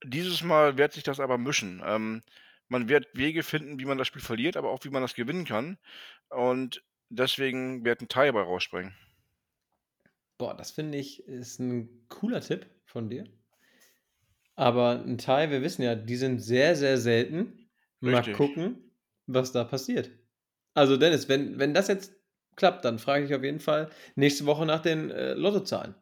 dieses 0.03 0.43
Mal 0.43 0.77
wird 0.77 0.91
sich 0.91 1.03
das 1.03 1.21
aber 1.21 1.37
mischen. 1.37 1.81
Ähm, 1.85 2.23
man 2.67 2.89
wird 2.89 3.07
Wege 3.13 3.43
finden, 3.43 3.79
wie 3.79 3.85
man 3.85 3.97
das 3.97 4.07
Spiel 4.07 4.21
verliert, 4.21 4.57
aber 4.57 4.71
auch 4.71 4.83
wie 4.83 4.89
man 4.89 5.01
das 5.01 5.15
gewinnen 5.15 5.45
kann. 5.45 5.77
Und 6.27 6.83
deswegen 7.07 7.85
wird 7.85 8.01
ein 8.01 8.09
Teil 8.09 8.33
dabei 8.33 8.41
rausspringen. 8.41 8.93
Boah, 10.37 10.53
das 10.57 10.71
finde 10.71 10.97
ich 10.97 11.25
ist 11.25 11.59
ein 11.59 12.05
cooler 12.09 12.41
Tipp 12.41 12.65
von 12.83 13.09
dir. 13.09 13.23
Aber 14.55 15.01
ein 15.01 15.17
Teil, 15.17 15.51
wir 15.51 15.61
wissen 15.61 15.83
ja, 15.83 15.95
die 15.95 16.17
sind 16.17 16.39
sehr, 16.39 16.75
sehr 16.75 16.97
selten. 16.97 17.69
Mal 18.01 18.17
Richtig. 18.17 18.35
gucken, 18.35 18.91
was 19.25 19.53
da 19.53 19.63
passiert. 19.63 20.11
Also 20.73 20.97
Dennis, 20.97 21.29
wenn, 21.29 21.59
wenn 21.59 21.73
das 21.73 21.87
jetzt 21.87 22.13
klappt, 22.55 22.85
dann 22.85 22.99
frage 22.99 23.25
ich 23.25 23.33
auf 23.33 23.43
jeden 23.43 23.59
Fall 23.59 23.89
nächste 24.15 24.45
Woche 24.45 24.65
nach 24.65 24.81
den 24.81 25.11
äh, 25.11 25.33
Lottozahlen. 25.33 25.95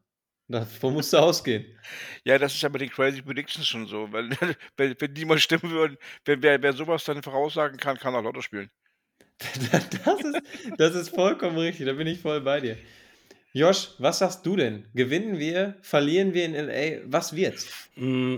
Davon 0.47 0.93
musst 0.93 1.13
du 1.13 1.17
ausgehen. 1.19 1.65
Ja, 2.24 2.38
das 2.38 2.53
ist 2.53 2.61
ja 2.61 2.69
bei 2.69 2.80
den 2.80 2.89
Crazy 2.89 3.22
Predictions 3.22 3.67
schon 3.67 3.88
so. 3.88 4.11
Weil, 4.11 4.30
wenn, 4.78 4.95
wenn 4.99 5.13
die 5.13 5.26
mal 5.26 5.39
stimmen 5.39 5.72
würden, 5.72 5.97
wenn, 6.26 6.41
wer, 6.43 6.61
wer 6.61 6.74
sowas 6.74 7.03
dann 7.05 7.24
voraussagen 7.24 7.78
kann, 7.78 7.97
kann 7.97 8.15
auch 8.15 8.24
Lotto 8.24 8.41
spielen. 8.41 8.69
Das 10.05 10.22
ist, 10.24 10.41
das 10.78 10.95
ist 10.95 11.09
vollkommen 11.09 11.57
richtig, 11.57 11.88
da 11.88 11.93
bin 11.93 12.05
ich 12.05 12.19
voll 12.19 12.41
bei 12.41 12.59
dir. 12.59 12.78
Josh, 13.53 13.89
was 13.97 14.19
sagst 14.19 14.45
du 14.45 14.55
denn? 14.55 14.86
Gewinnen 14.93 15.39
wir, 15.39 15.76
verlieren 15.82 16.34
wir 16.34 16.45
in 16.45 16.53
LA? 16.53 17.01
Was 17.05 17.36
wird's? 17.36 17.89
Mm. 17.95 18.38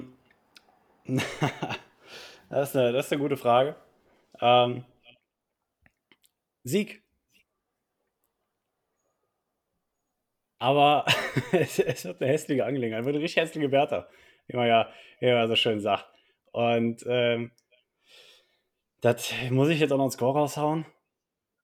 das, 2.49 2.69
ist 2.69 2.75
eine, 2.75 2.93
das 2.93 3.05
ist 3.05 3.11
eine 3.11 3.21
gute 3.21 3.37
Frage. 3.37 3.75
Ähm, 4.39 4.85
Sieg. 6.63 7.03
Aber 10.59 11.05
es, 11.51 11.79
es, 11.79 12.05
wird 12.05 12.21
eine 12.21 12.31
hässliche 12.31 12.65
Angelegenheit. 12.65 13.01
Es 13.01 13.05
wird 13.05 13.15
eine 13.15 13.23
richtig 13.23 13.41
hässliche 13.41 13.71
Wärter, 13.71 14.09
wie 14.47 14.55
man 14.55 14.67
ja, 14.67 14.89
wie 15.19 15.31
man 15.31 15.47
so 15.47 15.55
schön 15.55 15.79
sagt. 15.79 16.07
Und 16.51 17.03
ähm, 17.07 17.51
das 19.01 19.33
muss 19.49 19.67
ich 19.69 19.79
jetzt 19.79 19.91
auch 19.91 19.97
noch 19.97 20.05
einen 20.05 20.11
Score 20.11 20.39
raushauen. 20.39 20.85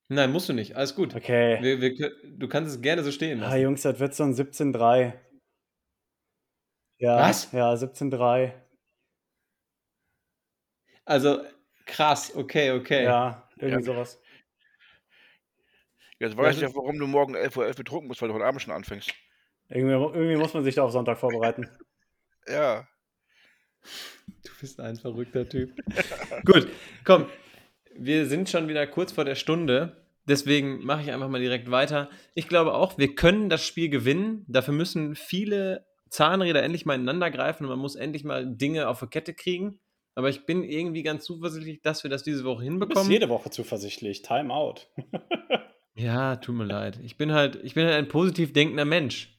Nein, 0.10 0.32
musst 0.32 0.50
du 0.50 0.54
nicht. 0.54 0.76
Alles 0.76 0.95
gut. 0.95 1.16
Okay. 1.16 1.60
Wir, 1.62 1.80
wir, 1.80 2.12
du 2.26 2.47
kannst 2.50 2.76
es 2.76 2.82
gerne 2.82 3.04
so 3.04 3.12
stehen 3.12 3.39
Ah, 3.41 3.45
lassen. 3.45 3.62
Jungs, 3.62 3.82
das 3.84 4.00
wird 4.00 4.16
so 4.16 4.24
ein 4.24 4.34
17-3. 4.34 5.14
Ja, 6.97 7.18
Was? 7.30 7.52
Ja, 7.54 7.72
17-3. 7.74 8.54
Also 11.06 11.41
krass, 11.86 12.36
okay, 12.36 12.72
okay. 12.72 13.04
Ja, 13.06 13.47
irgendwie 13.58 13.86
Ja. 13.88 13.93
sowas. 13.93 14.22
Jetzt 16.20 16.36
weiß 16.38 16.55
ich 16.55 16.61
Das 16.61 16.72
ja, 16.72 16.76
warum 16.76 16.99
du 16.99 17.07
morgen 17.07 17.36
11.11 17.36 17.57
Uhr 17.57 17.74
betrunken 17.74 18.07
musst, 18.07 18.22
weil 18.22 18.30
du 18.30 18.36
heute 18.36 18.45
Abend 18.45 18.61
schon 18.61 18.74
anfängst. 18.74 19.13
Irgendwie, 19.70 19.93
irgendwie 19.93 20.36
muss 20.36 20.53
man 20.53 20.63
sich 20.63 20.76
da 20.76 20.84
auf 20.84 20.91
Sonntag 20.91 21.17
vorbereiten. 21.17 21.70
Ja. 22.47 22.88
Du 24.43 24.51
bist 24.59 24.80
ein 24.80 24.95
verrückter 24.95 25.47
Typ. 25.47 25.72
Gut, 26.45 26.67
komm. 27.05 27.28
Wir 27.95 28.26
sind 28.26 28.49
schon 28.49 28.67
wieder 28.67 28.88
kurz 28.88 29.11
vor 29.11 29.24
der 29.24 29.36
Stunde. 29.36 30.07
Deswegen 30.28 30.84
mache 30.84 31.03
ich 31.03 31.11
einfach 31.11 31.28
mal 31.30 31.41
direkt 31.41 31.70
weiter. 31.70 32.09
Ich 32.34 32.47
glaube 32.47 32.74
auch, 32.74 32.97
wir 32.97 33.13
können 33.13 33.49
das 33.49 33.63
Spiel 33.63 33.89
gewinnen. 33.89 34.45
Dafür 34.47 34.74
müssen 34.74 35.15
viele 35.15 35.86
Zahnräder 36.09 36.63
endlich 36.63 36.88
mal 36.88 36.95
ineinander 36.95 37.30
greifen 37.30 37.65
und 37.65 37.70
man 37.70 37.80
muss 37.80 37.95
endlich 37.95 38.24
mal 38.24 38.47
Dinge 38.47 38.88
auf 38.88 38.97
der 38.99 39.09
Kette 39.09 39.36
kriegen. 39.36 39.80
Aber 40.15 40.30
ich 40.30 40.47
bin 40.47 40.63
irgendwie 40.63 41.03
ganz 41.03 41.26
zuversichtlich, 41.26 41.82
dass 41.84 42.03
wir 42.03 42.09
das 42.09 42.24
diese 42.24 42.45
Woche 42.45 42.63
Du 42.65 42.72
bist 42.72 42.80
hinbekommen. 42.82 43.11
jede 43.11 43.30
Woche 43.30 43.51
zuversichtlich. 43.51 44.24
Time 44.24 44.51
out. 44.51 44.89
Ja, 46.00 46.38
tut 46.38 46.56
mir 46.56 46.64
leid. 46.64 46.97
Ich 47.04 47.18
bin 47.18 47.34
halt, 47.34 47.58
ich 47.58 47.74
bin 47.74 47.86
halt 47.86 47.95
ein 47.95 48.08
positiv 48.08 48.54
denkender 48.54 48.86
Mensch. 48.86 49.36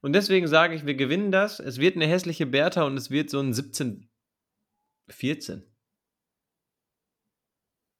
Und 0.00 0.14
deswegen 0.14 0.48
sage 0.48 0.74
ich, 0.74 0.86
wir 0.86 0.94
gewinnen 0.94 1.30
das. 1.30 1.60
Es 1.60 1.78
wird 1.78 1.94
eine 1.94 2.06
hässliche 2.06 2.46
Bertha 2.46 2.84
und 2.84 2.96
es 2.96 3.10
wird 3.10 3.28
so 3.28 3.38
ein 3.40 3.52
17, 3.52 4.08
14. 5.08 5.62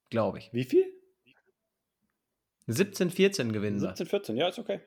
Glaube 0.08 0.38
ich. 0.38 0.50
Wie 0.54 0.64
viel? 0.64 0.86
17, 2.68 3.10
14 3.10 3.52
gewinnen 3.52 3.82
wir. 3.82 3.88
17, 3.88 4.06
14. 4.06 4.36
Ja, 4.36 4.48
ist 4.48 4.58
okay. 4.58 4.80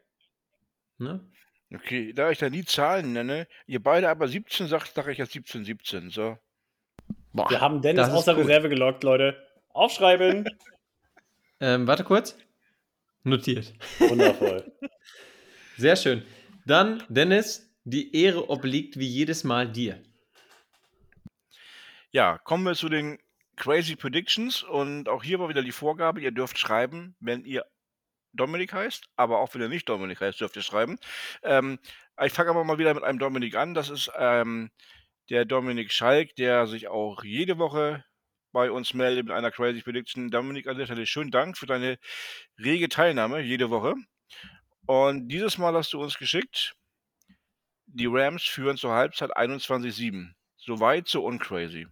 Ne? 0.97 1.29
Okay, 1.71 2.13
da 2.13 2.31
ich 2.31 2.39
da 2.39 2.49
nie 2.49 2.65
Zahlen 2.65 3.13
nenne, 3.13 3.47
ihr 3.67 3.83
beide 3.83 4.09
aber 4.09 4.27
17 4.27 4.67
sagt, 4.67 4.95
sage 4.95 5.11
ich 5.11 5.19
jetzt 5.19 5.33
17, 5.33 5.65
17. 5.65 6.09
So. 6.09 6.35
Boah, 7.31 7.47
Wir 7.51 7.61
haben 7.61 7.83
Dennis 7.83 8.09
aus 8.09 8.25
der. 8.25 8.37
Reserve 8.37 8.69
gelockt, 8.69 9.03
Leute. 9.03 9.37
Aufschreiben. 9.69 10.45
Ähm, 11.59 11.87
warte 11.87 12.03
kurz. 12.03 12.37
Notiert. 13.23 13.73
Wundervoll. 13.99 14.71
Sehr 15.77 15.95
schön. 15.95 16.25
Dann, 16.65 17.03
Dennis, 17.09 17.69
die 17.83 18.15
Ehre 18.15 18.49
obliegt 18.49 18.97
wie 18.97 19.07
jedes 19.07 19.43
Mal 19.43 19.71
dir. 19.71 20.01
Ja, 22.11 22.37
kommen 22.39 22.63
wir 22.63 22.75
zu 22.75 22.89
den 22.89 23.19
Crazy 23.55 23.95
Predictions 23.95 24.63
und 24.63 25.09
auch 25.09 25.23
hier 25.23 25.39
war 25.39 25.49
wieder 25.49 25.61
die 25.61 25.71
Vorgabe, 25.71 26.21
ihr 26.21 26.31
dürft 26.31 26.57
schreiben, 26.57 27.15
wenn 27.19 27.43
ihr 27.43 27.65
Dominik 28.33 28.73
heißt, 28.73 29.05
aber 29.15 29.39
auch 29.39 29.53
wenn 29.53 29.61
ihr 29.61 29.69
nicht 29.69 29.89
Dominik 29.89 30.21
heißt, 30.21 30.39
dürft 30.39 30.55
ihr 30.55 30.61
schreiben. 30.61 30.97
Ähm, 31.43 31.79
ich 32.23 32.33
fange 32.33 32.51
aber 32.51 32.63
mal 32.63 32.77
wieder 32.77 32.93
mit 32.93 33.03
einem 33.03 33.19
Dominik 33.19 33.55
an. 33.55 33.73
Das 33.73 33.89
ist 33.89 34.11
ähm, 34.17 34.71
der 35.29 35.45
Dominik 35.45 35.91
Schalk, 35.91 36.35
der 36.35 36.67
sich 36.67 36.87
auch 36.87 37.23
jede 37.23 37.57
Woche 37.57 38.03
bei 38.51 38.71
uns 38.71 38.93
meldet 38.93 39.25
mit 39.25 39.35
einer 39.35 39.51
Crazy 39.51 39.81
Prediction. 39.81 40.31
Dominik, 40.31 40.67
an 40.67 40.77
der 40.77 40.85
Stelle 40.85 41.05
schönen 41.05 41.31
Dank 41.31 41.57
für 41.57 41.65
deine 41.65 41.99
rege 42.57 42.89
Teilnahme 42.89 43.41
jede 43.41 43.69
Woche. 43.69 43.95
Und 44.85 45.27
dieses 45.27 45.57
Mal 45.57 45.73
hast 45.75 45.93
du 45.93 46.01
uns 46.01 46.17
geschickt, 46.17 46.75
die 47.85 48.07
Rams 48.07 48.43
führen 48.43 48.77
zur 48.77 48.93
Halbzeit 48.93 49.35
21-7. 49.35 50.33
So 50.57 50.79
weit, 50.79 51.07
so 51.07 51.25
uncrazy. 51.25 51.87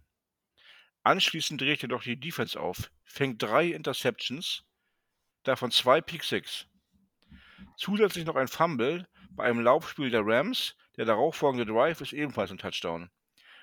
Anschließend 1.02 1.60
dreht 1.60 1.90
doch 1.90 2.02
die 2.02 2.18
Defense 2.18 2.58
auf, 2.58 2.90
fängt 3.04 3.42
drei 3.42 3.68
Interceptions, 3.68 4.64
davon 5.42 5.70
zwei 5.70 6.00
Pick 6.00 6.22
Six. 6.22 6.66
Zusätzlich 7.76 8.24
noch 8.24 8.36
ein 8.36 8.48
Fumble 8.48 9.06
bei 9.30 9.44
einem 9.44 9.60
Laufspiel 9.60 10.10
der 10.10 10.22
Rams. 10.24 10.76
Der 10.96 11.04
darauffolgende 11.04 11.64
Drive 11.64 12.00
ist 12.00 12.12
ebenfalls 12.12 12.50
ein 12.50 12.58
Touchdown. 12.58 13.08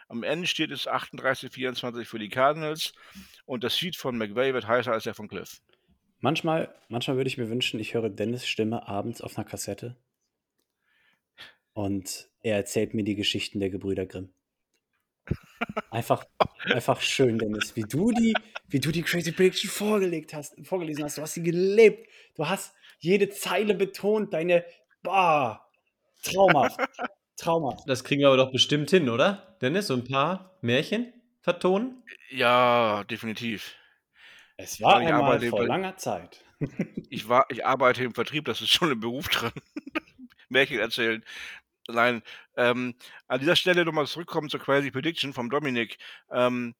Am 0.07 0.23
Ende 0.23 0.47
steht 0.47 0.71
es 0.71 0.87
38-24 0.87 2.05
für 2.05 2.19
die 2.19 2.29
Cardinals 2.29 2.93
und 3.45 3.63
das 3.63 3.75
Seed 3.75 3.95
von 3.95 4.17
McVay 4.17 4.53
wird 4.53 4.67
heißer 4.67 4.91
als 4.91 5.03
der 5.03 5.15
von 5.15 5.27
Cliff. 5.27 5.61
Manchmal, 6.19 6.73
manchmal 6.89 7.17
würde 7.17 7.27
ich 7.27 7.37
mir 7.37 7.49
wünschen, 7.49 7.79
ich 7.79 7.93
höre 7.93 8.09
Dennis 8.09 8.45
Stimme 8.47 8.87
abends 8.87 9.21
auf 9.21 9.37
einer 9.37 9.45
Kassette. 9.45 9.95
Und 11.73 12.29
er 12.41 12.55
erzählt 12.55 12.93
mir 12.93 13.03
die 13.03 13.15
Geschichten 13.15 13.59
der 13.59 13.69
Gebrüder 13.69 14.05
Grimm. 14.05 14.29
Einfach, 15.89 16.23
einfach 16.65 17.01
schön, 17.01 17.37
Dennis, 17.37 17.75
wie 17.75 17.81
du 17.81 18.11
die, 18.11 18.33
wie 18.67 18.79
du 18.79 18.91
die 18.91 19.01
Crazy 19.01 19.31
Prediction 19.31 19.69
vorgelegt 19.69 20.33
hast, 20.33 20.55
vorgelesen 20.65 21.03
hast. 21.03 21.17
Du 21.17 21.21
hast 21.21 21.33
sie 21.33 21.43
gelebt. 21.43 22.07
Du 22.35 22.47
hast 22.47 22.73
jede 22.99 23.29
Zeile 23.29 23.73
betont. 23.73 24.33
Deine, 24.33 24.63
bah, 25.01 25.67
traumhaft, 26.21 26.79
traumhaft. 27.35 27.87
Das 27.87 28.03
kriegen 28.03 28.21
wir 28.21 28.27
aber 28.27 28.37
doch 28.37 28.51
bestimmt 28.51 28.89
hin, 28.89 29.09
oder? 29.09 29.57
Dennis, 29.61 29.87
so 29.87 29.93
ein 29.95 30.03
paar 30.03 30.57
Märchen 30.61 31.13
vertonen? 31.41 32.03
Ja, 32.29 33.03
definitiv. 33.05 33.75
Es 34.57 34.81
war 34.81 35.01
Ich 35.01 35.07
einmal 35.07 35.39
vor 35.49 35.59
bei- 35.59 35.65
langer 35.65 35.97
Zeit. 35.97 36.41
Ich, 37.09 37.27
war, 37.29 37.45
ich 37.49 37.65
arbeite 37.65 38.03
im 38.03 38.13
Vertrieb, 38.13 38.45
das 38.45 38.61
ist 38.61 38.71
schon 38.71 38.89
ein 38.91 38.99
Beruf 38.99 39.27
dran. 39.29 39.51
Märchen 40.49 40.79
erzählen. 40.79 41.23
Nein, 41.87 42.23
ähm, 42.57 42.95
an 43.27 43.39
dieser 43.39 43.55
Stelle 43.55 43.85
nochmal 43.85 44.07
zurückkommen 44.07 44.49
zur 44.49 44.59
Crazy 44.59 44.89
Prediction 44.89 45.33
vom 45.33 45.49
Dominik. 45.49 45.97
Ähm, 46.31 46.73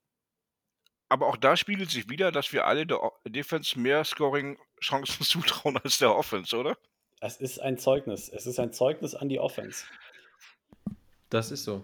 aber 1.08 1.26
auch 1.28 1.36
da 1.36 1.56
spiegelt 1.56 1.90
sich 1.90 2.08
wieder, 2.10 2.32
dass 2.32 2.52
wir 2.52 2.66
alle 2.66 2.86
der 2.86 2.98
Defense 3.26 3.78
mehr 3.78 4.04
Scoring-Chancen 4.04 5.24
zutrauen 5.24 5.76
als 5.78 5.98
der 5.98 6.14
Offense, 6.14 6.56
oder? 6.56 6.76
Es 7.20 7.36
ist 7.36 7.60
ein 7.60 7.78
Zeugnis. 7.78 8.28
Es 8.28 8.46
ist 8.46 8.58
ein 8.58 8.72
Zeugnis 8.72 9.14
an 9.14 9.28
die 9.28 9.38
Offense. 9.38 9.84
Das 11.30 11.50
ist 11.50 11.64
so. 11.64 11.82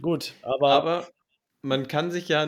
Gut, 0.00 0.34
aber, 0.42 0.72
Aber 0.72 1.08
man 1.62 1.88
kann 1.88 2.10
sich 2.10 2.28
ja 2.28 2.46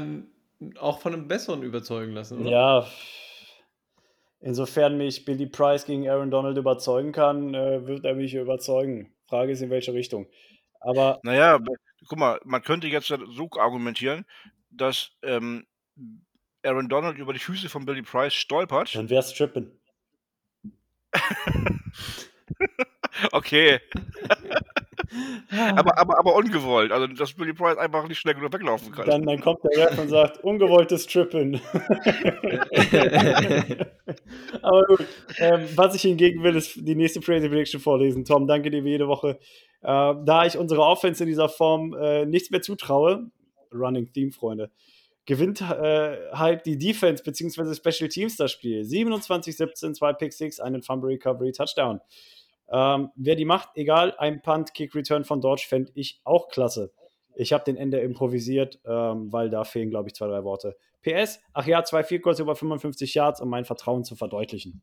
auch 0.78 1.00
von 1.00 1.12
einem 1.12 1.28
Besseren 1.28 1.62
überzeugen 1.62 2.12
lassen, 2.12 2.40
oder? 2.40 2.50
ja, 2.50 2.86
insofern 4.40 4.96
mich 4.96 5.24
Billy 5.24 5.46
Price 5.46 5.84
gegen 5.84 6.08
Aaron 6.08 6.30
Donald 6.30 6.56
überzeugen 6.56 7.12
kann, 7.12 7.54
äh, 7.54 7.86
wird 7.86 8.04
er 8.04 8.14
mich 8.14 8.34
überzeugen. 8.34 9.12
Frage 9.26 9.52
ist, 9.52 9.60
in 9.60 9.70
welche 9.70 9.92
Richtung. 9.92 10.28
Aber 10.80 11.20
Naja, 11.22 11.58
guck 12.08 12.18
mal, 12.18 12.40
man 12.44 12.62
könnte 12.62 12.86
jetzt 12.86 13.06
so 13.08 13.48
argumentieren, 13.58 14.24
dass 14.70 15.10
ähm, 15.22 15.66
Aaron 16.62 16.88
Donald 16.88 17.18
über 17.18 17.32
die 17.32 17.38
Füße 17.38 17.68
von 17.68 17.84
Billy 17.84 18.02
Price 18.02 18.34
stolpert. 18.34 18.94
dann 18.94 19.10
wär's 19.10 19.34
Trippen. 19.34 19.80
Okay, 23.30 23.80
aber, 25.50 25.98
aber, 25.98 26.18
aber 26.18 26.34
ungewollt. 26.34 26.92
Also, 26.92 27.06
dass 27.08 27.32
Billy 27.34 27.52
Price 27.52 27.76
einfach 27.78 28.08
nicht 28.08 28.18
schnell 28.18 28.34
genug 28.34 28.52
weglaufen 28.52 28.92
kann. 28.92 29.06
Dann, 29.06 29.22
dann 29.24 29.40
kommt 29.40 29.60
der 29.64 29.90
Ref 29.90 29.98
und 29.98 30.08
sagt, 30.08 30.42
ungewolltes 30.42 31.06
Trippen. 31.06 31.60
Aber 34.62 34.84
gut, 34.84 35.06
ähm, 35.38 35.68
was 35.74 35.94
ich 35.94 36.02
hingegen 36.02 36.42
will, 36.42 36.56
ist 36.56 36.76
die 36.76 36.94
nächste 36.94 37.20
Crazy 37.20 37.48
Prediction 37.48 37.80
vorlesen. 37.80 38.24
Tom, 38.24 38.46
danke 38.46 38.70
dir 38.70 38.84
wie 38.84 38.90
jede 38.90 39.08
Woche. 39.08 39.38
Äh, 39.82 40.14
da 40.24 40.44
ich 40.46 40.56
unserer 40.56 40.86
Offense 40.86 41.22
in 41.22 41.28
dieser 41.28 41.48
Form 41.48 41.94
äh, 41.94 42.24
nichts 42.26 42.50
mehr 42.50 42.62
zutraue, 42.62 43.30
Running 43.72 44.12
Theme, 44.12 44.32
Freunde, 44.32 44.70
gewinnt 45.26 45.60
äh, 45.60 46.16
halt 46.32 46.66
die 46.66 46.78
Defense 46.78 47.22
bzw. 47.22 47.74
Special 47.74 48.08
Teams 48.08 48.36
das 48.36 48.50
Spiel. 48.52 48.82
27-17, 48.82 49.94
zwei 49.94 50.12
Pick 50.12 50.32
Six, 50.32 50.60
einen 50.60 50.82
Fumble 50.82 51.10
Recovery, 51.10 51.52
Touchdown. 51.52 52.00
Ähm, 52.70 53.10
wer 53.16 53.34
die 53.36 53.44
macht, 53.44 53.70
egal, 53.74 54.14
ein 54.18 54.40
Punt, 54.42 54.72
Kick 54.74 54.94
Return 54.94 55.24
von 55.24 55.40
Dodge 55.40 55.66
fände 55.68 55.92
ich 55.94 56.20
auch 56.24 56.48
klasse. 56.48 56.92
Ich 57.34 57.52
habe 57.52 57.64
den 57.64 57.76
Ende 57.76 58.00
improvisiert, 58.00 58.78
ähm, 58.84 59.32
weil 59.32 59.50
da 59.50 59.64
fehlen, 59.64 59.90
glaube 59.90 60.08
ich, 60.08 60.14
zwei, 60.14 60.26
drei 60.26 60.44
Worte. 60.44 60.76
PS, 61.02 61.40
ach 61.52 61.66
ja, 61.66 61.82
zwei 61.84 62.04
Field 62.04 62.22
Goals 62.22 62.38
über 62.40 62.54
55 62.54 63.14
Yards, 63.14 63.40
um 63.40 63.48
mein 63.48 63.64
Vertrauen 63.64 64.04
zu 64.04 64.16
verdeutlichen. 64.16 64.82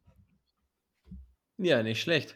ja, 1.57 1.83
nicht 1.83 2.01
schlecht. 2.01 2.35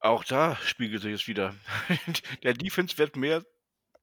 Auch 0.00 0.24
da 0.24 0.56
spiegelt 0.56 1.02
sich 1.02 1.12
es 1.14 1.28
wieder. 1.28 1.54
Der 2.42 2.54
Defense 2.54 2.96
wird 2.98 3.16
mehr 3.16 3.44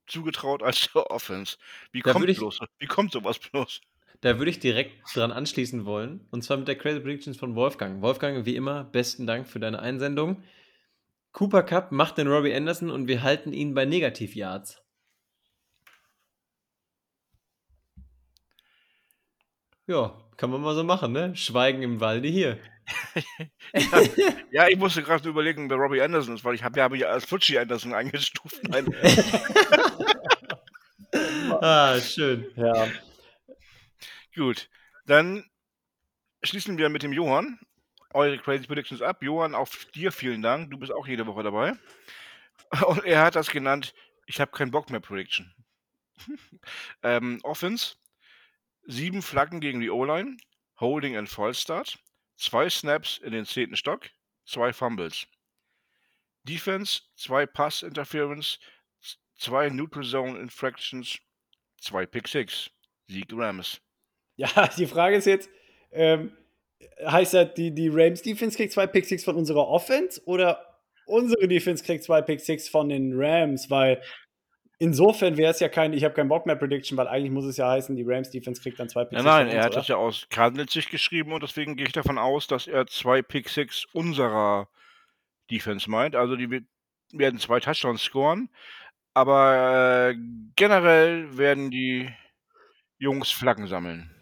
zugetraut 0.05 0.63
als 0.63 0.89
der 0.93 1.09
Offense. 1.11 1.57
Wie 1.91 2.01
Da 2.01 2.13
kommt 2.13 2.29
ich- 2.29 2.37
bloß? 2.37 2.59
Wie 2.79 2.85
kommt 2.85 3.11
sowas 3.11 3.39
bloß? 3.39 3.81
Da 4.21 4.39
würde 4.39 4.49
ich 4.49 4.59
direkt 4.59 4.93
dran 5.13 5.31
anschließen 5.31 5.85
wollen. 5.85 6.27
Und 6.31 6.43
zwar 6.43 6.57
mit 6.57 6.67
der 6.67 6.77
Crazy 6.77 6.99
Predictions 6.99 7.37
von 7.37 7.55
Wolfgang. 7.55 8.01
Wolfgang, 8.01 8.45
wie 8.45 8.55
immer, 8.55 8.83
besten 8.83 9.27
Dank 9.27 9.47
für 9.47 9.59
deine 9.59 9.79
Einsendung. 9.79 10.43
Cooper 11.33 11.61
Cup 11.63 11.91
macht 11.91 12.17
den 12.17 12.27
Robbie 12.27 12.53
Anderson 12.53 12.89
und 12.89 13.07
wir 13.07 13.21
halten 13.21 13.53
ihn 13.53 13.75
bei 13.75 13.85
Negativ-Yards. 13.85 14.81
Ja, 19.85 20.19
kann 20.35 20.49
man 20.49 20.61
mal 20.61 20.75
so 20.75 20.83
machen, 20.83 21.11
ne? 21.11 21.35
Schweigen 21.35 21.81
im 21.83 21.99
Walde 21.99 22.27
hier. 22.27 22.57
Ja, 24.49 24.67
ich 24.69 24.77
musste 24.77 25.03
gerade 25.03 25.27
überlegen, 25.27 25.69
wer 25.69 25.77
Robbie 25.77 26.01
Anderson 26.01 26.33
ist, 26.33 26.45
weil 26.45 26.55
ich 26.55 26.63
habe 26.63 26.79
ja 26.79 26.87
mich 26.89 27.05
als 27.05 27.25
Futschi 27.25 27.59
Anderson 27.59 27.93
eingestuft. 27.93 28.61
Nein. 28.67 28.87
Ah, 31.61 31.99
schön. 31.99 32.45
Ja, 32.55 32.87
Gut, 34.37 34.69
dann 35.07 35.49
schließen 36.43 36.77
wir 36.77 36.89
mit 36.89 37.01
dem 37.01 37.11
Johann 37.11 37.59
eure 38.13 38.37
Crazy 38.37 38.67
Predictions 38.67 39.01
ab. 39.01 39.23
Johann, 39.23 39.55
auch 39.55 39.67
dir 39.95 40.11
vielen 40.11 40.43
Dank. 40.43 40.69
Du 40.69 40.77
bist 40.77 40.91
auch 40.91 41.07
jede 41.07 41.25
Woche 41.25 41.41
dabei. 41.41 41.73
Und 42.85 43.03
er 43.03 43.23
hat 43.23 43.35
das 43.35 43.49
genannt, 43.49 43.95
ich 44.27 44.39
habe 44.39 44.51
keinen 44.51 44.69
Bock 44.69 44.91
mehr 44.91 44.99
Prediction. 44.99 45.51
ähm, 47.03 47.39
Offense, 47.41 47.95
sieben 48.83 49.23
Flaggen 49.23 49.59
gegen 49.59 49.79
die 49.79 49.89
O-Line, 49.89 50.37
Holding 50.79 51.17
and 51.17 51.29
False 51.29 51.59
Start, 51.59 51.97
zwei 52.35 52.69
Snaps 52.69 53.17
in 53.17 53.31
den 53.31 53.45
zehnten 53.45 53.75
Stock, 53.75 54.07
zwei 54.45 54.71
Fumbles. 54.71 55.25
Defense, 56.43 57.01
zwei 57.15 57.47
Pass 57.47 57.81
Interference, 57.81 58.59
zwei 59.33 59.69
Neutral 59.69 60.03
Zone 60.03 60.37
Infractions, 60.37 61.17
zwei 61.79 62.05
Pick 62.05 62.27
Six. 62.27 62.69
Sieg 63.07 63.31
Rams. 63.31 63.81
ja 64.55 64.69
die 64.77 64.87
Frage 64.87 65.15
ist 65.15 65.25
jetzt, 65.25 65.49
ähm, 65.91 66.31
heißt 67.05 67.33
das, 67.33 67.53
die, 67.55 67.73
die 67.73 67.89
Rams 67.89 68.21
Defense 68.21 68.55
kriegt 68.55 68.71
zwei 68.71 68.87
Pick 68.87 69.05
Six 69.05 69.23
von 69.23 69.35
unserer 69.35 69.67
Offense 69.67 70.21
oder 70.25 70.63
unsere 71.05 71.47
Defense 71.47 71.83
kriegt 71.83 72.03
zwei 72.03 72.21
Pick 72.21 72.39
Six 72.39 72.69
von 72.69 72.89
den 72.89 73.13
Rams? 73.15 73.69
Weil 73.69 74.01
insofern 74.79 75.37
wäre 75.37 75.51
es 75.51 75.59
ja 75.59 75.69
kein, 75.69 75.93
ich 75.93 76.03
habe 76.03 76.13
keinen 76.13 76.29
Bock 76.29 76.45
mehr 76.45 76.55
Prediction, 76.55 76.97
weil 76.97 77.07
eigentlich 77.07 77.31
muss 77.31 77.45
es 77.45 77.57
ja 77.57 77.69
heißen, 77.69 77.95
die 77.95 78.05
Rams 78.05 78.29
Defense 78.29 78.61
kriegt 78.61 78.79
dann 78.79 78.89
zwei 78.89 79.05
Pick 79.05 79.13
Nein, 79.13 79.23
Six 79.23 79.31
nein, 79.31 79.47
er 79.47 79.53
uns, 79.55 79.63
hat 79.65 79.71
oder? 79.71 79.79
das 79.79 79.87
ja 79.87 79.95
aus 79.95 80.27
Cardinals 80.29 80.73
Sicht 80.73 80.91
geschrieben 80.91 81.33
und 81.33 81.43
deswegen 81.43 81.75
gehe 81.75 81.87
ich 81.87 81.93
davon 81.93 82.17
aus, 82.17 82.47
dass 82.47 82.67
er 82.67 82.87
zwei 82.87 83.21
Pick 83.21 83.49
Six 83.49 83.85
unserer 83.93 84.69
Defense 85.49 85.89
meint. 85.89 86.15
Also 86.15 86.35
die 86.35 86.63
werden 87.11 87.39
zwei 87.39 87.59
Touchdowns 87.59 88.03
scoren, 88.03 88.49
aber 89.13 90.11
äh, 90.11 90.15
generell 90.55 91.37
werden 91.37 91.71
die 91.71 92.09
Jungs 92.99 93.31
Flaggen 93.31 93.67
sammeln. 93.67 94.16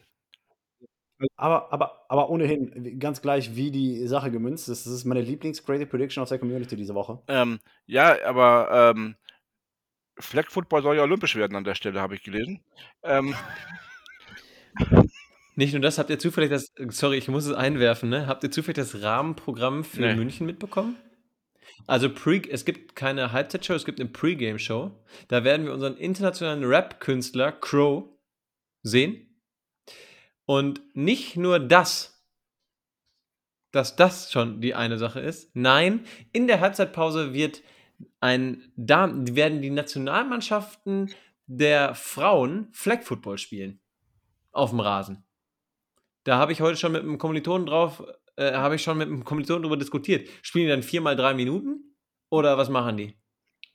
Aber, 1.38 1.72
aber, 1.72 2.05
aber 2.09 2.30
ohnehin, 2.30 2.99
ganz 2.99 3.22
gleich, 3.22 3.55
wie 3.55 3.72
die 3.72 4.05
Sache 4.07 4.32
gemünzt 4.32 4.68
ist, 4.70 4.86
das 4.86 4.93
ist 4.93 5.05
meine 5.05 5.22
Lieblings-Crazy 5.22 5.86
Prediction 5.86 6.22
aus 6.22 6.30
der 6.30 6.39
Community 6.39 6.76
diese 6.76 6.93
Woche. 6.93 7.22
Ähm, 7.28 7.59
ja, 7.86 8.18
aber 8.26 8.93
ähm, 8.95 9.16
Flag 10.20 10.49
Football 10.49 10.82
soll 10.82 10.97
ja 10.97 11.03
olympisch 11.03 11.36
werden 11.36 11.55
an 11.55 11.63
der 11.63 11.76
Stelle, 11.76 12.01
habe 12.01 12.16
ich 12.16 12.24
gelesen. 12.24 12.61
Ähm, 13.03 13.34
Nicht 15.55 15.72
nur 15.74 15.82
das, 15.82 15.97
habt 15.97 16.09
ihr 16.09 16.20
zufällig 16.20 16.49
das, 16.49 16.74
sorry, 16.89 17.16
ich 17.18 17.30
muss 17.30 17.45
es 17.45 17.53
einwerfen, 17.53 18.09
ne? 18.09 18.28
Habt 18.28 18.43
ihr 18.43 18.51
zufällig 18.51 18.76
das 18.76 19.01
Rahmenprogramm 19.01 19.86
für 19.86 20.01
Nee. 20.01 20.16
München 20.16 20.45
mitbekommen? 20.45 20.97
Also 21.88 22.09
Pre, 22.13 22.41
es 22.49 22.66
gibt 22.66 22.95
keine 22.95 23.32
Halbzeitshow, 23.32 23.74
es 23.74 23.86
gibt 23.86 23.99
eine 24.01 24.09
Pre-Game-Show. 24.09 24.91
Da 25.30 25.43
werden 25.45 25.66
wir 25.66 25.74
unseren 25.74 25.95
internationalen 25.95 26.63
Rap-Künstler 26.66 27.53
Crow 27.53 28.03
sehen. 28.82 29.34
Und 30.46 30.82
nicht 30.96 31.38
nur 31.38 31.60
das, 31.60 32.24
dass 33.72 33.96
das 33.96 34.32
schon 34.32 34.62
die 34.62 34.76
eine 34.76 34.98
Sache 34.98 35.20
ist. 35.20 35.56
Nein, 35.56 36.06
in 36.32 36.48
der 36.48 36.60
Halbzeitpause 36.62 37.34
wird 37.34 37.62
ein 38.20 38.72
Dam 38.76 39.36
werden 39.36 39.62
die 39.62 39.70
Nationalmannschaften 39.70 41.14
der 41.48 41.96
Frauen 41.96 42.68
Flag 42.72 43.04
Football 43.04 43.38
spielen 43.38 43.80
auf 44.52 44.72
dem 44.72 44.80
Rasen. 44.80 45.24
Da 46.24 46.38
habe 46.38 46.52
ich 46.52 46.62
heute 46.62 46.78
schon 46.78 46.91
mit 46.91 47.04
einem 47.04 47.18
Kommilitonen 47.18 47.68
drauf, 47.68 48.04
äh, 48.36 48.54
habe 48.54 48.76
ich 48.76 48.84
schon 48.84 48.98
mit 48.98 49.08
einem 49.08 49.24
Kommilitonen 49.24 49.64
darüber 49.64 49.78
diskutiert. 49.78 50.28
Spielen 50.41 50.66
die 50.66 50.72
dann 50.72 50.84
viermal 50.84 51.16
drei 51.16 51.34
Minuten 51.34 51.96
oder 52.30 52.58
was 52.58 52.70
machen 52.70 52.98
die? 52.98 53.16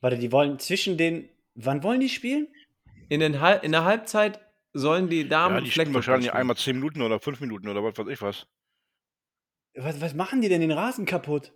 Warte, 0.01 0.18
die 0.18 0.33
wollen 0.33 0.59
zwischen 0.59 0.97
den. 0.97 1.29
Wann 1.55 1.83
wollen 1.83 2.01
die 2.01 2.09
spielen? 2.09 2.49
In, 3.09 3.21
den 3.21 3.41
Hal 3.41 3.61
in 3.62 3.73
der 3.73 3.85
Halbzeit 3.85 4.41
sollen 4.73 5.09
die 5.09 5.29
Damen 5.29 5.57
ja, 5.57 5.61
die 5.62 5.71
spielen 5.71 5.95
wahrscheinlich 5.95 6.29
spielen. 6.29 6.41
einmal 6.41 6.57
10 6.57 6.77
Minuten 6.77 7.03
oder 7.03 7.18
5 7.21 7.41
Minuten 7.41 7.68
oder 7.68 7.83
was 7.83 7.97
weiß 7.99 8.07
ich 8.09 8.21
was. 8.23 8.47
Was, 9.75 10.01
was 10.01 10.14
machen 10.14 10.41
die 10.43 10.49
denn 10.49 10.61
den 10.61 10.73
Rasen 10.73 11.07
kaputt? 11.07 11.53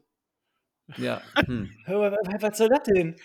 Ja, 0.96 1.22
hm, 1.46 1.70
was, 1.86 2.42
was 2.42 2.58
soll 2.58 2.68
das 2.68 2.82
denn? 2.84 3.16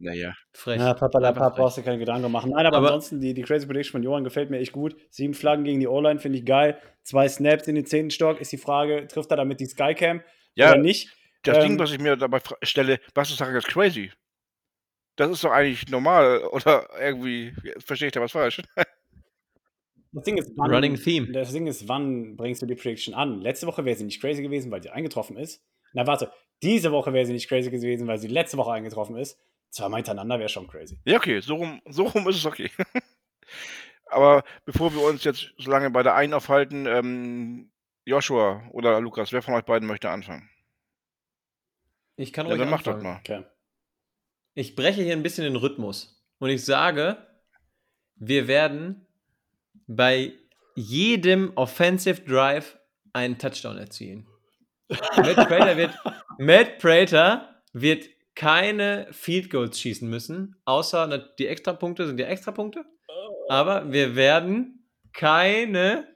Naja. 0.00 0.32
frech. 0.52 0.78
Ja, 0.80 0.94
Papa, 0.94 1.20
frech. 1.20 1.56
brauchst 1.56 1.76
du 1.78 1.82
keine 1.82 1.98
Gedanken 1.98 2.30
machen. 2.30 2.52
Nein, 2.52 2.66
aber, 2.66 2.76
Aber- 2.76 2.86
ansonsten, 2.86 3.20
die, 3.20 3.34
die 3.34 3.42
Crazy 3.42 3.66
Prediction 3.66 3.92
von 3.92 4.02
Johann 4.04 4.22
gefällt 4.22 4.48
mir 4.48 4.58
echt 4.58 4.72
gut. 4.72 4.96
Sieben 5.10 5.34
Flaggen 5.34 5.64
gegen 5.64 5.80
die 5.80 5.88
O-Line 5.88 6.20
finde 6.20 6.38
ich 6.38 6.44
geil. 6.46 6.80
Zwei 7.02 7.28
Snaps 7.28 7.66
in 7.66 7.74
den 7.74 7.84
zehnten 7.84 8.10
Stock. 8.12 8.40
Ist 8.40 8.52
die 8.52 8.58
Frage, 8.58 9.08
trifft 9.08 9.30
er 9.32 9.36
damit 9.38 9.58
die 9.58 9.66
Skycam 9.66 10.22
Ja, 10.54 10.70
oder 10.70 10.80
nicht? 10.80 11.12
das 11.42 11.56
Ähm, 11.58 11.62
Ding, 11.64 11.78
was 11.80 11.90
ich 11.90 11.98
mir 11.98 12.16
dabei 12.16 12.40
stelle, 12.62 13.00
was 13.14 13.30
ist 13.30 13.40
daran 13.40 13.54
jetzt 13.54 13.66
crazy? 13.68 14.12
Das 15.16 15.30
ist 15.32 15.42
doch 15.42 15.50
eigentlich 15.50 15.88
normal. 15.88 16.44
Oder 16.52 16.88
irgendwie 17.00 17.52
verstehe 17.84 18.06
ich 18.06 18.12
da 18.12 18.20
was 18.20 18.30
falsch. 18.32 18.62
Das 20.12 20.24
Ding 20.24 20.38
ist, 20.38 20.52
wann, 20.56 20.70
Running 20.72 20.96
Theme. 20.96 21.32
Das 21.32 21.52
Ding 21.52 21.66
ist, 21.66 21.86
wann 21.88 22.36
bringst 22.36 22.62
du 22.62 22.66
die 22.66 22.74
Prediction 22.74 23.14
an? 23.14 23.40
Letzte 23.40 23.66
Woche 23.66 23.84
wäre 23.84 23.96
sie 23.96 24.04
nicht 24.04 24.20
crazy 24.20 24.42
gewesen, 24.42 24.70
weil 24.70 24.82
sie 24.82 24.90
eingetroffen 24.90 25.36
ist. 25.36 25.62
Na, 25.92 26.06
warte, 26.06 26.32
diese 26.62 26.92
Woche 26.92 27.12
wäre 27.12 27.26
sie 27.26 27.32
nicht 27.32 27.48
crazy 27.48 27.70
gewesen, 27.70 28.06
weil 28.06 28.18
sie 28.18 28.28
letzte 28.28 28.56
Woche 28.56 28.72
eingetroffen 28.72 29.16
ist. 29.16 29.38
Zweimal 29.70 29.98
hintereinander 29.98 30.38
wäre 30.38 30.48
schon 30.48 30.66
crazy. 30.66 30.98
Ja, 31.04 31.16
okay, 31.18 31.40
so 31.40 31.56
rum, 31.56 31.80
so 31.88 32.04
rum 32.04 32.26
ist 32.28 32.36
es 32.36 32.46
okay. 32.46 32.70
Aber 34.06 34.42
bevor 34.64 34.94
wir 34.94 35.02
uns 35.02 35.24
jetzt 35.24 35.52
so 35.58 35.70
lange 35.70 35.90
bei 35.90 36.02
der 36.02 36.14
einen 36.14 36.32
aufhalten, 36.32 36.86
ähm, 36.86 37.70
Joshua 38.06 38.66
oder 38.72 39.00
Lukas, 39.02 39.32
wer 39.32 39.42
von 39.42 39.52
euch 39.54 39.64
beiden 39.64 39.86
möchte 39.86 40.08
anfangen? 40.08 40.48
Ich 42.16 42.32
kann 42.32 42.46
Ja, 42.46 42.52
ruhig 42.52 42.60
dann 42.62 42.70
mach 42.70 42.82
doch 42.82 42.94
anfangen. 42.94 43.14
mal. 43.14 43.20
Okay. 43.20 43.44
Ich 44.54 44.74
breche 44.74 45.02
hier 45.02 45.12
ein 45.12 45.22
bisschen 45.22 45.44
den 45.44 45.56
Rhythmus. 45.56 46.24
Und 46.38 46.48
ich 46.48 46.64
sage, 46.64 47.18
wir 48.16 48.48
werden 48.48 49.06
bei 49.88 50.32
jedem 50.76 51.52
Offensive 51.56 52.20
Drive 52.20 52.78
einen 53.12 53.38
Touchdown 53.38 53.78
erzielen. 53.78 54.28
Matt 54.88 55.48
Prater 55.48 55.76
wird, 55.76 55.90
Matt 56.38 56.78
Prater 56.78 57.62
wird 57.72 58.04
keine 58.36 59.08
Field 59.10 59.50
Goals 59.50 59.80
schießen 59.80 60.08
müssen, 60.08 60.54
außer 60.64 61.18
die 61.38 61.48
Extrapunkte 61.48 62.06
sind 62.06 62.20
ja 62.20 62.26
Extrapunkte. 62.26 62.84
Aber 63.48 63.90
wir 63.90 64.14
werden 64.14 64.88
keine 65.12 66.06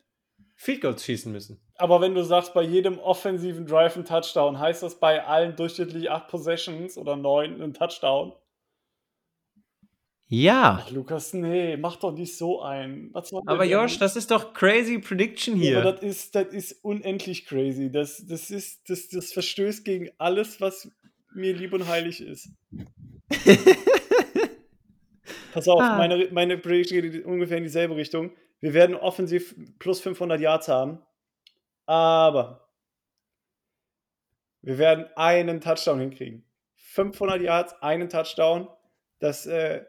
Field 0.55 0.83
Goals 0.83 1.05
schießen 1.05 1.33
müssen. 1.33 1.61
Aber 1.77 2.01
wenn 2.01 2.15
du 2.15 2.23
sagst, 2.23 2.55
bei 2.55 2.63
jedem 2.63 3.01
offensiven 3.01 3.67
Drive 3.67 3.97
ein 3.97 4.05
Touchdown, 4.05 4.61
heißt 4.61 4.85
das 4.85 5.01
bei 5.01 5.25
allen 5.25 5.57
durchschnittlich 5.57 6.11
acht 6.11 6.29
Possessions 6.29 6.97
oder 6.97 7.17
neun 7.17 7.61
ein 7.61 7.75
Touchdown? 7.75 8.35
Ja. 10.35 10.79
Ach, 10.81 10.91
Lukas, 10.91 11.35
nee, 11.35 11.77
mach 11.77 11.97
doch 11.97 12.13
nicht 12.13 12.39
so 12.39 12.63
ein. 12.63 13.11
Aber 13.45 13.65
Josh, 13.65 13.99
das 13.99 14.17
ist 14.17 14.31
doch 14.31 14.55
crazy 14.55 14.99
Prediction 14.99 15.57
Ja, 15.57 15.63
hier. 15.63 15.81
aber 15.83 15.93
das 15.93 16.03
ist, 16.03 16.35
das 16.35 16.47
ist 16.55 16.73
unendlich 16.83 17.45
crazy. 17.45 17.91
Das, 17.93 18.25
das, 18.27 18.51
ist, 18.51 18.89
das, 18.89 19.09
das 19.09 19.31
verstößt 19.35 19.85
gegen 19.85 20.09
alles, 20.17 20.59
was 20.59 20.91
mir 21.35 21.53
lieb 21.55 21.75
und 21.75 21.87
heilig 21.87 22.23
ist. 22.23 22.49
Pass 25.53 25.69
auf, 25.69 25.81
Ah. 25.83 25.99
meine, 25.99 26.29
meine 26.33 26.57
Prediction 26.57 27.03
geht 27.03 27.25
ungefähr 27.27 27.59
in 27.59 27.65
dieselbe 27.65 27.95
Richtung. 27.97 28.33
Wir 28.61 28.73
werden 28.73 28.97
offensiv 28.97 29.55
plus 29.79 30.01
500 30.01 30.41
Yards 30.41 30.69
haben, 30.69 31.01
aber 31.85 32.71
wir 34.63 34.79
werden 34.79 35.07
einen 35.15 35.61
Touchdown 35.61 36.01
hinkriegen. 36.01 36.45
500 36.77 37.43
Yards, 37.43 37.75
einen 37.83 38.09
Touchdown. 38.09 38.69
Das 39.19 39.45
äh, 39.47 39.85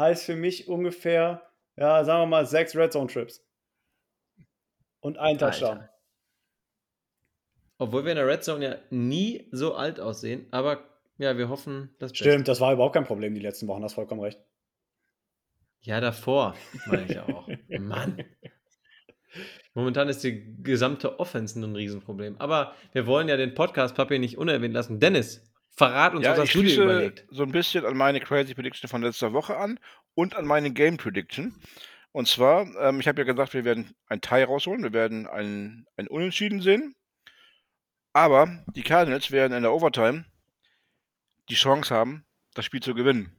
heißt 0.00 0.24
für 0.24 0.34
mich 0.34 0.66
ungefähr, 0.66 1.48
ja, 1.76 2.04
sagen 2.04 2.22
wir 2.22 2.26
mal, 2.26 2.46
sechs 2.46 2.74
Red 2.74 2.92
Zone 2.92 3.06
Trips. 3.06 3.46
Und 5.00 5.18
ein 5.18 5.38
Touchdown. 5.38 5.88
Obwohl 7.78 8.04
wir 8.04 8.12
in 8.12 8.16
der 8.16 8.26
Red 8.26 8.44
Zone 8.44 8.64
ja 8.64 8.76
nie 8.90 9.48
so 9.52 9.74
alt 9.74 10.00
aussehen, 10.00 10.46
aber 10.50 10.84
ja, 11.16 11.38
wir 11.38 11.48
hoffen, 11.48 11.94
das 11.98 12.16
Stimmt, 12.16 12.48
das 12.48 12.60
war 12.60 12.72
überhaupt 12.72 12.94
kein 12.94 13.04
Problem 13.04 13.34
die 13.34 13.40
letzten 13.40 13.68
Wochen, 13.68 13.82
hast 13.82 13.94
vollkommen 13.94 14.20
recht. 14.20 14.40
Ja, 15.82 16.00
davor, 16.00 16.54
meine 16.86 17.04
ich 17.04 17.12
ja 17.12 17.26
auch. 17.26 17.48
Mann. 17.78 18.22
Momentan 19.72 20.08
ist 20.08 20.22
die 20.24 20.62
gesamte 20.62 21.20
Offense 21.20 21.58
ein 21.58 21.74
Riesenproblem. 21.74 22.36
Aber 22.38 22.74
wir 22.92 23.06
wollen 23.06 23.28
ja 23.28 23.36
den 23.36 23.54
Podcast-Papier 23.54 24.18
nicht 24.18 24.36
unerwähnt 24.36 24.74
lassen. 24.74 25.00
Dennis, 25.00 25.49
verrat 25.76 26.14
uns, 26.14 26.24
Ja, 26.24 26.32
was 26.32 26.38
ich 26.44 26.50
hast 26.50 26.54
du 26.54 26.62
dir 26.62 26.82
überlegt? 26.82 27.26
so 27.30 27.42
ein 27.42 27.52
bisschen 27.52 27.84
an 27.86 27.96
meine 27.96 28.20
Crazy 28.20 28.54
Prediction 28.54 28.88
von 28.88 29.02
letzter 29.02 29.32
Woche 29.32 29.56
an 29.56 29.78
und 30.14 30.34
an 30.36 30.46
meine 30.46 30.72
Game 30.72 30.96
Prediction. 30.96 31.54
Und 32.12 32.26
zwar, 32.28 32.66
ähm, 32.80 33.00
ich 33.00 33.06
habe 33.08 33.20
ja 33.22 33.24
gesagt, 33.32 33.54
wir 33.54 33.64
werden 33.64 33.94
ein 34.06 34.20
Tie 34.20 34.42
rausholen, 34.42 34.82
wir 34.82 34.92
werden 34.92 35.26
ein, 35.28 35.86
ein 35.96 36.08
Unentschieden 36.08 36.60
sehen. 36.60 36.94
Aber 38.12 38.64
die 38.74 38.82
Cardinals 38.82 39.30
werden 39.30 39.52
in 39.56 39.62
der 39.62 39.72
Overtime 39.72 40.24
die 41.48 41.54
Chance 41.54 41.94
haben, 41.94 42.24
das 42.54 42.64
Spiel 42.64 42.82
zu 42.82 42.94
gewinnen. 42.94 43.32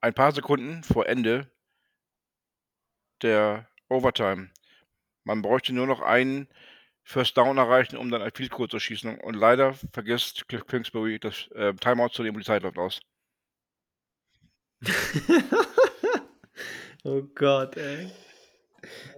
Ein 0.00 0.14
paar 0.14 0.32
Sekunden 0.32 0.82
vor 0.84 1.06
Ende 1.06 1.50
der 3.22 3.68
Overtime. 3.88 4.50
Man 5.24 5.42
bräuchte 5.42 5.72
nur 5.72 5.86
noch 5.86 6.00
einen 6.00 6.48
First 7.04 7.36
Down 7.36 7.58
erreichen, 7.58 7.96
um 7.96 8.10
dann 8.10 8.22
ein 8.22 8.30
Field 8.32 8.50
Goal 8.50 8.68
zu 8.68 8.78
schießen. 8.78 9.18
Und 9.20 9.34
leider 9.34 9.74
vergisst 9.92 10.48
Cliff 10.48 10.66
Kingsbury 10.66 11.18
das 11.18 11.48
äh, 11.54 11.74
Timeout 11.74 12.10
zu 12.10 12.22
nehmen 12.22 12.36
und 12.36 12.42
die 12.42 12.46
Zeit 12.46 12.62
läuft 12.62 12.78
aus. 12.78 13.00
oh 17.04 17.22
Gott, 17.34 17.76
ey. 17.76 18.10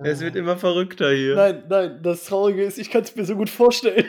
Es 0.02 0.20
wird 0.20 0.36
immer 0.36 0.56
verrückter 0.56 1.10
hier. 1.12 1.36
Nein, 1.36 1.64
nein, 1.68 2.02
das 2.02 2.24
Traurige 2.26 2.64
ist, 2.64 2.78
ich 2.78 2.90
kann 2.90 3.02
es 3.02 3.16
mir 3.16 3.24
so 3.24 3.36
gut 3.36 3.48
vorstellen. 3.48 4.08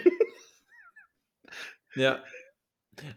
Ja. 1.96 2.24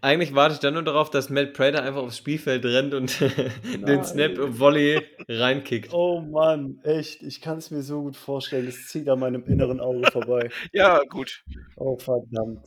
Eigentlich 0.00 0.34
warte 0.34 0.54
ich 0.54 0.60
dann 0.60 0.74
nur 0.74 0.82
darauf, 0.82 1.08
dass 1.10 1.30
Matt 1.30 1.52
Prater 1.54 1.82
einfach 1.82 2.02
aufs 2.02 2.18
Spielfeld 2.18 2.64
rennt 2.64 2.94
und 2.94 3.20
den. 3.86 4.04
Snap-Volley 4.04 5.00
reinkickt. 5.28 5.92
Oh 5.92 6.20
Mann, 6.20 6.80
echt, 6.82 7.22
ich 7.22 7.40
kann 7.40 7.58
es 7.58 7.70
mir 7.70 7.82
so 7.82 8.02
gut 8.02 8.16
vorstellen. 8.16 8.66
Es 8.66 8.88
zieht 8.88 9.08
an 9.08 9.20
meinem 9.20 9.44
inneren 9.44 9.80
Auge 9.80 10.10
vorbei. 10.10 10.50
Ja, 10.72 11.00
gut. 11.08 11.44
Oh, 11.76 11.96
verdammt. 11.96 12.66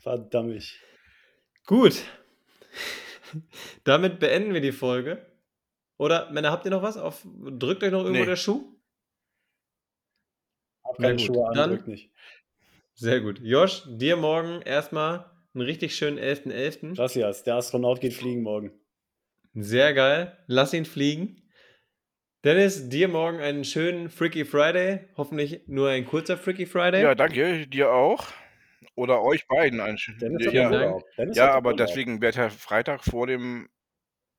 Verdammt. 0.00 0.72
Gut. 1.66 2.02
Damit 3.84 4.18
beenden 4.18 4.54
wir 4.54 4.60
die 4.60 4.72
Folge. 4.72 5.24
Oder, 5.98 6.30
Männer, 6.30 6.50
habt 6.50 6.64
ihr 6.64 6.70
noch 6.70 6.82
was? 6.82 6.96
Auf, 6.96 7.26
drückt 7.26 7.82
euch 7.82 7.90
noch 7.92 8.02
irgendwo 8.04 8.20
Nee. 8.20 8.26
der 8.26 8.36
Schuh? 8.36 8.74
Hab 10.84 10.98
Na 10.98 11.08
keine 11.08 11.16
gut, 11.18 11.26
Schuhe 11.26 11.48
an, 11.48 11.54
dann- 11.54 11.70
drückt 11.70 11.88
nicht. 11.88 12.10
Sehr 12.94 13.20
gut. 13.20 13.38
Josh, 13.40 13.84
dir 13.86 14.16
morgen 14.16 14.62
erstmal 14.62 15.30
einen 15.54 15.62
richtig 15.62 15.96
schönen 15.96 16.18
11.11. 16.18 16.96
Gracias, 16.96 17.42
der 17.44 17.56
Astronaut 17.56 18.00
geht 18.00 18.14
fliegen 18.14 18.42
morgen. 18.42 18.72
Sehr 19.54 19.94
geil. 19.94 20.36
Lass 20.46 20.72
ihn 20.74 20.84
fliegen. 20.84 21.42
Dennis, 22.44 22.88
dir 22.88 23.08
morgen 23.08 23.40
einen 23.40 23.64
schönen 23.64 24.10
Freaky 24.10 24.44
Friday. 24.44 25.08
Hoffentlich 25.16 25.62
nur 25.66 25.88
ein 25.90 26.04
kurzer 26.06 26.36
Freaky 26.38 26.66
Friday. 26.66 27.02
Ja, 27.02 27.14
danke. 27.14 27.66
Dir 27.66 27.92
auch. 27.92 28.28
Oder 28.94 29.22
euch 29.22 29.46
beiden. 29.48 29.80
Ein 29.80 29.98
schön- 29.98 30.18
Dennis 30.18 30.52
ja. 30.52 30.98
Dennis 31.16 31.36
ja 31.36 31.52
aber 31.52 31.70
Urlaub. 31.70 31.86
deswegen 31.86 32.20
wird 32.20 32.36
der 32.36 32.50
Freitag 32.50 33.04
vor 33.04 33.26
dem 33.26 33.68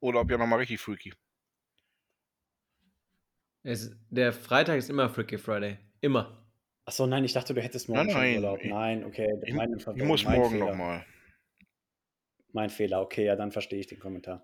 Urlaub 0.01 0.29
ja 0.31 0.37
nochmal 0.37 0.59
richtig 0.59 0.79
freaky. 0.79 1.13
Es, 3.63 3.91
der 4.09 4.31
Freitag 4.31 4.77
ist 4.77 4.89
immer 4.89 5.09
Freaky 5.09 5.37
Friday. 5.37 5.77
Immer. 6.01 6.38
Achso, 6.89 7.05
nein, 7.05 7.23
ich 7.23 7.33
dachte, 7.33 7.53
du 7.53 7.61
hättest 7.61 7.87
morgen 7.87 8.07
Nein, 8.07 8.09
schon 8.09 8.19
nein, 8.21 8.35
Urlaub. 8.37 8.59
ich- 8.63 8.69
Nein, 8.71 9.05
okay. 9.05 9.27
Ich, 9.45 9.53
mein, 9.53 9.77
ich 9.77 10.03
muss 10.03 10.23
mein 10.25 10.39
morgen 10.39 10.53
Fehler. 10.55 10.65
nochmal. 10.71 11.05
Mein 12.51 12.71
Fehler, 12.71 12.99
okay, 13.01 13.25
ja, 13.25 13.35
dann 13.35 13.51
verstehe 13.51 13.79
ich 13.79 13.85
den 13.85 13.99
Kommentar. 13.99 14.43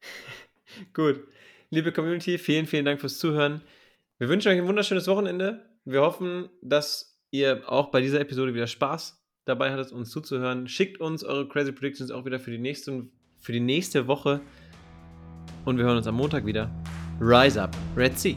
Gut. 0.94 1.26
Liebe 1.70 1.90
Community, 1.90 2.38
vielen, 2.38 2.66
vielen 2.66 2.84
Dank 2.84 3.00
fürs 3.00 3.18
Zuhören. 3.18 3.62
Wir 4.18 4.28
wünschen 4.28 4.52
euch 4.52 4.58
ein 4.58 4.68
wunderschönes 4.68 5.08
Wochenende. 5.08 5.68
Wir 5.84 6.02
hoffen, 6.02 6.50
dass 6.62 7.18
ihr 7.32 7.64
auch 7.68 7.90
bei 7.90 8.00
dieser 8.00 8.20
Episode 8.20 8.54
wieder 8.54 8.68
Spaß 8.68 9.20
dabei 9.44 9.72
hattet, 9.72 9.90
uns 9.90 10.10
zuzuhören. 10.10 10.68
Schickt 10.68 11.00
uns 11.00 11.24
eure 11.24 11.48
Crazy 11.48 11.72
Predictions 11.72 12.12
auch 12.12 12.26
wieder 12.26 12.38
für 12.38 12.52
die 12.52 12.58
nächste, 12.58 13.08
für 13.38 13.50
die 13.52 13.58
nächste 13.58 14.06
Woche. 14.06 14.40
Und 15.64 15.78
wir 15.78 15.84
hören 15.84 15.96
uns 15.96 16.06
am 16.06 16.14
Montag 16.14 16.46
wieder. 16.46 16.70
Rise 17.20 17.60
up, 17.60 17.76
Red 17.96 18.16
Sea. 18.16 18.36